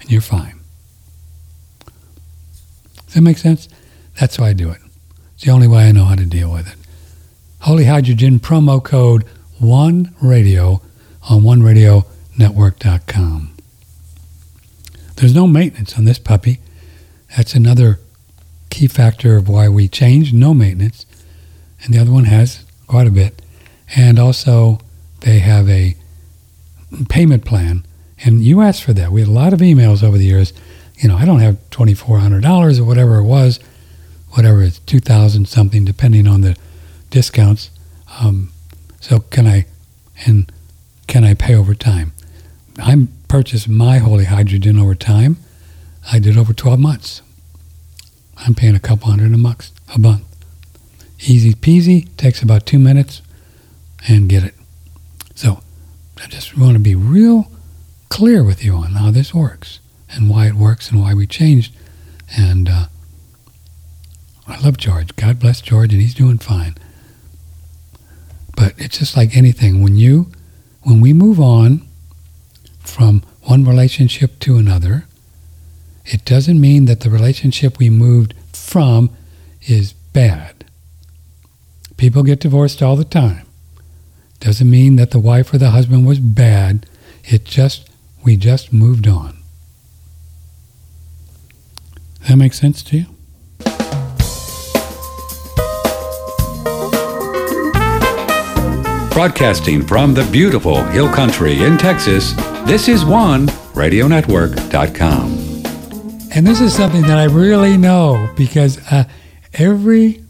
And 0.00 0.10
you're 0.10 0.20
fine. 0.20 0.60
Does 3.06 3.14
that 3.14 3.22
make 3.22 3.38
sense? 3.38 3.68
That's 4.20 4.38
why 4.38 4.48
I 4.48 4.52
do 4.52 4.70
it. 4.70 4.80
It's 5.34 5.44
the 5.44 5.50
only 5.50 5.68
way 5.68 5.88
I 5.88 5.92
know 5.92 6.04
how 6.04 6.14
to 6.14 6.26
deal 6.26 6.52
with 6.52 6.68
it. 6.68 6.76
Holy 7.60 7.84
Hydrogen 7.84 8.40
promo 8.40 8.82
code 8.82 9.24
one 9.58 10.14
radio 10.22 10.80
on 11.28 11.42
oneradionetwork.com. 11.42 13.54
There's 15.16 15.34
no 15.34 15.46
maintenance 15.46 15.98
on 15.98 16.04
this 16.04 16.18
puppy. 16.18 16.60
That's 17.36 17.54
another 17.54 17.98
key 18.70 18.86
factor 18.86 19.36
of 19.36 19.48
why 19.48 19.68
we 19.68 19.88
changed. 19.88 20.34
No 20.34 20.54
maintenance. 20.54 21.04
And 21.82 21.92
the 21.92 21.98
other 21.98 22.12
one 22.12 22.24
has 22.24 22.64
quite 22.88 23.06
a 23.06 23.10
bit. 23.10 23.40
And 23.94 24.18
also, 24.18 24.80
they 25.20 25.38
have 25.38 25.68
a 25.68 25.94
payment 27.08 27.44
plan. 27.44 27.84
And 28.24 28.42
you 28.42 28.60
asked 28.60 28.82
for 28.82 28.92
that. 28.94 29.12
We 29.12 29.20
had 29.20 29.28
a 29.28 29.32
lot 29.32 29.52
of 29.52 29.60
emails 29.60 30.02
over 30.02 30.18
the 30.18 30.24
years. 30.24 30.52
You 30.98 31.08
know, 31.08 31.16
I 31.16 31.24
don't 31.24 31.38
have 31.38 31.56
$2,400 31.70 32.80
or 32.80 32.84
whatever 32.84 33.18
it 33.18 33.24
was, 33.24 33.60
whatever 34.30 34.62
it's 34.62 34.80
2000 34.80 35.46
something, 35.46 35.84
depending 35.84 36.26
on 36.26 36.40
the 36.40 36.56
discounts. 37.10 37.70
Um, 38.20 38.50
so 39.00 39.20
can 39.20 39.46
I, 39.46 39.66
and 40.26 40.50
can 41.06 41.22
I 41.24 41.34
pay 41.34 41.54
over 41.54 41.74
time? 41.74 42.12
I 42.78 43.06
purchased 43.28 43.68
my 43.68 43.98
holy 43.98 44.24
hydrogen 44.24 44.78
over 44.78 44.94
time. 44.94 45.36
I 46.10 46.18
did 46.18 46.36
over 46.36 46.52
12 46.52 46.80
months. 46.80 47.22
I'm 48.38 48.54
paying 48.54 48.74
a 48.74 48.80
couple 48.80 49.10
hundred 49.10 49.32
a 49.32 49.38
month. 49.38 49.70
A 49.94 49.98
month. 49.98 50.24
Easy 51.20 51.52
peasy, 51.54 52.08
takes 52.16 52.42
about 52.42 52.66
two 52.66 52.78
minutes 52.78 53.22
and 54.06 54.28
get 54.28 54.44
it. 54.44 54.54
So 55.34 55.60
I 56.22 56.26
just 56.26 56.56
want 56.56 56.74
to 56.74 56.78
be 56.78 56.94
real 56.94 57.50
clear 58.08 58.42
with 58.44 58.64
you 58.64 58.74
on 58.74 58.92
how 58.92 59.10
this 59.10 59.34
works 59.34 59.80
and 60.10 60.30
why 60.30 60.46
it 60.46 60.54
works 60.54 60.90
and 60.90 61.00
why 61.00 61.14
we 61.14 61.26
changed. 61.26 61.74
And 62.36 62.68
uh, 62.68 62.86
I 64.46 64.58
love 64.60 64.76
George. 64.76 65.14
God 65.16 65.38
bless 65.38 65.60
George, 65.60 65.92
and 65.92 66.00
he's 66.00 66.14
doing 66.14 66.38
fine. 66.38 66.74
But 68.56 68.74
it's 68.76 68.98
just 68.98 69.16
like 69.16 69.36
anything. 69.36 69.82
When 69.82 69.96
you, 69.96 70.30
when 70.82 71.00
we 71.00 71.12
move 71.12 71.40
on 71.40 71.86
from 72.80 73.22
one 73.42 73.64
relationship 73.64 74.38
to 74.40 74.56
another, 74.56 75.06
it 76.04 76.24
doesn't 76.24 76.60
mean 76.60 76.86
that 76.86 77.00
the 77.00 77.10
relationship 77.10 77.78
we 77.78 77.90
moved 77.90 78.34
from 78.52 79.10
is 79.62 79.92
bad. 79.92 80.57
People 81.98 82.22
get 82.22 82.38
divorced 82.38 82.80
all 82.80 82.94
the 82.94 83.04
time. 83.04 83.44
Doesn't 84.38 84.70
mean 84.70 84.94
that 84.96 85.10
the 85.10 85.18
wife 85.18 85.52
or 85.52 85.58
the 85.58 85.70
husband 85.70 86.06
was 86.06 86.20
bad. 86.20 86.86
It 87.24 87.44
just, 87.44 87.90
we 88.24 88.36
just 88.36 88.72
moved 88.72 89.08
on. 89.08 89.36
That 92.28 92.36
makes 92.36 92.58
sense 92.58 92.84
to 92.84 92.98
you? 92.98 93.06
Broadcasting 99.12 99.84
from 99.84 100.14
the 100.14 100.28
beautiful 100.30 100.84
Hill 100.84 101.12
Country 101.12 101.64
in 101.64 101.76
Texas, 101.78 102.32
this 102.64 102.86
is 102.86 103.04
one 103.04 103.48
radionetwork.com. 103.74 105.32
And 106.32 106.46
this 106.46 106.60
is 106.60 106.72
something 106.72 107.02
that 107.02 107.18
I 107.18 107.24
really 107.24 107.76
know 107.76 108.32
because 108.36 108.78
uh, 108.92 109.02
every 109.54 110.22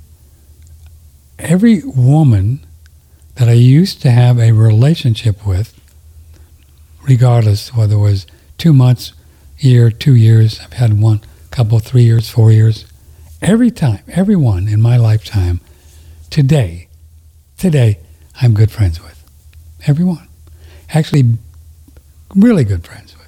every 1.38 1.82
woman 1.82 2.60
that 3.36 3.48
I 3.48 3.52
used 3.52 4.02
to 4.02 4.10
have 4.10 4.38
a 4.38 4.52
relationship 4.52 5.46
with, 5.46 5.78
regardless 7.02 7.74
whether 7.74 7.94
it 7.94 8.00
was 8.00 8.26
two 8.58 8.72
months, 8.72 9.12
year, 9.58 9.90
two 9.90 10.14
years, 10.14 10.60
I've 10.60 10.72
had 10.74 11.00
one, 11.00 11.20
couple, 11.50 11.78
three 11.78 12.02
years, 12.02 12.28
four 12.28 12.50
years, 12.50 12.84
every 13.40 13.70
time, 13.70 14.00
everyone 14.08 14.68
in 14.68 14.82
my 14.82 14.96
lifetime, 14.96 15.60
today, 16.30 16.88
today, 17.56 17.98
I'm 18.40 18.54
good 18.54 18.70
friends 18.70 19.02
with. 19.02 19.24
Everyone. 19.86 20.28
Actually, 20.90 21.38
really 22.34 22.64
good 22.64 22.84
friends 22.84 23.16
with. 23.16 23.26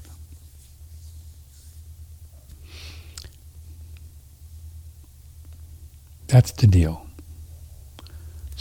That's 6.26 6.52
the 6.52 6.66
deal. 6.66 7.09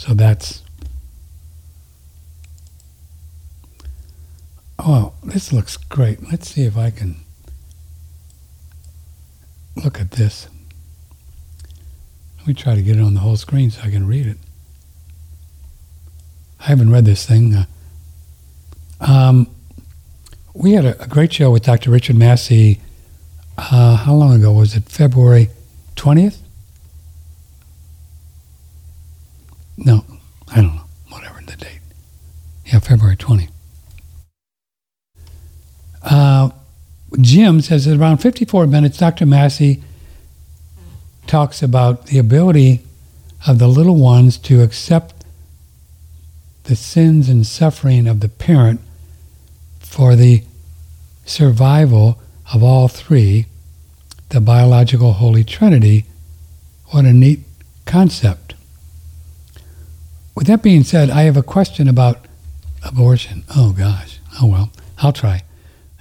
So 0.00 0.14
that's. 0.14 0.62
Oh, 4.78 5.12
this 5.22 5.52
looks 5.52 5.76
great. 5.76 6.26
Let's 6.30 6.48
see 6.48 6.64
if 6.64 6.78
I 6.78 6.88
can 6.88 7.16
look 9.76 10.00
at 10.00 10.12
this. 10.12 10.48
Let 12.38 12.46
me 12.48 12.54
try 12.54 12.76
to 12.76 12.80
get 12.80 12.96
it 12.96 13.02
on 13.02 13.12
the 13.12 13.20
whole 13.20 13.36
screen 13.36 13.70
so 13.70 13.82
I 13.82 13.90
can 13.90 14.06
read 14.06 14.26
it. 14.26 14.38
I 16.60 16.68
haven't 16.68 16.90
read 16.90 17.04
this 17.04 17.26
thing. 17.26 17.54
Uh, 17.54 17.64
um, 19.00 19.54
we 20.54 20.72
had 20.72 20.86
a, 20.86 21.02
a, 21.02 21.08
great 21.08 21.34
show 21.34 21.50
with 21.50 21.64
Dr. 21.64 21.90
Richard 21.90 22.16
Massey. 22.16 22.80
Uh, 23.58 23.96
how 23.96 24.14
long 24.14 24.32
ago 24.32 24.50
was 24.50 24.74
it? 24.74 24.84
February 24.84 25.50
20th? 25.96 26.38
No, 29.84 30.04
I 30.52 30.56
don't 30.56 30.76
know. 30.76 30.82
Whatever 31.08 31.40
the 31.46 31.56
date. 31.56 31.80
Yeah, 32.66 32.80
February 32.80 33.16
20th. 33.16 33.50
Uh, 36.02 36.50
Jim 37.20 37.60
says 37.60 37.86
at 37.86 37.98
around 37.98 38.18
54 38.18 38.66
minutes, 38.66 38.98
Dr. 38.98 39.26
Massey 39.26 39.82
talks 41.26 41.62
about 41.62 42.06
the 42.06 42.18
ability 42.18 42.82
of 43.46 43.58
the 43.58 43.68
little 43.68 43.96
ones 43.96 44.36
to 44.36 44.62
accept 44.62 45.14
the 46.64 46.76
sins 46.76 47.28
and 47.28 47.46
suffering 47.46 48.06
of 48.06 48.20
the 48.20 48.28
parent 48.28 48.80
for 49.78 50.14
the 50.14 50.42
survival 51.24 52.20
of 52.52 52.62
all 52.62 52.86
three, 52.86 53.46
the 54.28 54.40
biological 54.40 55.14
Holy 55.14 55.42
Trinity. 55.42 56.04
What 56.90 57.06
a 57.06 57.12
neat 57.12 57.40
concept. 57.86 58.54
With 60.40 60.46
that 60.46 60.62
being 60.62 60.84
said, 60.84 61.10
I 61.10 61.24
have 61.24 61.36
a 61.36 61.42
question 61.42 61.86
about 61.86 62.24
abortion. 62.82 63.44
Oh 63.54 63.72
gosh. 63.72 64.20
Oh 64.40 64.46
well, 64.46 64.70
I'll 64.96 65.12
try. 65.12 65.42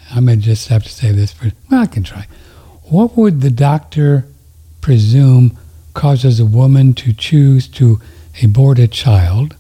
I 0.10 0.22
may 0.22 0.38
just 0.38 0.70
have 0.70 0.82
to 0.84 0.90
say 0.90 1.12
this 1.12 1.34
for, 1.34 1.52
well, 1.70 1.82
I 1.82 1.88
can 1.88 2.04
try. 2.04 2.26
What 2.84 3.18
would 3.18 3.42
the 3.42 3.52
doctor 3.52 4.26
presume 4.80 5.58
causes 5.94 6.40
a 6.40 6.46
woman 6.46 6.94
to 6.94 7.12
choose 7.12 7.68
to 7.68 8.00
abort 8.42 8.80
a 8.80 8.88
child 8.88 9.58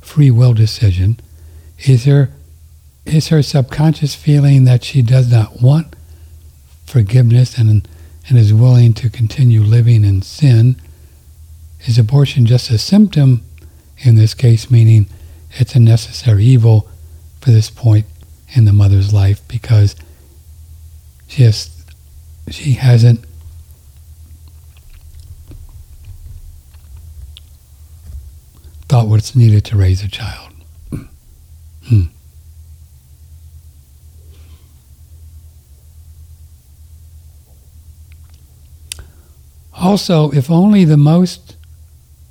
free 0.00 0.32
will 0.32 0.54
decision? 0.54 1.20
Is 1.78 2.04
her, 2.04 2.30
is 3.04 3.28
her 3.28 3.44
subconscious 3.44 4.16
feeling 4.16 4.64
that 4.64 4.82
she 4.82 5.02
does 5.02 5.30
not 5.30 5.62
want 5.62 5.94
forgiveness 6.84 7.56
and, 7.56 7.86
and 8.28 8.38
is 8.38 8.52
willing 8.52 8.92
to 8.94 9.08
continue 9.08 9.62
living 9.62 10.04
in 10.04 10.20
sin? 10.20 10.82
Is 11.86 11.96
abortion 11.96 12.44
just 12.44 12.72
a 12.72 12.78
symptom 12.78 13.43
in 13.98 14.16
this 14.16 14.34
case, 14.34 14.70
meaning 14.70 15.06
it's 15.52 15.74
a 15.74 15.80
necessary 15.80 16.44
evil 16.44 16.88
for 17.40 17.50
this 17.50 17.70
point 17.70 18.06
in 18.54 18.64
the 18.64 18.72
mother's 18.72 19.12
life 19.12 19.46
because 19.48 19.96
she 21.26 21.42
has, 21.42 21.84
she 22.50 22.72
hasn't 22.72 23.24
thought 28.88 29.08
what's 29.08 29.34
needed 29.34 29.64
to 29.64 29.76
raise 29.76 30.02
a 30.02 30.08
child. 30.08 30.52
Hmm. 31.86 32.04
Also, 39.76 40.30
if 40.30 40.50
only 40.50 40.86
the 40.86 40.96
most, 40.96 41.56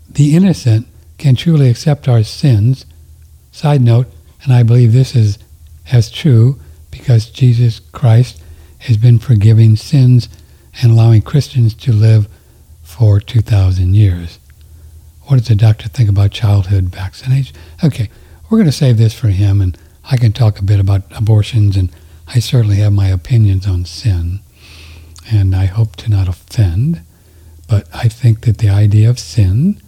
the 0.09 0.36
innocent, 0.36 0.88
can 1.18 1.36
truly 1.36 1.70
accept 1.70 2.07
our 2.07 2.24
sins, 2.24 2.86
side 3.51 3.82
note, 3.82 4.07
and 4.43 4.53
I 4.53 4.64
believe 4.64 4.91
this 4.93 5.16
is 5.16 5.39
as 5.91 6.11
true 6.11 6.59
because 6.91 7.30
Jesus 7.30 7.80
Christ 7.80 8.41
has 8.80 8.97
been 8.97 9.20
forgiving 9.20 9.76
sins 9.76 10.28
and 10.82 10.91
allowing 10.91 11.22
Christians 11.22 11.74
to 11.76 11.91
live 11.91 12.28
for 12.82 13.20
2,000 13.20 13.95
years. 13.95 14.39
What 15.24 15.38
does 15.38 15.47
the 15.47 15.55
doctor 15.55 15.88
think 15.88 16.09
about 16.09 16.32
childhood 16.32 16.86
vaccination? 16.86 17.55
Okay, 17.84 18.09
we're 18.49 18.57
going 18.57 18.66
to 18.66 18.72
save 18.72 18.97
this 18.97 19.14
for 19.14 19.30
him, 19.30 19.61
and 19.61 19.78
I 20.11 20.18
can 20.18 20.34
talk 20.34 20.59
a 20.59 20.64
bit 20.64 20.80
about 20.80 21.03
abortions, 21.16 21.78
and 21.78 21.89
I 22.28 22.39
certainly 22.39 22.78
have 22.78 22.93
my 22.93 23.07
opinions 23.07 23.66
on 23.66 23.86
sin, 23.86 24.41
and 25.32 25.55
I 25.55 25.66
hope 25.66 25.95
to 25.97 26.09
not 26.09 26.28
offend, 26.28 27.01
but 27.68 27.88
I 27.93 28.09
think 28.09 28.41
that 28.41 28.57
the 28.57 28.70
idea 28.70 29.09
of 29.09 29.20
sin 29.20 29.82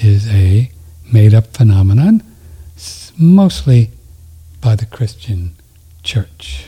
is 0.00 0.28
a 0.28 0.70
made-up 1.12 1.48
phenomenon, 1.48 2.22
mostly 3.18 3.90
by 4.60 4.76
the 4.76 4.86
Christian 4.86 5.54
church. 6.02 6.66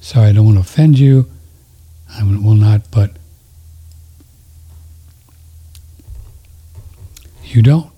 Sorry, 0.00 0.28
I 0.28 0.32
don't 0.32 0.46
want 0.46 0.56
to 0.56 0.62
offend 0.62 0.98
you. 0.98 1.30
I 2.08 2.22
will 2.22 2.54
not, 2.54 2.90
but 2.90 3.12
You 7.52 7.60
don't. 7.60 7.92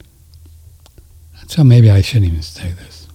So 1.46 1.62
maybe 1.62 1.88
I 1.88 2.00
shouldn't 2.00 2.26
even 2.26 2.42
say 2.42 2.72
this. 2.72 3.06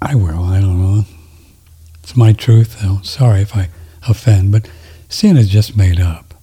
I 0.00 0.14
will. 0.14 0.44
I 0.44 0.60
don't 0.60 0.80
know. 0.80 1.04
It's 2.02 2.16
my 2.16 2.32
truth, 2.32 2.80
though. 2.82 3.00
Sorry 3.02 3.40
if 3.40 3.56
I 3.56 3.68
offend, 4.08 4.52
but 4.52 4.68
sin 5.08 5.36
is 5.36 5.48
just 5.48 5.76
made 5.76 6.00
up. 6.00 6.34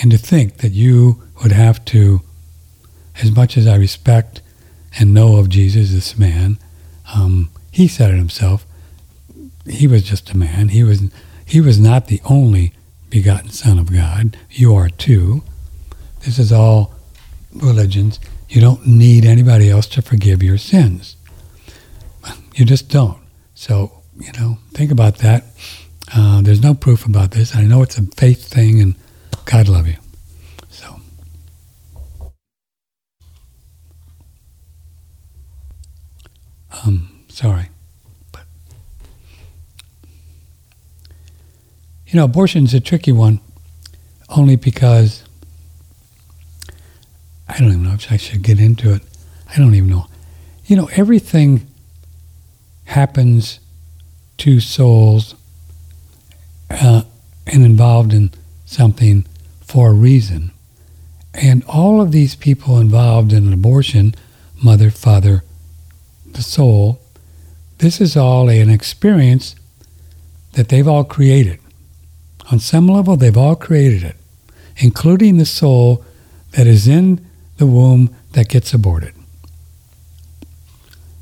And 0.00 0.10
to 0.10 0.18
think 0.18 0.58
that 0.58 0.72
you 0.72 1.22
would 1.42 1.52
have 1.52 1.84
to, 1.86 2.22
as 3.22 3.30
much 3.30 3.56
as 3.56 3.66
I 3.66 3.76
respect 3.76 4.40
and 4.98 5.14
know 5.14 5.36
of 5.36 5.48
Jesus, 5.48 5.92
this 5.92 6.18
man, 6.18 6.58
um, 7.14 7.50
he 7.70 7.88
said 7.88 8.10
it 8.10 8.16
himself. 8.16 8.66
He 9.68 9.86
was 9.86 10.02
just 10.02 10.30
a 10.30 10.36
man. 10.36 10.68
He 10.68 10.82
was 10.82 11.02
he 11.44 11.60
was 11.60 11.78
not 11.78 12.06
the 12.06 12.20
only 12.24 12.72
begotten 13.10 13.50
Son 13.50 13.78
of 13.78 13.92
God. 13.92 14.36
You 14.50 14.74
are 14.74 14.88
too. 14.88 15.42
This 16.24 16.38
is 16.38 16.50
all 16.50 16.94
religions. 17.54 18.18
You 18.48 18.60
don't 18.60 18.86
need 18.86 19.24
anybody 19.24 19.70
else 19.70 19.86
to 19.88 20.02
forgive 20.02 20.42
your 20.42 20.58
sins. 20.58 21.16
You 22.54 22.64
just 22.64 22.88
don't. 22.90 23.18
So, 23.54 24.02
you 24.18 24.32
know, 24.32 24.58
think 24.72 24.90
about 24.90 25.18
that. 25.18 25.44
Uh, 26.14 26.42
there's 26.42 26.62
no 26.62 26.74
proof 26.74 27.06
about 27.06 27.30
this. 27.30 27.56
I 27.56 27.62
know 27.62 27.82
it's 27.82 27.96
a 27.98 28.02
faith 28.02 28.46
thing, 28.48 28.80
and 28.80 28.94
God 29.46 29.68
love 29.68 29.86
you. 29.88 29.96
So. 30.68 31.00
Um, 36.84 37.08
Sorry. 37.32 37.70
But, 38.30 38.44
you 42.06 42.18
know, 42.18 42.24
abortion's 42.24 42.74
a 42.74 42.80
tricky 42.80 43.10
one 43.10 43.40
only 44.28 44.56
because 44.56 45.24
I 47.48 47.58
don't 47.58 47.68
even 47.68 47.84
know 47.84 47.94
if 47.94 48.12
I 48.12 48.18
should 48.18 48.42
get 48.42 48.60
into 48.60 48.92
it. 48.92 49.02
I 49.48 49.56
don't 49.56 49.74
even 49.74 49.88
know. 49.88 50.08
You 50.66 50.76
know, 50.76 50.90
everything 50.92 51.66
happens 52.92 53.60
to 54.38 54.60
souls 54.60 55.34
uh, 56.70 57.02
and 57.46 57.64
involved 57.64 58.12
in 58.12 58.30
something 58.64 59.26
for 59.60 59.90
a 59.90 59.94
reason. 59.94 60.50
And 61.34 61.64
all 61.64 62.00
of 62.00 62.12
these 62.12 62.34
people 62.34 62.78
involved 62.78 63.32
in 63.32 63.46
an 63.46 63.52
abortion, 63.52 64.14
mother, 64.62 64.90
father, 64.90 65.42
the 66.26 66.42
soul, 66.42 67.00
this 67.78 68.00
is 68.00 68.16
all 68.16 68.48
an 68.48 68.68
experience 68.68 69.56
that 70.52 70.68
they've 70.68 70.88
all 70.88 71.04
created. 71.04 71.58
On 72.50 72.58
some 72.58 72.86
level, 72.86 73.16
they've 73.16 73.36
all 73.36 73.56
created 73.56 74.02
it, 74.02 74.16
including 74.76 75.38
the 75.38 75.46
soul 75.46 76.04
that 76.52 76.66
is 76.66 76.86
in 76.86 77.26
the 77.56 77.66
womb 77.66 78.14
that 78.32 78.48
gets 78.48 78.74
aborted. 78.74 79.14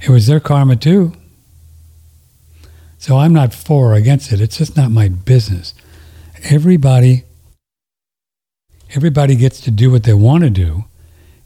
It 0.01 0.09
was 0.09 0.27
their 0.27 0.41
karma 0.41 0.77
too. 0.77 1.13
So 3.01 3.17
I'm 3.17 3.33
not 3.33 3.55
for 3.55 3.93
or 3.93 3.95
against 3.95 4.31
it. 4.31 4.43
It's 4.43 4.59
just 4.59 4.77
not 4.77 4.91
my 4.91 5.09
business. 5.09 5.75
Everybody 6.45 7.25
everybody 8.95 9.37
gets 9.37 9.59
to 9.63 9.71
do 9.71 9.91
what 9.91 10.03
they 10.03 10.13
want 10.13 10.45
to 10.45 10.51
do, 10.51 10.85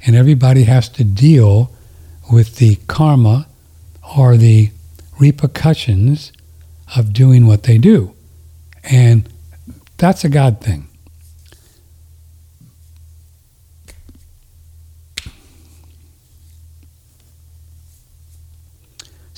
and 0.04 0.16
everybody 0.16 0.64
has 0.64 0.88
to 0.88 1.04
deal 1.04 1.70
with 2.32 2.56
the 2.56 2.74
karma 2.88 3.46
or 4.16 4.36
the 4.36 4.70
repercussions 5.20 6.32
of 6.96 7.12
doing 7.12 7.46
what 7.46 7.62
they 7.62 7.78
do. 7.78 8.14
And 8.82 9.28
that's 9.96 10.24
a 10.24 10.28
God 10.28 10.60
thing. 10.60 10.88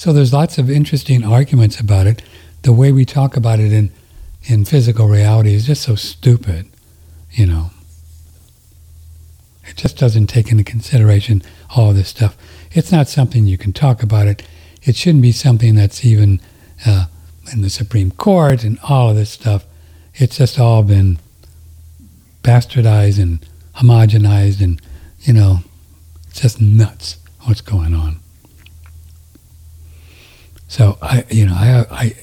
So 0.07 0.13
there's 0.13 0.33
lots 0.33 0.57
of 0.57 0.71
interesting 0.71 1.25
arguments 1.25 1.81
about 1.81 2.07
it. 2.07 2.23
The 2.63 2.73
way 2.73 2.93
we 2.93 3.05
talk 3.05 3.37
about 3.37 3.59
it 3.59 3.73
in, 3.73 3.91
in 4.45 4.65
physical 4.65 5.09
reality 5.09 5.53
is 5.53 5.67
just 5.67 5.83
so 5.83 5.97
stupid, 5.97 6.69
you 7.33 7.45
know. 7.45 7.73
It 9.65 9.75
just 9.75 9.99
doesn't 9.99 10.29
take 10.29 10.53
into 10.53 10.63
consideration 10.63 11.43
all 11.75 11.93
this 11.93 12.11
stuff. 12.11 12.37
It's 12.71 12.93
not 12.93 13.09
something 13.09 13.47
you 13.47 13.59
can 13.59 13.73
talk 13.73 14.01
about 14.01 14.29
it. 14.29 14.47
It 14.85 14.95
shouldn't 14.95 15.23
be 15.23 15.33
something 15.33 15.75
that's 15.75 16.05
even 16.05 16.41
uh, 16.87 17.07
in 17.53 17.63
the 17.63 17.69
Supreme 17.69 18.13
Court 18.13 18.63
and 18.63 18.79
all 18.89 19.11
of 19.11 19.17
this 19.17 19.31
stuff. 19.31 19.65
It's 20.15 20.37
just 20.37 20.57
all 20.61 20.85
been 20.85 21.19
bastardized 22.45 23.21
and 23.21 23.45
homogenized 23.75 24.63
and, 24.63 24.81
you 25.23 25.33
know, 25.33 25.63
it's 26.29 26.43
just 26.43 26.61
nuts 26.61 27.17
what's 27.41 27.61
going 27.61 27.93
on. 27.93 28.21
So 30.77 30.99
I, 31.01 31.25
you 31.31 31.47
know, 31.47 31.55
I, 31.55 31.87
I 31.91 32.17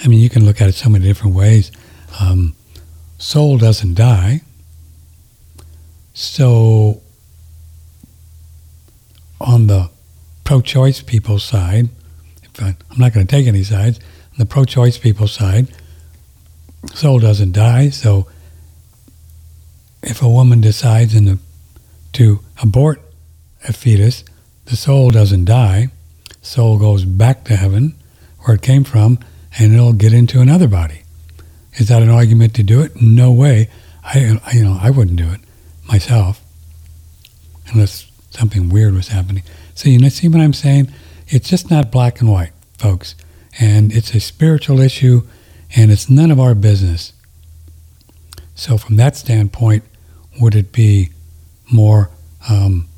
I 0.00 0.08
mean, 0.08 0.18
you 0.18 0.28
can 0.28 0.44
look 0.44 0.60
at 0.60 0.68
it 0.68 0.74
so 0.74 0.88
many 0.88 1.04
different 1.04 1.36
ways. 1.36 1.70
Um, 2.18 2.56
soul 3.18 3.58
doesn't 3.58 3.94
die. 3.94 4.40
So, 6.20 7.00
on 9.40 9.68
the 9.68 9.88
pro 10.42 10.60
choice 10.60 11.00
people's 11.00 11.44
side, 11.44 11.90
I, 12.58 12.74
I'm 12.90 12.98
not 12.98 13.14
going 13.14 13.24
to 13.24 13.30
take 13.30 13.46
any 13.46 13.62
sides, 13.62 14.00
on 14.32 14.38
the 14.38 14.44
pro 14.44 14.64
choice 14.64 14.98
people's 14.98 15.30
side, 15.30 15.68
soul 16.92 17.20
doesn't 17.20 17.52
die. 17.52 17.90
So, 17.90 18.26
if 20.02 20.20
a 20.20 20.28
woman 20.28 20.60
decides 20.60 21.14
the, 21.14 21.38
to 22.14 22.40
abort 22.60 23.00
a 23.68 23.72
fetus, 23.72 24.24
the 24.64 24.74
soul 24.74 25.10
doesn't 25.10 25.44
die. 25.44 25.86
Soul 26.42 26.80
goes 26.80 27.04
back 27.04 27.44
to 27.44 27.54
heaven, 27.54 27.94
where 28.40 28.56
it 28.56 28.62
came 28.62 28.82
from, 28.82 29.20
and 29.56 29.72
it'll 29.72 29.92
get 29.92 30.12
into 30.12 30.40
another 30.40 30.66
body. 30.66 31.02
Is 31.74 31.86
that 31.86 32.02
an 32.02 32.10
argument 32.10 32.54
to 32.54 32.64
do 32.64 32.80
it? 32.80 33.00
No 33.00 33.30
way. 33.30 33.70
I 34.02 34.40
you 34.52 34.64
know, 34.64 34.80
I 34.82 34.90
wouldn't 34.90 35.16
do 35.16 35.30
it 35.30 35.42
myself 35.88 36.40
unless 37.72 38.10
something 38.30 38.68
weird 38.68 38.94
was 38.94 39.08
happening. 39.08 39.42
So 39.74 39.88
you 39.88 39.98
know, 39.98 40.08
see 40.08 40.28
what 40.28 40.40
I'm 40.40 40.52
saying? 40.52 40.92
It's 41.28 41.48
just 41.48 41.70
not 41.70 41.90
black 41.90 42.20
and 42.20 42.30
white, 42.30 42.52
folks, 42.78 43.14
and 43.58 43.92
it's 43.92 44.14
a 44.14 44.20
spiritual 44.20 44.80
issue, 44.80 45.22
and 45.76 45.90
it's 45.90 46.08
none 46.08 46.30
of 46.30 46.40
our 46.40 46.54
business. 46.54 47.12
So 48.54 48.78
from 48.78 48.96
that 48.96 49.16
standpoint, 49.16 49.84
would 50.40 50.54
it 50.54 50.72
be 50.72 51.10
more 51.70 52.10
um, 52.48 52.88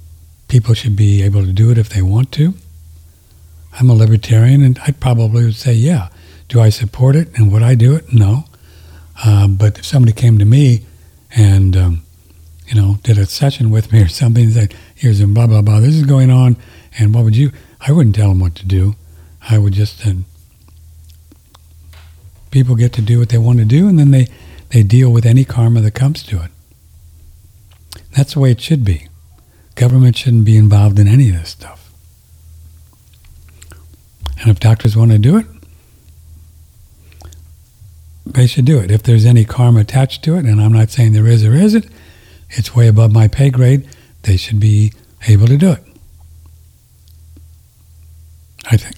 people 0.48 0.74
should 0.74 0.96
be 0.96 1.22
able 1.22 1.44
to 1.44 1.52
do 1.52 1.70
it 1.70 1.78
if 1.78 1.88
they 1.88 2.02
want 2.02 2.32
to? 2.32 2.54
I'm 3.78 3.90
a 3.90 3.94
libertarian, 3.94 4.62
and 4.62 4.78
I 4.86 4.92
probably 4.92 5.44
would 5.44 5.54
say, 5.54 5.72
yeah. 5.72 6.08
Do 6.48 6.60
I 6.60 6.70
support 6.70 7.14
it 7.14 7.28
and 7.36 7.52
would 7.52 7.62
I 7.62 7.76
do 7.76 7.94
it? 7.94 8.12
No. 8.12 8.44
Uh, 9.24 9.46
but 9.46 9.78
if 9.78 9.86
somebody 9.86 10.12
came 10.12 10.38
to 10.38 10.44
me 10.44 10.84
and, 11.36 11.76
um, 11.76 12.02
you 12.70 12.80
know, 12.80 12.98
did 13.02 13.18
a 13.18 13.26
session 13.26 13.70
with 13.70 13.92
me 13.92 14.00
or 14.00 14.08
something 14.08 14.44
and 14.44 14.52
said, 14.52 14.74
here's 14.94 15.20
blah, 15.24 15.48
blah, 15.48 15.60
blah, 15.60 15.80
this 15.80 15.96
is 15.96 16.04
going 16.04 16.30
on, 16.30 16.56
and 16.98 17.12
what 17.12 17.24
would 17.24 17.36
you, 17.36 17.50
I 17.80 17.90
wouldn't 17.90 18.14
tell 18.14 18.28
them 18.28 18.38
what 18.38 18.54
to 18.56 18.66
do. 18.66 18.94
I 19.42 19.58
would 19.58 19.72
just, 19.72 20.06
uh, 20.06 20.12
people 22.52 22.76
get 22.76 22.92
to 22.92 23.02
do 23.02 23.18
what 23.18 23.30
they 23.30 23.38
want 23.38 23.58
to 23.58 23.64
do 23.64 23.88
and 23.88 23.98
then 23.98 24.12
they, 24.12 24.28
they 24.68 24.82
deal 24.82 25.10
with 25.10 25.26
any 25.26 25.44
karma 25.44 25.80
that 25.80 25.92
comes 25.92 26.22
to 26.24 26.42
it. 26.42 26.50
That's 28.16 28.34
the 28.34 28.40
way 28.40 28.52
it 28.52 28.60
should 28.60 28.84
be. 28.84 29.08
Government 29.74 30.16
shouldn't 30.16 30.44
be 30.44 30.56
involved 30.56 30.98
in 30.98 31.08
any 31.08 31.30
of 31.30 31.36
this 31.36 31.50
stuff. 31.50 31.92
And 34.40 34.50
if 34.50 34.60
doctors 34.60 34.96
want 34.96 35.10
to 35.10 35.18
do 35.18 35.38
it, 35.38 35.46
they 38.26 38.46
should 38.46 38.64
do 38.64 38.78
it. 38.78 38.90
If 38.90 39.02
there's 39.02 39.24
any 39.24 39.44
karma 39.44 39.80
attached 39.80 40.22
to 40.24 40.36
it, 40.36 40.44
and 40.44 40.60
I'm 40.60 40.72
not 40.72 40.90
saying 40.90 41.12
there 41.12 41.26
is 41.26 41.44
or 41.44 41.54
isn't, 41.54 41.86
it's 42.50 42.74
way 42.74 42.88
above 42.88 43.12
my 43.12 43.28
pay 43.28 43.50
grade, 43.50 43.88
they 44.22 44.36
should 44.36 44.60
be 44.60 44.92
able 45.28 45.46
to 45.46 45.56
do 45.56 45.72
it. 45.72 45.84
I 48.70 48.76
think, 48.76 48.96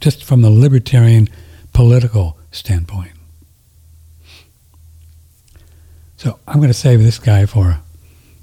just 0.00 0.24
from 0.24 0.42
the 0.42 0.50
libertarian 0.50 1.28
political 1.72 2.38
standpoint. 2.50 3.12
So 6.16 6.38
I'm 6.48 6.56
going 6.56 6.68
to 6.68 6.74
save 6.74 7.02
this 7.02 7.18
guy 7.18 7.46
for, 7.46 7.78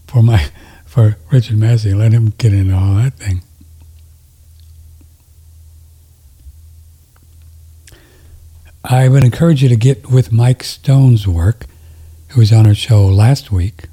for 0.08 0.22
my, 0.22 0.49
for 0.86 1.18
Richard 1.32 1.58
Massey. 1.58 1.93
Let 1.93 2.12
him 2.12 2.34
get 2.38 2.54
into 2.54 2.76
all 2.76 2.95
that 2.95 3.14
thing. 3.14 3.41
I 8.84 9.08
would 9.08 9.24
encourage 9.24 9.64
you 9.64 9.70
to 9.70 9.76
get 9.76 10.10
with 10.10 10.32
Mike 10.32 10.62
Stone's 10.64 11.28
work, 11.28 11.66
who 12.30 12.41
was 12.41 12.51
on 12.51 12.68
our 12.68 12.76
show 12.76 13.06
last 13.06 13.51
week, 13.51 13.86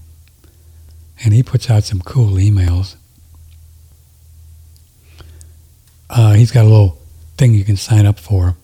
and 1.22 1.34
he 1.34 1.42
puts 1.42 1.70
out 1.70 1.84
some 1.84 2.00
cool 2.00 2.32
emails. 2.32 2.96
Uh, 6.08 6.32
he's 6.32 6.50
got 6.50 6.64
a 6.64 6.68
little 6.68 6.98
thing 7.36 7.54
you 7.54 7.64
can 7.64 7.76
sign 7.76 8.06
up 8.06 8.18
for. 8.18 8.56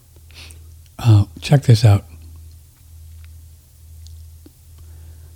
Uh, 0.98 1.26
check 1.40 1.62
this 1.62 1.84
out. 1.84 2.04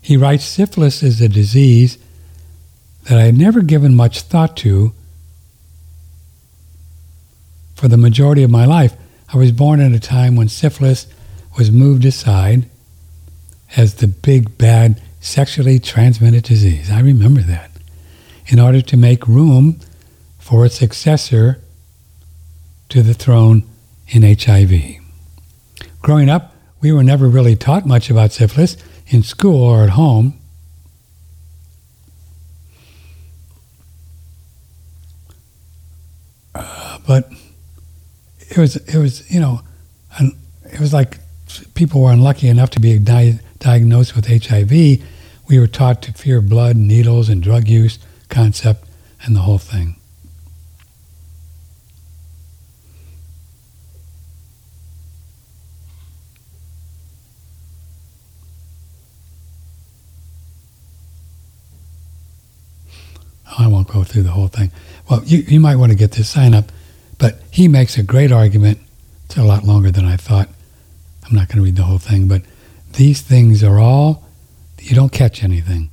He 0.01 0.17
writes 0.17 0.45
syphilis 0.45 1.03
is 1.03 1.21
a 1.21 1.29
disease 1.29 1.99
that 3.05 3.19
I 3.19 3.23
had 3.23 3.39
never 3.39 3.61
given 3.61 3.95
much 3.95 4.23
thought 4.23 4.57
to 4.59 4.93
for 7.75 7.89
the 7.89 7.97
majority 7.97 8.43
of 8.43 8.51
my 8.51 8.65
life. 8.65 8.97
I 9.33 9.37
was 9.37 9.53
born 9.53 9.81
at 9.81 9.93
a 9.93 10.01
time 10.01 10.37
when 10.37 10.49
syphilis 10.49 11.07
was 11.57 11.71
moved 11.71 12.05
aside 12.05 12.69
as 13.77 13.95
the 13.95 14.09
big 14.09 14.59
bad 14.59 15.01
sexually 15.21 15.79
transmitted 15.79 16.45
disease. 16.45 16.91
I 16.91 17.01
remember 17.01 17.43
that. 17.43 17.71
In 18.47 18.59
order 18.59 18.81
to 18.81 18.97
make 18.97 19.29
room 19.29 19.79
for 20.39 20.67
its 20.67 20.75
successor 20.75 21.61
to 22.89 23.03
the 23.03 23.15
throne 23.15 23.63
in 24.09 24.23
HIV. 24.23 24.97
Growing 26.03 26.29
up, 26.29 26.55
we 26.81 26.91
were 26.91 27.05
never 27.05 27.29
really 27.29 27.55
taught 27.55 27.87
much 27.87 28.11
about 28.11 28.33
syphilis 28.33 28.77
in 29.07 29.23
school 29.23 29.63
or 29.63 29.83
at 29.85 29.91
home. 29.91 30.39
Uh, 36.55 36.99
but 37.07 37.31
it 38.41 38.59
was, 38.59 38.77
it 38.77 38.99
was, 38.99 39.31
you 39.31 39.39
know, 39.39 39.61
it 40.19 40.81
was 40.81 40.93
like 40.93 41.19
people 41.75 42.01
were 42.01 42.11
unlucky 42.11 42.49
enough 42.49 42.71
to 42.71 42.81
be 42.81 42.99
di- 42.99 43.39
diagnosed 43.61 44.17
with 44.17 44.27
HIV. 44.27 44.71
We 45.49 45.59
were 45.59 45.67
taught 45.69 46.03
to 46.03 46.13
fear 46.13 46.41
blood, 46.41 46.77
needles, 46.77 47.29
and 47.29 47.43
drug 47.43 47.69
use 47.69 47.99
concept, 48.29 48.85
and 49.23 49.37
the 49.37 49.41
whole 49.41 49.59
thing. 49.59 49.97
I 63.59 63.67
won't 63.67 63.89
go 63.89 64.05
through 64.05 64.23
the 64.23 64.31
whole 64.31 64.49
thing. 64.49 64.73
Well, 65.09 65.23
you, 65.25 65.39
you 65.39 65.61
might 65.61 65.77
want 65.77 65.93
to 65.93 65.99
get 65.99 66.13
this 66.13 66.31
sign 66.31 66.55
up, 66.55 66.73
but 67.19 67.43
he 67.51 67.69
makes 67.69 67.99
a 67.99 68.03
great 68.03 68.33
argument. 68.33 68.79
It's 69.27 69.37
a 69.37 69.43
lot 69.43 69.65
longer 69.65 69.91
than 69.91 70.07
I 70.07 70.17
thought. 70.17 70.49
I'm 71.27 71.37
not 71.37 71.49
going 71.49 71.59
to 71.59 71.65
read 71.65 71.77
the 71.77 71.83
whole 71.83 71.99
thing, 71.99 72.27
but 72.27 72.43
these 72.93 73.21
things 73.21 73.63
are 73.63 73.79
all, 73.79 74.25
you 74.81 74.95
don't 74.95 75.13
catch 75.13 75.45
anything. 75.45 75.91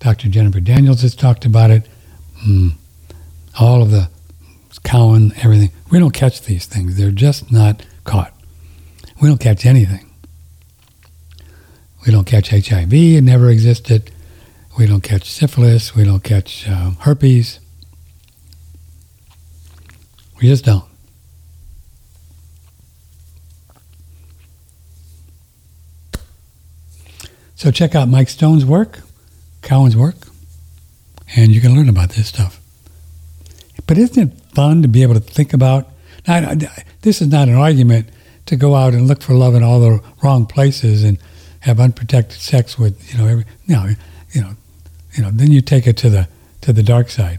Dr. 0.00 0.28
Jennifer 0.28 0.60
Daniels 0.60 1.02
has 1.02 1.14
talked 1.14 1.44
about 1.44 1.70
it. 1.70 1.86
Mm, 2.44 2.72
all 3.58 3.82
of 3.82 3.90
the 3.90 4.08
Cowan, 4.84 5.32
everything. 5.36 5.70
We 5.90 5.98
don't 5.98 6.12
catch 6.12 6.42
these 6.42 6.66
things. 6.66 6.96
They're 6.96 7.10
just 7.10 7.52
not 7.52 7.84
caught. 8.04 8.34
We 9.20 9.28
don't 9.28 9.40
catch 9.40 9.64
anything. 9.64 10.10
We 12.04 12.12
don't 12.12 12.24
catch 12.24 12.48
HIV. 12.48 12.92
It 12.92 13.22
never 13.22 13.48
existed. 13.48 14.10
We 14.76 14.86
don't 14.86 15.02
catch 15.02 15.30
syphilis. 15.30 15.94
We 15.94 16.04
don't 16.04 16.24
catch 16.24 16.68
uh, 16.68 16.90
herpes. 17.00 17.60
We 20.40 20.48
just 20.48 20.64
don't. 20.64 20.84
So 27.62 27.70
check 27.70 27.94
out 27.94 28.08
Mike 28.08 28.28
Stone's 28.28 28.66
work, 28.66 29.02
Cowan's 29.60 29.96
work, 29.96 30.16
and 31.36 31.52
you 31.52 31.60
can 31.60 31.76
learn 31.76 31.88
about 31.88 32.08
this 32.08 32.26
stuff. 32.26 32.60
But 33.86 33.98
isn't 33.98 34.32
it 34.32 34.36
fun 34.52 34.82
to 34.82 34.88
be 34.88 35.04
able 35.04 35.14
to 35.14 35.20
think 35.20 35.52
about? 35.52 35.86
Now, 36.26 36.54
this 37.02 37.22
is 37.22 37.28
not 37.28 37.46
an 37.46 37.54
argument 37.54 38.08
to 38.46 38.56
go 38.56 38.74
out 38.74 38.94
and 38.94 39.06
look 39.06 39.22
for 39.22 39.34
love 39.34 39.54
in 39.54 39.62
all 39.62 39.78
the 39.78 40.02
wrong 40.24 40.44
places 40.44 41.04
and 41.04 41.18
have 41.60 41.78
unprotected 41.78 42.40
sex 42.40 42.80
with 42.80 43.12
you 43.12 43.16
know 43.16 43.28
every 43.28 43.44
know 43.68 43.94
you 44.32 44.40
know 44.40 44.56
you 45.14 45.22
know 45.22 45.30
then 45.30 45.52
you 45.52 45.60
take 45.60 45.86
it 45.86 45.96
to 45.98 46.10
the 46.10 46.26
to 46.62 46.72
the 46.72 46.82
dark 46.82 47.10
side. 47.10 47.38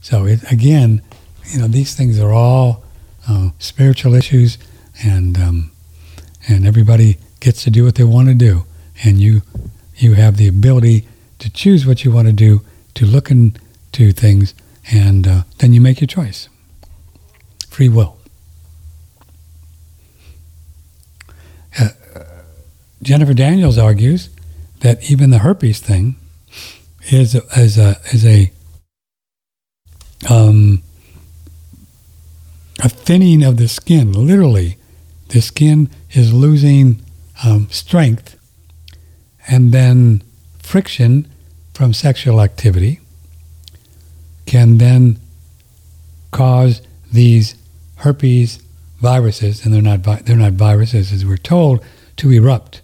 So 0.00 0.26
it, 0.26 0.50
again, 0.50 1.00
you 1.44 1.60
know 1.60 1.68
these 1.68 1.94
things 1.94 2.18
are 2.18 2.32
all 2.32 2.82
uh, 3.28 3.50
spiritual 3.60 4.14
issues, 4.14 4.58
and 5.04 5.38
um, 5.38 5.70
and 6.48 6.66
everybody 6.66 7.18
gets 7.38 7.62
to 7.62 7.70
do 7.70 7.84
what 7.84 7.94
they 7.94 8.02
want 8.02 8.26
to 8.26 8.34
do, 8.34 8.64
and 9.02 9.20
you 9.20 9.42
you 9.96 10.14
have 10.14 10.36
the 10.36 10.48
ability 10.48 11.06
to 11.38 11.50
choose 11.50 11.86
what 11.86 12.04
you 12.04 12.10
want 12.10 12.26
to 12.26 12.32
do, 12.32 12.62
to 12.94 13.04
look 13.04 13.30
into 13.30 14.12
things, 14.12 14.54
and 14.90 15.26
uh, 15.26 15.42
then 15.58 15.72
you 15.72 15.80
make 15.80 16.00
your 16.00 16.08
choice. 16.08 16.48
Free 17.68 17.88
will. 17.88 18.16
Uh, 21.78 21.88
Jennifer 23.02 23.34
Daniels 23.34 23.78
argues 23.78 24.30
that 24.80 25.10
even 25.10 25.30
the 25.30 25.38
herpes 25.38 25.80
thing 25.80 26.16
is 27.10 27.34
a, 27.34 27.42
is 27.56 27.78
a, 27.78 27.96
is 28.12 28.26
a 28.26 28.52
um, 30.28 30.82
a 32.82 32.88
thinning 32.88 33.42
of 33.42 33.56
the 33.56 33.68
skin. 33.68 34.12
Literally, 34.12 34.76
the 35.28 35.40
skin 35.40 35.90
is 36.12 36.32
losing 36.32 37.02
um, 37.44 37.68
strength, 37.70 38.36
and 39.50 39.72
then 39.72 40.22
friction 40.60 41.26
from 41.74 41.92
sexual 41.92 42.40
activity 42.40 43.00
can 44.46 44.78
then 44.78 45.18
cause 46.30 46.80
these 47.12 47.56
herpes 47.96 48.62
viruses, 49.00 49.64
and 49.64 49.74
they're 49.74 49.82
not 49.82 50.00
vi- 50.00 50.22
they're 50.24 50.36
not 50.36 50.52
viruses 50.52 51.12
as 51.12 51.26
we're 51.26 51.36
told, 51.36 51.84
to 52.16 52.30
erupt 52.30 52.80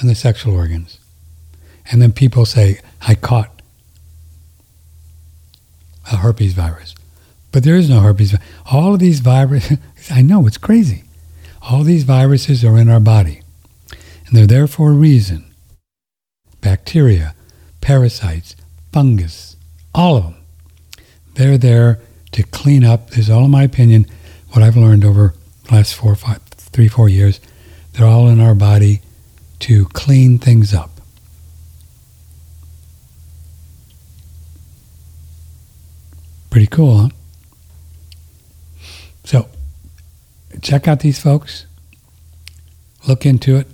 in 0.00 0.08
the 0.08 0.14
sexual 0.14 0.54
organs, 0.54 0.98
and 1.90 2.00
then 2.00 2.12
people 2.12 2.46
say, 2.46 2.80
"I 3.02 3.14
caught 3.14 3.60
a 6.10 6.16
herpes 6.16 6.54
virus," 6.54 6.94
but 7.52 7.64
there 7.64 7.76
is 7.76 7.90
no 7.90 8.00
herpes. 8.00 8.34
All 8.66 8.94
of 8.94 9.00
these 9.00 9.20
viruses, 9.20 9.76
I 10.10 10.22
know 10.22 10.46
it's 10.46 10.58
crazy. 10.58 11.04
All 11.60 11.82
these 11.82 12.04
viruses 12.04 12.64
are 12.64 12.78
in 12.78 12.88
our 12.88 13.00
body, 13.00 13.39
and 14.30 14.38
they're 14.38 14.46
there 14.46 14.68
for 14.68 14.90
a 14.90 14.94
reason. 14.94 15.44
Bacteria, 16.60 17.34
parasites, 17.80 18.54
fungus, 18.92 19.56
all 19.92 20.16
of 20.16 20.22
them. 20.22 20.36
They're 21.34 21.58
there 21.58 21.98
to 22.32 22.44
clean 22.44 22.84
up. 22.84 23.10
This 23.10 23.18
is 23.18 23.30
all 23.30 23.46
in 23.46 23.50
my 23.50 23.64
opinion, 23.64 24.06
what 24.50 24.62
I've 24.62 24.76
learned 24.76 25.04
over 25.04 25.34
the 25.64 25.74
last 25.74 25.96
four, 25.96 26.14
five, 26.14 26.40
three, 26.42 26.86
four 26.86 27.08
years. 27.08 27.40
They're 27.92 28.06
all 28.06 28.28
in 28.28 28.40
our 28.40 28.54
body 28.54 29.00
to 29.60 29.86
clean 29.86 30.38
things 30.38 30.72
up. 30.72 30.90
Pretty 36.50 36.68
cool, 36.68 36.98
huh? 36.98 37.08
So, 39.24 39.48
check 40.62 40.86
out 40.86 41.00
these 41.00 41.20
folks. 41.20 41.66
Look 43.08 43.26
into 43.26 43.56
it. 43.56 43.66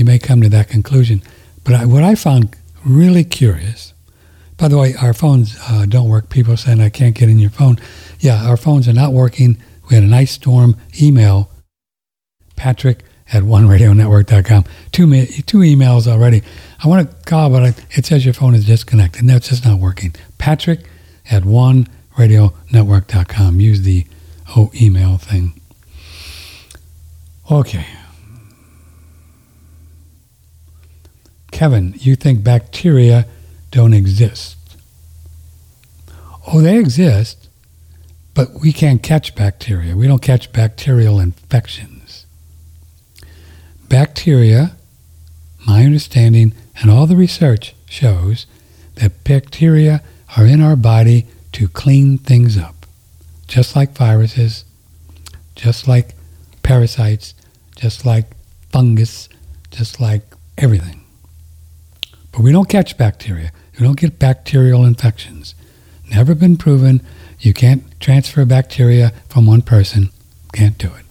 You 0.00 0.04
may 0.04 0.18
come 0.18 0.42
to 0.42 0.48
that 0.48 0.68
conclusion. 0.68 1.22
But 1.62 1.74
I, 1.74 1.84
what 1.84 2.02
I 2.02 2.16
found 2.16 2.56
really 2.84 3.22
curious 3.22 3.90
by 4.60 4.68
the 4.68 4.76
way, 4.76 4.94
our 4.94 5.14
phones 5.14 5.56
uh, 5.70 5.86
don't 5.86 6.10
work. 6.10 6.28
People 6.28 6.54
saying 6.54 6.80
I 6.80 6.90
can't 6.90 7.14
get 7.14 7.30
in 7.30 7.38
your 7.38 7.48
phone. 7.48 7.78
Yeah, 8.18 8.44
our 8.44 8.58
phones 8.58 8.86
are 8.88 8.92
not 8.92 9.14
working. 9.14 9.56
We 9.88 9.94
had 9.94 10.04
a 10.04 10.06
nice 10.06 10.32
storm. 10.32 10.76
Email 11.00 11.50
Patrick 12.56 13.02
at 13.32 13.42
oneradionetwork.com. 13.42 14.64
Two, 14.92 15.26
two 15.46 15.60
emails 15.60 16.06
already. 16.06 16.42
I 16.84 16.88
want 16.88 17.10
to 17.10 17.16
call, 17.24 17.48
but 17.48 17.82
it 17.92 18.04
says 18.04 18.26
your 18.26 18.34
phone 18.34 18.54
is 18.54 18.66
disconnected. 18.66 19.22
It's 19.30 19.48
just 19.48 19.64
not 19.64 19.78
working. 19.78 20.14
Patrick 20.36 20.80
at 21.30 21.44
oneradionetwork.com. 21.44 23.60
Use 23.60 23.80
the 23.80 24.06
oh 24.58 24.70
email 24.78 25.16
thing. 25.16 25.58
Okay. 27.50 27.86
Kevin, 31.50 31.94
you 31.98 32.16
think 32.16 32.42
bacteria 32.42 33.26
don't 33.70 33.92
exist. 33.92 34.56
Oh, 36.46 36.60
they 36.60 36.78
exist, 36.78 37.48
but 38.34 38.60
we 38.60 38.72
can't 38.72 39.02
catch 39.02 39.34
bacteria. 39.34 39.94
We 39.96 40.06
don't 40.06 40.22
catch 40.22 40.52
bacterial 40.52 41.20
infections. 41.20 42.26
Bacteria, 43.88 44.76
my 45.66 45.84
understanding, 45.84 46.54
and 46.80 46.90
all 46.90 47.06
the 47.06 47.16
research 47.16 47.74
shows 47.86 48.46
that 48.96 49.24
bacteria 49.24 50.02
are 50.36 50.46
in 50.46 50.60
our 50.60 50.76
body 50.76 51.26
to 51.52 51.68
clean 51.68 52.18
things 52.18 52.56
up, 52.56 52.86
just 53.48 53.74
like 53.74 53.92
viruses, 53.92 54.64
just 55.54 55.88
like 55.88 56.14
parasites, 56.62 57.34
just 57.76 58.06
like 58.06 58.26
fungus, 58.70 59.28
just 59.70 60.00
like 60.00 60.22
everything. 60.56 60.99
But 62.32 62.42
we 62.42 62.52
don't 62.52 62.68
catch 62.68 62.96
bacteria. 62.96 63.52
We 63.78 63.84
don't 63.84 63.98
get 63.98 64.18
bacterial 64.18 64.84
infections. 64.84 65.54
Never 66.10 66.34
been 66.34 66.56
proven. 66.56 67.02
You 67.38 67.54
can't 67.54 67.84
transfer 68.00 68.44
bacteria 68.44 69.12
from 69.28 69.46
one 69.46 69.62
person. 69.62 70.10
Can't 70.52 70.78
do 70.78 70.88
it. 70.88 71.04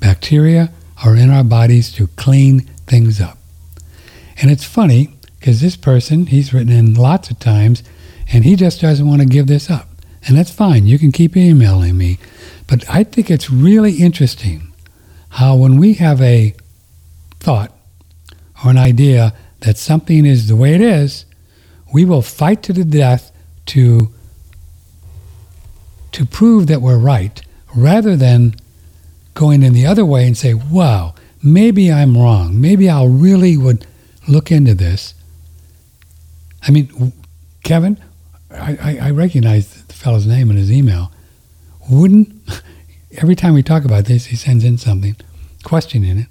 Bacteria 0.00 0.72
are 1.04 1.16
in 1.16 1.30
our 1.30 1.44
bodies 1.44 1.92
to 1.92 2.06
clean 2.08 2.60
things 2.86 3.20
up. 3.20 3.38
And 4.40 4.50
it's 4.50 4.64
funny 4.64 5.14
because 5.38 5.60
this 5.60 5.76
person, 5.76 6.26
he's 6.26 6.54
written 6.54 6.72
in 6.72 6.94
lots 6.94 7.30
of 7.30 7.38
times, 7.38 7.82
and 8.32 8.44
he 8.44 8.56
just 8.56 8.80
doesn't 8.80 9.06
want 9.06 9.20
to 9.20 9.26
give 9.26 9.46
this 9.46 9.70
up. 9.70 9.88
And 10.26 10.36
that's 10.36 10.50
fine. 10.50 10.86
You 10.86 10.98
can 10.98 11.12
keep 11.12 11.36
emailing 11.36 11.98
me. 11.98 12.18
But 12.66 12.88
I 12.88 13.04
think 13.04 13.30
it's 13.30 13.50
really 13.50 13.94
interesting 13.94 14.72
how 15.30 15.56
when 15.56 15.76
we 15.76 15.94
have 15.94 16.22
a 16.22 16.54
thought 17.40 17.76
or 18.64 18.70
an 18.70 18.78
idea 18.78 19.34
that 19.64 19.78
something 19.78 20.24
is 20.24 20.48
the 20.48 20.56
way 20.56 20.74
it 20.74 20.80
is, 20.80 21.24
we 21.92 22.04
will 22.04 22.22
fight 22.22 22.62
to 22.64 22.72
the 22.72 22.84
death 22.84 23.32
to 23.66 24.10
to 26.12 26.24
prove 26.24 26.68
that 26.68 26.80
we're 26.80 26.98
right 26.98 27.42
rather 27.74 28.14
than 28.14 28.54
going 29.34 29.64
in 29.64 29.72
the 29.72 29.84
other 29.84 30.04
way 30.04 30.26
and 30.26 30.36
say, 30.36 30.54
wow, 30.54 31.12
maybe 31.42 31.92
I'm 31.92 32.16
wrong. 32.16 32.60
Maybe 32.60 32.88
I 32.88 33.04
really 33.04 33.56
would 33.56 33.84
look 34.28 34.52
into 34.52 34.74
this. 34.74 35.14
I 36.62 36.70
mean, 36.70 37.12
Kevin, 37.64 38.00
I, 38.50 38.98
I, 39.02 39.10
recognize 39.10 39.82
the 39.84 39.92
fellow's 39.92 40.24
name 40.24 40.50
in 40.50 40.56
his 40.56 40.70
email. 40.70 41.10
Wouldn't 41.90 42.32
every 43.18 43.34
time 43.34 43.52
we 43.52 43.64
talk 43.64 43.84
about 43.84 44.04
this, 44.04 44.26
he 44.26 44.36
sends 44.36 44.64
in 44.64 44.78
something, 44.78 45.16
question 45.64 46.04
in 46.04 46.18
it. 46.18 46.26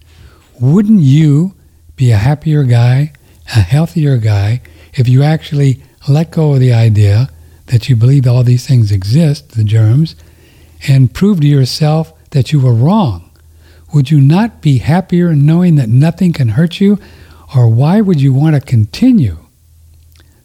Wouldn't 0.62 1.02
you 1.02 1.56
be 1.98 2.12
a 2.12 2.18
happier 2.18 2.64
guy, 2.64 3.12
a 3.56 3.62
healthier 3.62 4.18
guy, 4.18 4.62
if 4.96 5.08
you 5.08 5.24
actually 5.24 5.82
let 6.08 6.32
go 6.32 6.54
of 6.54 6.60
the 6.60 6.74
idea 6.74 7.30
that 7.68 7.88
you 7.88 7.96
believe 7.96 8.28
all 8.28 8.44
these 8.44 8.68
things 8.68 8.92
exist, 8.92 9.52
the 9.52 9.64
germs, 9.64 10.16
and 10.88 11.14
prove 11.14 11.40
to 11.42 11.48
yourself 11.48 12.14
that 12.32 12.52
you 12.52 12.60
were 12.60 12.74
wrong? 12.74 13.30
Would 13.94 14.10
you 14.12 14.20
not 14.20 14.62
be 14.62 14.80
happier 14.80 15.36
knowing 15.36 15.76
that 15.76 15.88
nothing 15.88 16.34
can 16.34 16.50
hurt 16.50 16.82
you? 16.82 17.00
Or 17.56 17.70
why 17.70 18.02
would 18.02 18.20
you 18.20 18.34
want 18.34 18.56
to 18.56 18.62
continue 18.62 19.38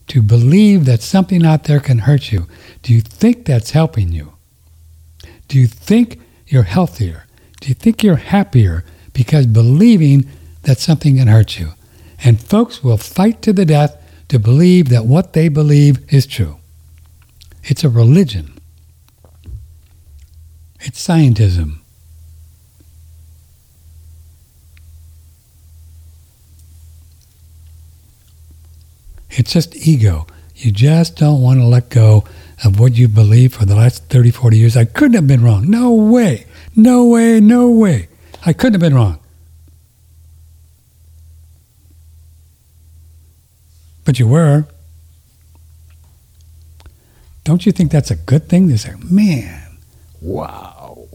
to 0.09 0.23
believe 0.23 0.85
that 0.85 1.03
something 1.03 1.45
out 1.45 1.65
there 1.65 1.81
can 1.81 2.01
hurt 2.01 2.31
you? 2.31 2.47
Do 2.83 2.93
you 2.93 3.01
think 3.01 3.47
that's 3.47 3.71
helping 3.71 4.13
you? 4.13 4.35
Do 5.49 5.59
you 5.59 5.67
think 5.67 6.21
you're 6.47 6.65
healthier? 6.65 7.25
Do 7.61 7.69
you 7.69 7.75
think 7.75 8.03
you're 8.03 8.17
happier 8.17 8.85
because 9.13 9.47
believing 9.47 10.29
that 10.63 10.79
something 10.79 11.17
can 11.17 11.29
hurt 11.29 11.59
you? 11.59 11.73
And 12.25 12.41
folks 12.41 12.83
will 12.83 12.97
fight 12.97 13.43
to 13.43 13.53
the 13.53 13.65
death 13.65 13.97
to 14.29 14.39
believe 14.39 14.89
that 14.89 15.07
what 15.07 15.33
they 15.33 15.49
believe 15.49 16.13
is 16.13 16.27
true. 16.27 16.59
It's 17.65 17.85
a 17.85 17.89
religion. 17.89 18.59
It's 20.81 21.07
scientism. 21.07 21.79
It's 29.31 29.53
just 29.53 29.77
ego. 29.77 30.27
You 30.57 30.73
just 30.73 31.17
don't 31.17 31.41
want 31.41 31.61
to 31.61 31.67
let 31.67 31.91
go 31.91 32.25
of 32.65 32.81
what 32.81 32.97
you 32.97 33.07
believe 33.07 33.55
for 33.55 33.65
the 33.65 33.77
last 33.77 34.05
30, 34.07 34.33
40 34.33 34.59
years. 34.59 34.77
I 34.77 34.85
couldn't 34.85 35.15
have 35.15 35.27
been 35.27 35.45
wrong. 35.45 35.71
No 35.71 35.93
way. 35.93 36.47
No 36.75 37.07
way. 37.07 37.39
No 37.39 37.71
way. 37.71 38.09
I 38.45 38.53
couldn't 38.53 38.75
have 38.75 38.81
been 38.81 38.95
wrong. 38.95 39.21
But 44.09 44.19
you 44.19 44.27
were. 44.27 44.65
Don't 47.45 47.67
you 47.67 47.73
think 47.73 47.91
that's 47.91 48.11
a 48.11 48.17
good 48.17 48.49
thing? 48.49 48.69
They 48.69 48.79
say, 48.79 48.95
man, 49.05 49.77
wow. 50.23 51.07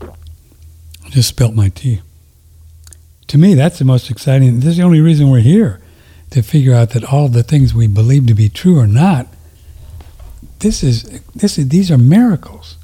I 0.00 1.10
just 1.10 1.28
spilt 1.28 1.54
my 1.54 1.68
tea. 1.68 2.00
To 3.26 3.36
me, 3.36 3.52
that's 3.52 3.78
the 3.78 3.84
most 3.84 4.10
exciting. 4.10 4.60
This 4.60 4.70
is 4.70 4.76
the 4.78 4.84
only 4.84 5.02
reason 5.02 5.28
we're 5.28 5.40
here 5.40 5.82
to 6.30 6.40
figure 6.40 6.72
out 6.72 6.90
that 6.92 7.04
all 7.04 7.28
the 7.28 7.42
things 7.42 7.74
we 7.74 7.86
believe 7.86 8.26
to 8.28 8.34
be 8.34 8.48
true 8.48 8.78
or 8.78 8.86
not. 8.86 9.26
This 10.60 10.82
is 10.82 11.20
this 11.34 11.58
is 11.58 11.68
these 11.68 11.90
are 11.90 11.98
miracles. 11.98 12.78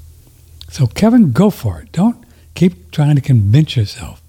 So 0.68 0.86
Kevin, 0.86 1.32
go 1.32 1.48
for 1.48 1.80
it. 1.80 1.92
Don't 1.92 2.22
keep 2.54 2.90
trying 2.90 3.14
to 3.14 3.22
convince 3.22 3.74
yourself 3.74 4.19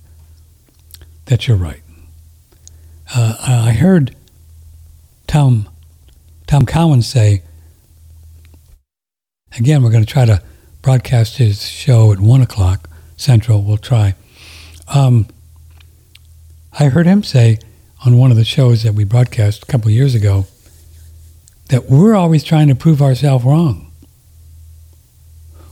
that 1.31 1.47
you're 1.47 1.55
right. 1.55 1.81
Uh, 3.15 3.37
I 3.39 3.71
heard 3.71 4.17
Tom 5.27 5.69
Tom 6.45 6.65
Cowan 6.65 7.01
say. 7.01 7.41
Again, 9.57 9.81
we're 9.81 9.91
going 9.91 10.03
to 10.03 10.09
try 10.09 10.25
to 10.25 10.41
broadcast 10.81 11.37
his 11.37 11.67
show 11.67 12.11
at 12.11 12.19
one 12.19 12.41
o'clock 12.41 12.89
central. 13.15 13.63
We'll 13.63 13.77
try. 13.77 14.15
Um, 14.93 15.27
I 16.77 16.85
heard 16.85 17.05
him 17.05 17.23
say 17.23 17.59
on 18.05 18.17
one 18.17 18.31
of 18.31 18.37
the 18.37 18.43
shows 18.43 18.83
that 18.83 18.93
we 18.93 19.05
broadcast 19.05 19.63
a 19.63 19.65
couple 19.67 19.89
years 19.89 20.13
ago 20.13 20.47
that 21.69 21.85
we're 21.85 22.15
always 22.15 22.43
trying 22.43 22.67
to 22.67 22.75
prove 22.75 23.01
ourselves 23.01 23.45
wrong. 23.45 23.89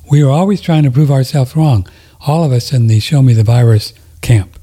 We 0.10 0.24
are 0.24 0.30
always 0.30 0.62
trying 0.62 0.84
to 0.84 0.92
prove 0.92 1.12
ourselves 1.12 1.56
wrong. 1.56 1.86
All 2.26 2.46
of 2.46 2.54
us 2.54 2.72
in 2.72 2.88
the 2.88 3.02
Show 3.02 3.22
Me 3.22 3.34
the 3.34 3.44
Virus 3.44 3.94
camp. 4.22 4.59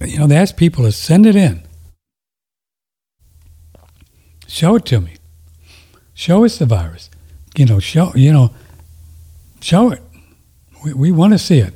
You 0.00 0.18
know, 0.18 0.26
they 0.26 0.36
ask 0.36 0.56
people 0.56 0.84
to 0.84 0.92
send 0.92 1.26
it 1.26 1.36
in. 1.36 1.62
Show 4.46 4.76
it 4.76 4.84
to 4.86 5.00
me. 5.00 5.14
Show 6.14 6.44
us 6.44 6.58
the 6.58 6.66
virus. 6.66 7.10
You 7.56 7.66
know, 7.66 7.78
show 7.78 8.12
you 8.14 8.32
know, 8.32 8.50
show 9.60 9.90
it. 9.90 10.02
We, 10.84 10.92
we 10.92 11.12
want 11.12 11.32
to 11.34 11.38
see 11.38 11.58
it. 11.58 11.74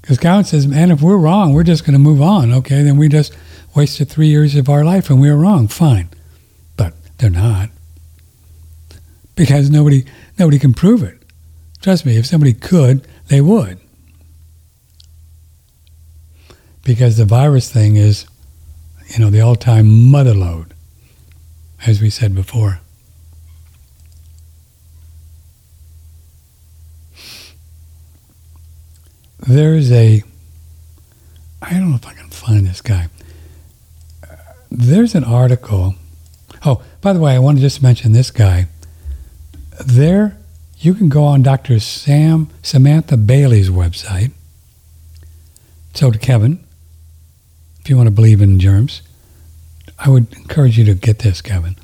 Because 0.00 0.18
God 0.18 0.46
says, 0.46 0.66
man, 0.66 0.90
if 0.90 1.00
we're 1.00 1.16
wrong, 1.16 1.52
we're 1.52 1.62
just 1.62 1.84
going 1.84 1.94
to 1.94 1.98
move 1.98 2.20
on. 2.20 2.52
Okay, 2.52 2.82
then 2.82 2.96
we 2.96 3.08
just 3.08 3.32
wasted 3.74 4.08
three 4.08 4.26
years 4.26 4.56
of 4.56 4.68
our 4.68 4.84
life 4.84 5.08
and 5.08 5.20
we 5.20 5.30
were 5.30 5.36
wrong. 5.36 5.68
Fine. 5.68 6.08
But 6.76 6.94
they're 7.18 7.30
not. 7.30 7.70
Because 9.36 9.70
nobody, 9.70 10.04
nobody 10.38 10.58
can 10.58 10.74
prove 10.74 11.02
it. 11.02 11.22
Trust 11.80 12.04
me, 12.04 12.16
if 12.16 12.26
somebody 12.26 12.52
could, 12.52 13.06
they 13.28 13.40
would. 13.40 13.78
Because 16.84 17.16
the 17.16 17.24
virus 17.24 17.70
thing 17.70 17.96
is, 17.96 18.26
you 19.08 19.18
know, 19.18 19.30
the 19.30 19.40
all 19.40 19.56
time 19.56 20.10
mother 20.10 20.34
lode, 20.34 20.74
as 21.86 22.00
we 22.00 22.10
said 22.10 22.34
before. 22.34 22.80
there's 29.46 29.90
a 29.90 30.22
I 31.60 31.70
don't 31.70 31.90
know 31.90 31.96
if 31.96 32.06
I 32.06 32.14
can 32.14 32.28
find 32.30 32.66
this 32.66 32.80
guy. 32.80 33.08
There's 34.70 35.14
an 35.14 35.24
article. 35.24 35.94
Oh, 36.64 36.82
by 37.00 37.12
the 37.12 37.20
way, 37.20 37.34
I 37.34 37.38
want 37.38 37.58
to 37.58 37.62
just 37.62 37.82
mention 37.82 38.12
this 38.12 38.30
guy. 38.30 38.66
There, 39.84 40.36
you 40.78 40.94
can 40.94 41.08
go 41.08 41.22
on 41.24 41.42
Dr. 41.42 41.78
Sam 41.78 42.48
Samantha 42.62 43.16
Bailey's 43.16 43.70
website. 43.70 44.32
So 45.94 46.10
to 46.10 46.18
Kevin, 46.18 46.64
if 47.82 47.90
you 47.90 47.96
want 47.96 48.06
to 48.06 48.12
believe 48.12 48.40
in 48.40 48.60
germs, 48.60 49.02
I 49.98 50.08
would 50.08 50.32
encourage 50.34 50.78
you 50.78 50.84
to 50.84 50.94
get 50.94 51.18
this, 51.18 51.42
Kevin. 51.42 51.76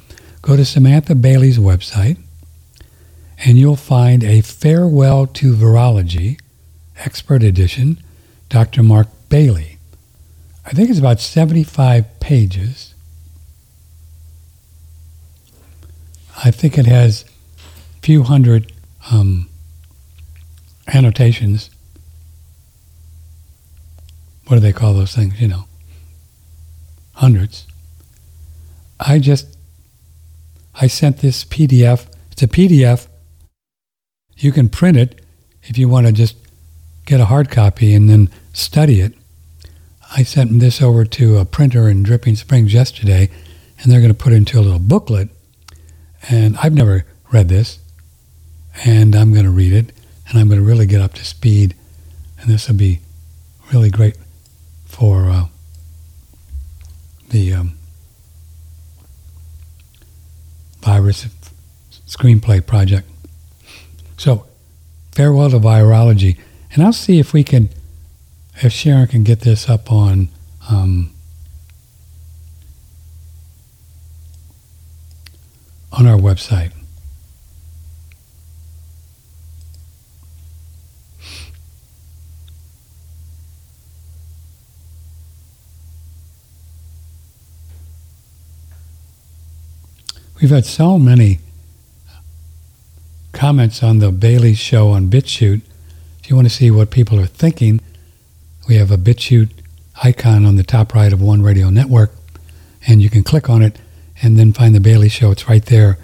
Go 0.43 0.57
to 0.57 0.65
Samantha 0.65 1.17
Bailey's 1.17 1.59
website, 1.59 2.19
and 3.45 3.59
you'll 3.59 3.77
find 3.77 4.23
a 4.23 4.41
farewell 4.41 5.27
to 5.27 5.55
virology 5.55 6.39
Expert 6.99 7.43
Edition, 7.43 8.01
Dr. 8.49 8.83
Mark 8.83 9.09
Bailey. 9.29 9.79
I 10.65 10.71
think 10.71 10.91
it's 10.91 10.99
about 10.99 11.21
75 11.21 12.21
pages. 12.21 12.95
I 16.45 16.51
think 16.51 16.79
it 16.79 16.87
has 16.87 17.25
a 17.25 18.01
few 18.03 18.23
hundred 18.23 18.73
um, 19.11 19.49
annotations. 20.87 21.71
What 24.47 24.57
do 24.57 24.61
they 24.61 24.73
call 24.73 24.95
those 24.95 25.15
things? 25.15 25.41
You 25.41 25.49
know, 25.49 25.68
hundreds. 27.19 27.67
I 29.01 29.19
just, 29.19 29.57
I 30.81 30.87
sent 30.87 31.19
this 31.19 31.45
PDF. 31.45 32.07
It's 32.31 32.43
a 32.45 32.49
PDF. 32.49 33.09
You 34.37 34.53
can 34.53 34.69
print 34.69 34.97
it 34.97 35.21
if 35.65 35.77
you 35.77 35.89
want 35.89 36.07
to 36.07 36.13
just 36.13 36.37
get 37.07 37.21
a 37.21 37.25
hard 37.25 37.51
copy 37.51 37.93
and 37.93 38.09
then 38.09 38.31
study 38.53 39.01
it. 39.01 39.15
I 40.17 40.23
sent 40.23 40.61
this 40.61 40.81
over 40.81 41.05
to 41.05 41.39
a 41.39 41.45
printer 41.45 41.89
in 41.89 42.05
Dripping 42.05 42.37
Springs 42.37 42.73
yesterday, 42.73 43.29
and 43.81 43.91
they're 43.91 44.01
going 44.01 44.13
to 44.13 44.19
put 44.19 44.33
it 44.33 44.37
into 44.37 44.61
a 44.61 44.63
little 44.63 44.79
booklet. 44.79 45.29
And 46.31 46.57
I've 46.59 46.73
never 46.73 47.05
read 47.33 47.49
this, 47.49 47.81
and 48.85 49.17
I'm 49.17 49.33
going 49.33 49.45
to 49.45 49.51
read 49.51 49.73
it, 49.73 49.93
and 50.29 50.39
I'm 50.39 50.47
going 50.47 50.61
to 50.61 50.67
really 50.67 50.87
get 50.87 51.01
up 51.01 51.15
to 51.15 51.25
speed. 51.25 51.75
And 52.41 52.49
this 52.49 52.69
will 52.69 52.77
be 52.77 53.01
really 53.73 53.91
great 53.91 54.17
for 54.87 55.29
uh, 55.29 55.47
the 57.31 57.53
um, 57.55 57.79
virus 60.81 61.27
screenplay 62.07 62.65
project. 62.65 63.09
So, 64.17 64.47
farewell 65.13 65.51
to 65.51 65.59
virology. 65.59 66.39
And 66.73 66.83
I'll 66.83 66.93
see 66.93 67.19
if 67.19 67.33
we 67.33 67.45
can, 67.45 67.71
if 68.57 68.73
Sharon 68.73 69.07
can 69.07 69.25
get 69.25 69.41
this 69.41 69.69
up 69.69 69.91
on 69.91 70.29
um, 70.71 71.13
on 75.93 76.07
our 76.07 76.19
website. 76.19 76.73
We've 90.41 90.51
had 90.51 90.67
so 90.67 90.99
many 90.99 91.41
comments 93.33 93.83
on 93.83 93.99
the 93.99 94.11
Bailey 94.11 94.55
show 94.55 94.91
on 94.91 95.09
BitChute 95.09 95.63
if 96.29 96.31
you 96.31 96.37
want 96.37 96.47
to 96.47 96.55
see 96.55 96.71
what 96.71 96.91
people 96.91 97.19
are 97.19 97.25
thinking, 97.25 97.81
we 98.69 98.75
have 98.75 98.91
a 98.91 98.99
BitChute 98.99 99.49
icon 100.05 100.45
on 100.45 100.57
the 100.57 100.63
top 100.63 100.93
right 100.93 101.11
of 101.11 101.23
One 101.23 101.41
Radio 101.41 101.71
Network, 101.71 102.13
and 102.87 103.01
you 103.01 103.09
can 103.09 103.23
click 103.23 103.49
on 103.49 103.63
it 103.63 103.79
and 104.21 104.39
then 104.39 104.53
find 104.53 104.75
the 104.75 104.81
Bailey 104.81 105.09
Show. 105.09 105.31
It's 105.31 105.49
right 105.49 105.65
there 105.65 105.97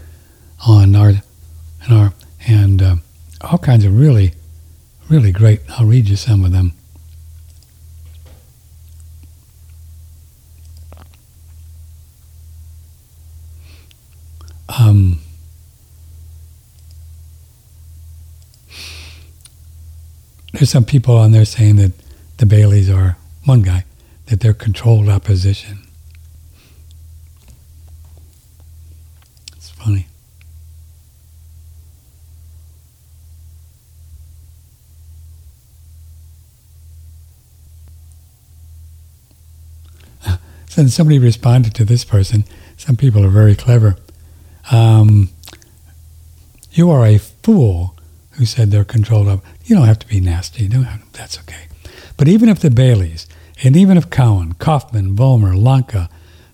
on 0.67 0.97
our, 0.97 1.09
and 1.83 1.93
our, 1.93 2.15
and 2.49 2.81
uh, 2.81 2.97
all 3.43 3.59
kinds 3.59 3.85
of 3.85 4.01
really, 4.01 4.33
really 5.11 5.31
great. 5.31 5.61
I'll 5.69 5.85
read 5.85 6.09
you 6.09 6.17
some 6.17 6.43
of 6.43 6.53
them. 6.53 6.73
Um, 14.69 15.21
there's 20.53 20.71
some 20.71 20.85
people 20.85 21.17
on 21.17 21.33
there 21.33 21.45
saying 21.45 21.77
that 21.77 21.93
the 22.39 22.47
Baileys 22.47 22.91
are 22.91 23.17
one 23.45 23.63
guy 23.63 23.85
that 24.27 24.41
they're 24.41 24.55
controlled 24.55 25.09
opposition. 25.09 25.79
It's 29.57 29.71
funny. 29.71 30.07
So 40.69 40.85
somebody 40.89 41.21
responded 41.21 41.73
to 41.77 41.85
this 41.85 42.05
person. 42.05 42.45
Some 42.77 42.97
people 42.97 43.25
are 43.25 43.29
very 43.29 43.55
clever. 43.55 43.97
Um, 44.71 45.31
you 46.73 46.91
are 46.91 47.07
a 47.07 47.19
fool 47.19 47.97
who 48.33 48.45
said 48.45 48.71
they're 48.71 48.85
controlled 48.85 49.29
up. 49.29 49.45
You 49.65 49.77
don't 49.77 49.87
have 49.87 49.99
to 50.01 50.09
be 50.09 50.21
nasty. 50.21 50.67
that's 51.13 51.39
okay. 51.41 51.69
But 52.17 52.29
even 52.29 52.49
if 52.49 52.61
the 52.61 52.71
Baileys, 52.71 53.27
and 53.63 53.77
even 53.77 53.97
if 53.97 54.11
Cowan, 54.11 54.55
Kaufman, 54.55 55.17
Vollmer, 55.17 55.61
Lanka, 55.61 56.09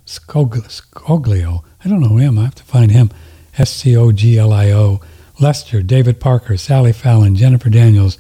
Scoglio, 0.07 1.65
I 1.85 1.89
don't 1.89 2.01
know 2.01 2.17
him, 2.17 2.39
I 2.39 2.45
have 2.45 2.55
to 2.57 2.65
find 2.65 2.91
him, 2.91 3.11
S 3.57 3.71
C 3.71 3.97
O 3.97 4.13
G 4.13 4.39
L 4.39 4.53
I 4.53 4.71
O, 4.71 5.01
Lester, 5.39 5.83
David 5.83 6.21
Parker, 6.21 6.57
Sally 6.57 6.93
Fallon, 6.93 7.35
Jennifer 7.35 7.71
Daniels, 7.71 8.19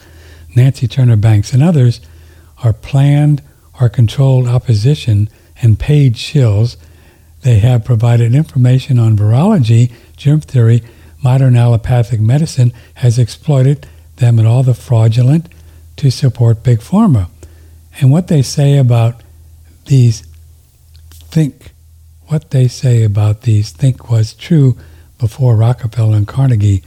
Nancy 0.56 0.88
Turner 0.88 1.16
Banks, 1.16 1.52
and 1.52 1.62
others 1.62 2.00
are 2.62 2.72
planned 2.72 3.42
or 3.80 3.88
controlled 3.88 4.48
opposition 4.48 5.28
and 5.62 5.78
paid 5.78 6.14
shills. 6.14 6.76
They 7.42 7.58
have 7.58 7.84
provided 7.84 8.34
information 8.34 8.98
on 8.98 9.16
virology, 9.16 9.92
germ 10.16 10.40
theory, 10.40 10.82
modern 11.22 11.56
allopathic 11.56 12.20
medicine 12.20 12.72
has 12.94 13.18
exploited 13.18 13.86
them 14.16 14.38
and 14.38 14.46
all 14.46 14.62
the 14.62 14.74
fraudulent 14.74 15.48
to 15.96 16.10
support 16.10 16.62
big 16.62 16.80
pharma. 16.80 17.28
And 18.00 18.10
what 18.10 18.28
they 18.28 18.42
say 18.42 18.78
about 18.78 19.22
these 19.86 20.22
think 21.10 21.72
what 22.26 22.50
they 22.50 22.68
say 22.68 23.02
about 23.02 23.42
these 23.42 23.72
think 23.72 24.08
was 24.08 24.34
true 24.34 24.78
before 25.18 25.56
Rockefeller 25.56 26.16
and 26.16 26.28
Carnegie 26.28 26.84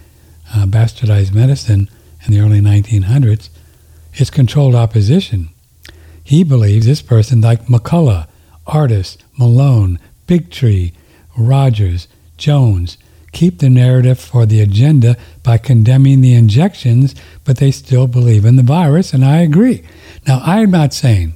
uh, 0.53 0.65
bastardized 0.65 1.33
medicine 1.33 1.89
in 2.25 2.33
the 2.33 2.39
early 2.39 2.61
1900s 2.61 3.49
is 4.15 4.29
controlled 4.29 4.73
opposition. 4.73 5.49
He 6.23 6.43
believes 6.43 6.85
this 6.85 7.01
person, 7.01 7.41
like 7.41 7.65
McCullough, 7.65 8.27
Ardis, 8.65 9.17
Malone, 9.37 9.99
Bigtree, 10.33 10.93
Rogers, 11.37 12.07
Jones, 12.37 12.97
keep 13.33 13.59
the 13.59 13.69
narrative 13.69 14.19
for 14.19 14.47
the 14.47 14.61
agenda 14.61 15.15
by 15.43 15.59
condemning 15.59 16.21
the 16.21 16.33
injections, 16.33 17.13
but 17.43 17.57
they 17.57 17.69
still 17.69 18.07
believe 18.07 18.43
in 18.43 18.55
the 18.55 18.63
virus, 18.63 19.13
and 19.13 19.23
I 19.23 19.41
agree. 19.41 19.83
Now, 20.27 20.41
I'm 20.43 20.71
not 20.71 20.91
saying, 20.91 21.35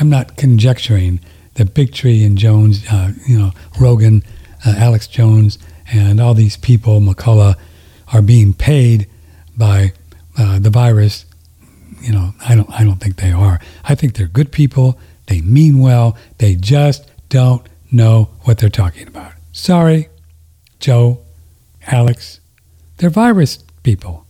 I'm 0.00 0.10
not 0.10 0.36
conjecturing 0.36 1.20
that 1.54 1.72
Bigtree 1.72 2.26
and 2.26 2.36
Jones, 2.36 2.84
uh, 2.90 3.12
you 3.28 3.38
know, 3.38 3.52
Rogan, 3.78 4.24
uh, 4.66 4.74
Alex 4.76 5.06
Jones, 5.06 5.56
and 5.92 6.20
all 6.20 6.34
these 6.34 6.56
people, 6.56 6.98
McCullough, 6.98 7.54
are 8.12 8.22
being 8.22 8.54
paid 8.54 9.06
by 9.56 9.92
uh, 10.36 10.58
the 10.58 10.70
virus. 10.70 11.26
You 12.00 12.12
know, 12.12 12.34
I 12.44 12.56
don't, 12.56 12.70
I 12.72 12.82
don't 12.82 12.98
think 12.98 13.16
they 13.16 13.30
are. 13.30 13.60
I 13.84 13.94
think 13.94 14.14
they're 14.14 14.26
good 14.26 14.50
people. 14.50 14.98
They 15.26 15.42
mean 15.42 15.78
well. 15.78 16.18
They 16.38 16.56
just 16.56 17.08
don't 17.28 17.64
know 17.94 18.30
what 18.42 18.58
they're 18.58 18.68
talking 18.68 19.06
about. 19.06 19.32
Sorry, 19.52 20.08
Joe, 20.80 21.20
Alex. 21.86 22.40
They're 22.98 23.10
virus 23.10 23.58
people. 23.82 24.26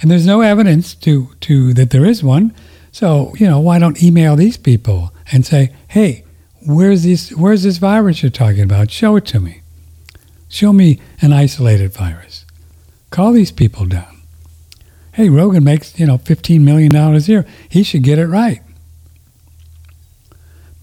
And 0.00 0.10
there's 0.10 0.26
no 0.26 0.40
evidence 0.40 0.94
to, 0.96 1.30
to 1.40 1.74
that 1.74 1.90
there 1.90 2.04
is 2.04 2.22
one. 2.22 2.54
So, 2.92 3.34
you 3.36 3.46
know, 3.46 3.60
why 3.60 3.78
don't 3.78 4.02
email 4.02 4.36
these 4.36 4.56
people 4.56 5.12
and 5.32 5.44
say, 5.44 5.72
hey, 5.88 6.24
where's 6.66 7.02
this 7.04 7.30
where's 7.30 7.62
this 7.62 7.78
virus 7.78 8.22
you're 8.22 8.30
talking 8.30 8.62
about? 8.62 8.90
Show 8.90 9.16
it 9.16 9.26
to 9.26 9.40
me. 9.40 9.62
Show 10.48 10.72
me 10.72 11.00
an 11.20 11.32
isolated 11.32 11.92
virus. 11.92 12.44
Call 13.10 13.32
these 13.32 13.52
people 13.52 13.86
down. 13.86 14.22
Hey, 15.12 15.28
Rogan 15.28 15.64
makes, 15.64 15.98
you 15.98 16.06
know, 16.06 16.18
$15 16.18 16.60
million 16.60 16.94
a 16.94 17.18
year. 17.18 17.44
He 17.68 17.82
should 17.82 18.02
get 18.02 18.18
it 18.18 18.26
right. 18.26 18.62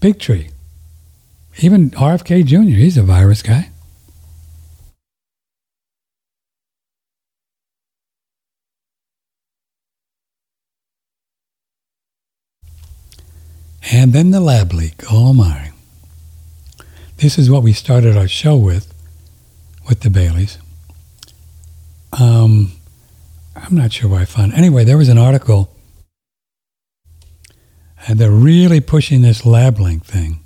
Bigtree. 0.00 0.50
Even 1.58 1.90
RFK 1.92 2.44
Jr., 2.44 2.76
he's 2.76 2.98
a 2.98 3.02
virus 3.02 3.42
guy. 3.42 3.70
And 13.92 14.12
then 14.12 14.32
the 14.32 14.40
lab 14.40 14.72
leak. 14.72 15.04
Oh 15.10 15.32
my. 15.32 15.70
This 17.18 17.38
is 17.38 17.48
what 17.48 17.62
we 17.62 17.72
started 17.72 18.16
our 18.16 18.28
show 18.28 18.56
with, 18.56 18.92
with 19.88 20.00
the 20.00 20.10
Baileys. 20.10 20.58
Um, 22.12 22.72
I'm 23.54 23.74
not 23.74 23.92
sure 23.92 24.10
where 24.10 24.20
I 24.20 24.24
found. 24.24 24.52
It. 24.52 24.58
Anyway, 24.58 24.84
there 24.84 24.98
was 24.98 25.08
an 25.08 25.18
article 25.18 25.74
and 28.06 28.18
they're 28.18 28.30
really 28.30 28.80
pushing 28.80 29.22
this 29.22 29.46
lab 29.46 29.78
leak 29.78 30.04
thing 30.04 30.40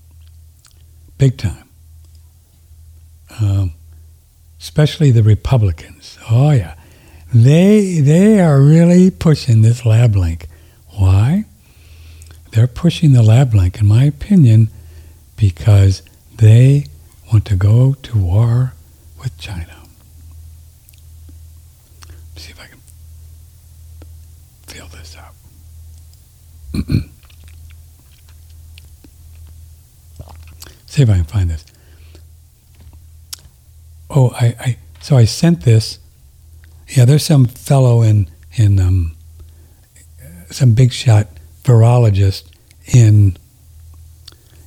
big 1.21 1.37
time. 1.37 1.69
Um, 3.41 3.75
especially 4.59 5.11
the 5.11 5.23
Republicans. 5.23 6.19
Oh 6.31 6.51
yeah, 6.51 6.77
they 7.33 8.01
they 8.01 8.41
are 8.41 8.61
really 8.61 9.11
pushing 9.11 9.61
this 9.61 9.85
lab 9.85 10.17
leak. 10.17 10.47
Why? 10.89 11.45
They're 12.53 12.67
pushing 12.67 13.13
the 13.13 13.23
lab 13.23 13.53
leak, 13.55 13.81
in 13.81 13.87
my 13.87 14.05
opinion, 14.05 14.71
because 15.37 16.03
they 16.37 16.87
want 17.31 17.45
to 17.47 17.55
go 17.55 17.93
to 18.03 18.19
war 18.19 18.73
with 19.21 19.37
China. 19.39 19.77
Let's 22.33 22.47
see 22.47 22.53
if 22.53 22.61
I 22.61 22.67
can 22.67 22.81
feel 24.67 24.87
this 24.87 25.17
out. 25.19 25.35
see 30.91 31.03
if 31.03 31.09
I 31.09 31.15
can 31.15 31.25
find 31.25 31.49
this. 31.49 31.65
Oh, 34.11 34.33
I, 34.35 34.57
I 34.59 34.77
so 35.01 35.17
I 35.17 35.25
sent 35.25 35.62
this. 35.62 36.01
Yeah, 36.89 37.05
there's 37.05 37.25
some 37.25 37.45
fellow 37.47 38.03
in 38.03 38.29
in 38.55 38.81
um, 38.81 39.17
some 40.51 40.75
big 40.75 40.93
shot 40.93 41.29
virologist 41.62 42.45
in 42.93 43.37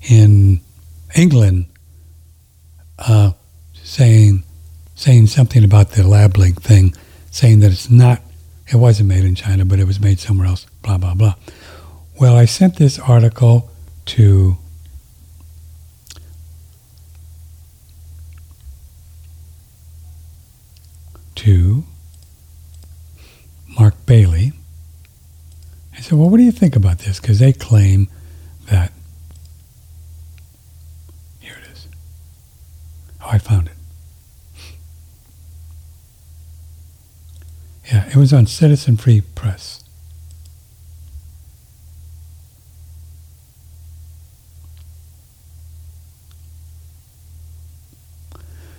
in 0.02 0.62
England 1.14 1.66
uh, 3.00 3.34
saying 3.84 4.44
saying 4.96 5.28
something 5.28 5.66
about 5.66 5.92
the 5.92 6.08
lab 6.08 6.38
leak 6.38 6.62
thing, 6.62 6.96
saying 7.32 7.60
that 7.60 7.72
it's 7.72 7.90
not 7.90 8.22
it 8.72 8.78
wasn't 8.78 9.10
made 9.10 9.26
in 9.26 9.36
China, 9.36 9.66
but 9.66 9.78
it 9.78 9.86
was 9.86 10.00
made 10.00 10.20
somewhere 10.20 10.48
else. 10.48 10.66
Blah 10.84 11.00
blah 11.00 11.16
blah. 11.16 11.36
Well, 12.18 12.38
I 12.38 12.46
sent 12.46 12.78
this 12.78 12.98
article 12.98 13.70
to 14.06 14.58
to 21.44 21.84
Mark 23.78 24.06
Bailey. 24.06 24.54
I 25.94 26.00
said, 26.00 26.18
Well, 26.18 26.30
what 26.30 26.38
do 26.38 26.44
you 26.44 26.54
think 26.54 26.78
about 26.78 27.00
this? 27.00 27.20
Because 27.20 27.40
they 27.40 27.52
claim 27.52 28.08
that. 28.68 28.94
Here 31.42 31.56
it 31.62 31.70
is. 31.74 31.88
Oh, 33.22 33.28
I 33.30 33.40
found 33.40 33.68
it. 33.68 33.74
Yeah, 37.92 38.08
it 38.08 38.16
was 38.16 38.32
on 38.32 38.48
Citizen 38.48 38.96
Free 38.96 39.20
Press. 39.20 39.84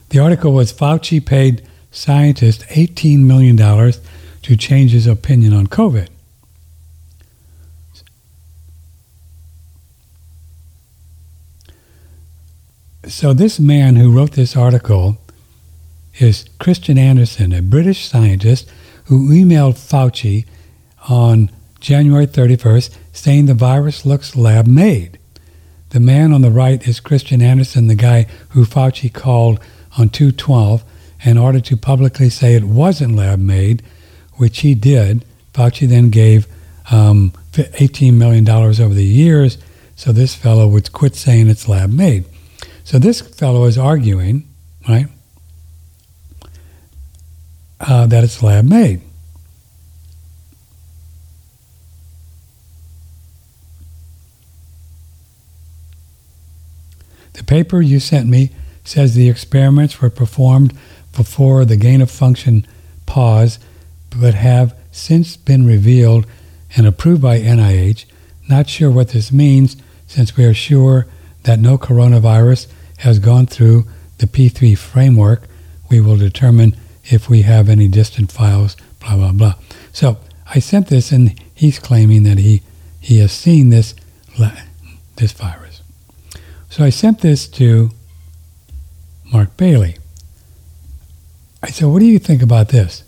The 0.09 0.19
article 0.19 0.53
was 0.55 0.73
Fauci 0.73 1.24
paid 1.24 1.69
scientist 1.95 2.62
$18 2.69 3.21
million 3.21 3.57
to 3.57 4.57
change 4.57 4.91
his 4.91 5.07
opinion 5.07 5.55
on 5.55 5.66
COVID. 5.69 6.09
So 13.07 13.33
this 13.33 13.61
man 13.61 13.97
who 13.97 14.11
wrote 14.11 14.33
this 14.33 14.57
article 14.57 15.19
is 16.19 16.49
Kristian 16.59 16.99
Andersen, 16.99 17.53
a 17.53 17.62
British 17.62 18.09
scientist 18.09 18.71
who 19.07 19.29
emailed 19.31 19.75
Fauci 19.75 20.47
on 21.09 21.51
January 21.81 22.27
31st 22.27 22.97
saying 23.12 23.47
the 23.47 23.55
virus 23.55 24.07
looks 24.07 24.37
lab 24.37 24.66
made. 24.66 25.19
The 25.91 26.01
man 26.01 26.33
on 26.33 26.41
the 26.41 26.51
right 26.51 26.87
is 26.89 26.99
Kristian 26.99 27.43
Andersen, 27.43 27.87
the 27.87 27.95
guy 27.95 28.27
who 28.51 28.65
Fauci 28.65 29.12
called 29.12 29.61
on 29.97 30.09
212 30.09 30.83
in 31.25 31.39
order 31.39 31.61
to 31.61 31.77
publicly 31.77 32.29
say 32.29 32.55
it 32.55 32.65
wasn't 32.65 33.17
lab 33.17 33.39
made, 33.39 33.83
which 34.35 34.61
he 34.61 34.75
did. 34.75 35.25
Fauci 35.53 35.89
then 35.89 36.11
gave 36.11 36.47
um, 36.91 37.33
$18 37.53 38.15
million 38.15 38.49
over 38.49 38.95
the 38.95 39.05
years 39.05 39.59
so 39.97 40.13
this 40.13 40.35
fellow 40.35 40.67
would 40.67 40.93
quit 40.93 41.15
saying 41.15 41.49
it's 41.49 41.69
lab 41.69 41.91
made. 41.91 42.25
So 42.83 42.99
this 42.99 43.21
fellow 43.21 43.65
is 43.65 43.79
arguing, 43.79 44.47
right, 44.89 45.07
uh, 47.81 48.07
that 48.09 48.25
it's 48.25 48.43
lab 48.43 48.65
made. 48.65 49.01
The 57.35 57.45
paper 57.45 57.81
you 57.81 58.01
sent 58.01 58.29
me 58.29 58.51
says 58.85 59.15
the 59.15 59.29
experiments 59.29 60.01
were 60.01 60.11
performed 60.11 60.77
before 61.16 61.65
the 61.65 61.77
gain 61.77 62.01
of 62.01 62.11
function 62.11 62.66
pause, 63.07 63.59
but 64.16 64.35
have 64.35 64.77
since 64.91 65.36
been 65.36 65.66
revealed 65.66 66.27
and 66.77 66.86
approved 66.86 67.23
by 67.23 67.41
NIH. 67.41 68.05
Not 68.49 68.69
sure 68.69 68.91
what 68.91 69.09
this 69.09 69.32
means, 69.32 69.77
since 70.07 70.36
we 70.36 70.45
are 70.45 70.55
sure 70.55 71.07
that 71.45 71.59
no 71.59 71.78
coronavirus 71.78 72.66
has 72.99 73.19
gone 73.19 73.47
through 73.47 73.85
the 74.19 74.27
P3 74.27 74.77
framework. 74.77 75.43
We 75.91 76.01
will 76.01 76.16
determine 76.16 76.77
if 77.05 77.28
we 77.28 77.43
have 77.43 77.69
any 77.69 77.89
distant 77.89 78.32
files, 78.32 78.77
blah, 79.01 79.16
blah, 79.16 79.32
blah. 79.32 79.55
So 79.93 80.19
I 80.55 80.59
sent 80.59 80.89
this, 80.89 81.12
and 81.12 81.39
he's 81.55 81.78
claiming 81.78 82.23
that 82.24 82.39
he, 82.39 82.62
he 83.01 83.19
has 83.19 83.32
seen 83.32 83.70
this, 83.70 83.95
this 85.16 85.32
virus. 85.32 85.82
So 86.70 86.85
I 86.85 86.91
sent 86.91 87.20
this 87.20 87.47
to 87.49 87.91
Mark 89.32 89.57
Bailey. 89.57 89.97
I 91.65 91.69
said, 91.69 91.86
What 91.86 92.01
do 92.01 92.07
you 92.07 92.19
think 92.19 92.43
about 92.43 92.69
this? 92.69 93.05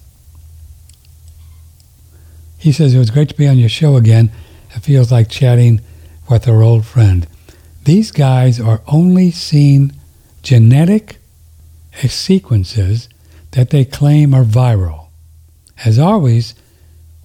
He 2.57 2.73
says, 2.73 2.95
It 2.95 2.99
was 2.99 3.11
great 3.11 3.29
to 3.29 3.37
be 3.37 3.47
on 3.47 3.59
your 3.59 3.69
show 3.69 3.97
again. 3.97 4.33
It 4.75 4.81
feels 4.81 5.13
like 5.13 5.29
chatting 5.29 5.83
with 6.31 6.49
our 6.49 6.63
old 6.63 6.87
friend. 6.87 7.27
These 7.85 8.13
guys 8.13 8.59
are 8.59 8.81
only 8.87 9.31
seeing 9.31 9.93
genetic 10.43 11.19
sequences 12.09 13.11
that 13.51 13.69
they 13.71 13.85
claim 13.85 14.33
are 14.33 14.45
viral. 14.45 15.09
As 15.85 15.99
always, 15.99 16.55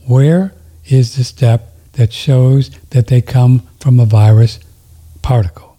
where 0.08 0.53
is 0.86 1.16
the 1.16 1.24
step 1.24 1.74
that 1.94 2.12
shows 2.12 2.72
that 2.90 3.08
they 3.08 3.22
come 3.22 3.62
from 3.80 4.02
a 4.02 4.06
virus 4.06 4.60
particle? 5.22 5.78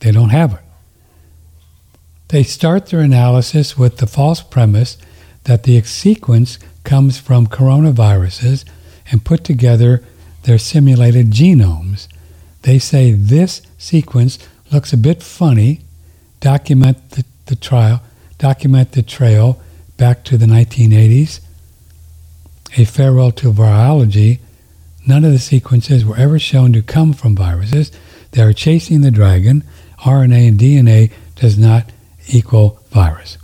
They 0.00 0.10
don't 0.10 0.30
have 0.30 0.54
it. 0.54 0.63
They 2.34 2.42
start 2.42 2.86
their 2.86 2.98
analysis 2.98 3.78
with 3.78 3.98
the 3.98 4.08
false 4.08 4.42
premise 4.42 4.98
that 5.44 5.62
the 5.62 5.80
sequence 5.82 6.58
comes 6.82 7.16
from 7.16 7.46
coronaviruses 7.46 8.64
and 9.08 9.24
put 9.24 9.44
together 9.44 10.02
their 10.42 10.58
simulated 10.58 11.30
genomes. 11.30 12.08
They 12.62 12.80
say 12.80 13.12
this 13.12 13.62
sequence 13.78 14.40
looks 14.72 14.92
a 14.92 14.96
bit 14.96 15.22
funny, 15.22 15.82
document 16.40 17.10
the, 17.10 17.24
the 17.46 17.54
trial, 17.54 18.02
document 18.36 18.90
the 18.90 19.04
trail 19.04 19.60
back 19.96 20.24
to 20.24 20.36
the 20.36 20.46
1980s, 20.46 21.38
a 22.76 22.84
farewell 22.84 23.30
to 23.30 23.52
virology. 23.52 24.40
None 25.06 25.24
of 25.24 25.30
the 25.30 25.38
sequences 25.38 26.04
were 26.04 26.16
ever 26.16 26.40
shown 26.40 26.72
to 26.72 26.82
come 26.82 27.12
from 27.12 27.36
viruses. 27.36 27.92
They 28.32 28.42
are 28.42 28.52
chasing 28.52 29.02
the 29.02 29.12
dragon. 29.12 29.62
RNA 30.00 30.48
and 30.48 30.58
DNA 30.58 31.12
does 31.36 31.56
not 31.56 31.92
equal 32.28 32.80
virus. 32.90 33.38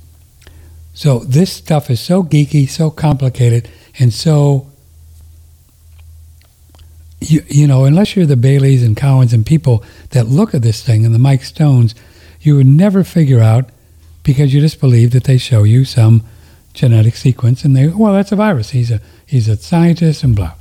So 0.94 1.20
this 1.20 1.52
stuff 1.52 1.90
is 1.90 2.01
so 2.01 2.23
geeky, 2.23 2.69
so 2.69 2.90
complicated, 2.90 3.70
and 3.98 4.12
so 4.12 4.70
you, 7.20 7.43
you 7.48 7.66
know, 7.66 7.85
unless 7.85 8.16
you're 8.16 8.27
the 8.27 8.36
Baileys 8.36 8.82
and 8.82 8.97
Cowans 8.97 9.32
and 9.32 9.44
people 9.44 9.85
that 10.11 10.27
look 10.27 10.55
at 10.55 10.62
this 10.62 10.82
thing 10.82 11.05
and 11.05 11.15
the 11.15 11.19
Mike 11.19 11.43
Stones, 11.43 11.94
you 12.40 12.57
would 12.57 12.66
never 12.66 13.05
figure 13.05 13.40
out 13.40 13.69
because 14.23 14.55
you 14.55 14.61
just 14.61 14.81
believe 14.81 15.12
that 15.12 15.24
they 15.24 15.36
show 15.36 15.62
you 15.62 15.85
some 15.85 16.24
genetic 16.73 17.16
sequence 17.16 17.65
and 17.65 17.77
they, 17.77 17.89
well, 17.89 18.12
that's 18.12 18.32
a 18.32 18.36
virus. 18.36 18.70
He's 18.70 18.90
a 18.90 19.01
he's 19.27 19.48
a 19.48 19.57
scientist 19.57 20.23
and 20.23 20.35
blah. 20.35 20.55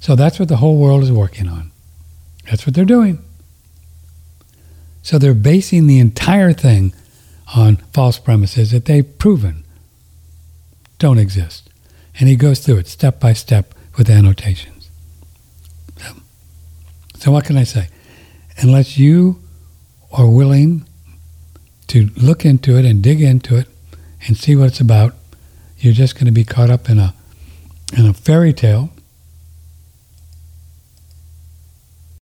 So 0.00 0.14
that's 0.14 0.38
what 0.38 0.48
the 0.48 0.56
whole 0.56 0.78
world 0.78 1.02
is 1.02 1.12
working 1.12 1.48
on. 1.48 1.70
That's 2.48 2.66
what 2.66 2.74
they're 2.74 2.84
doing. 2.84 3.22
So 5.02 5.18
they're 5.18 5.34
basing 5.34 5.86
the 5.86 5.98
entire 5.98 6.52
thing 6.52 6.92
on 7.54 7.76
false 7.92 8.18
premises 8.18 8.70
that 8.72 8.84
they've 8.84 9.18
proven 9.18 9.64
don't 10.98 11.18
exist. 11.18 11.70
And 12.18 12.28
he 12.28 12.36
goes 12.36 12.60
through 12.60 12.78
it 12.78 12.88
step 12.88 13.20
by 13.20 13.32
step 13.32 13.74
with 13.96 14.10
annotations. 14.10 14.90
So, 15.96 16.12
so 17.16 17.32
what 17.32 17.44
can 17.44 17.56
I 17.56 17.64
say? 17.64 17.88
Unless 18.58 18.98
you 18.98 19.40
are 20.12 20.28
willing 20.28 20.84
to 21.88 22.10
look 22.16 22.44
into 22.44 22.76
it 22.76 22.84
and 22.84 23.02
dig 23.02 23.22
into 23.22 23.56
it 23.56 23.68
and 24.26 24.36
see 24.36 24.56
what 24.56 24.68
it's 24.68 24.80
about, 24.80 25.14
you're 25.78 25.92
just 25.92 26.14
going 26.14 26.26
to 26.26 26.32
be 26.32 26.44
caught 26.44 26.70
up 26.70 26.90
in 26.90 26.98
a 26.98 27.14
in 27.96 28.04
a 28.04 28.12
fairy 28.12 28.52
tale 28.52 28.90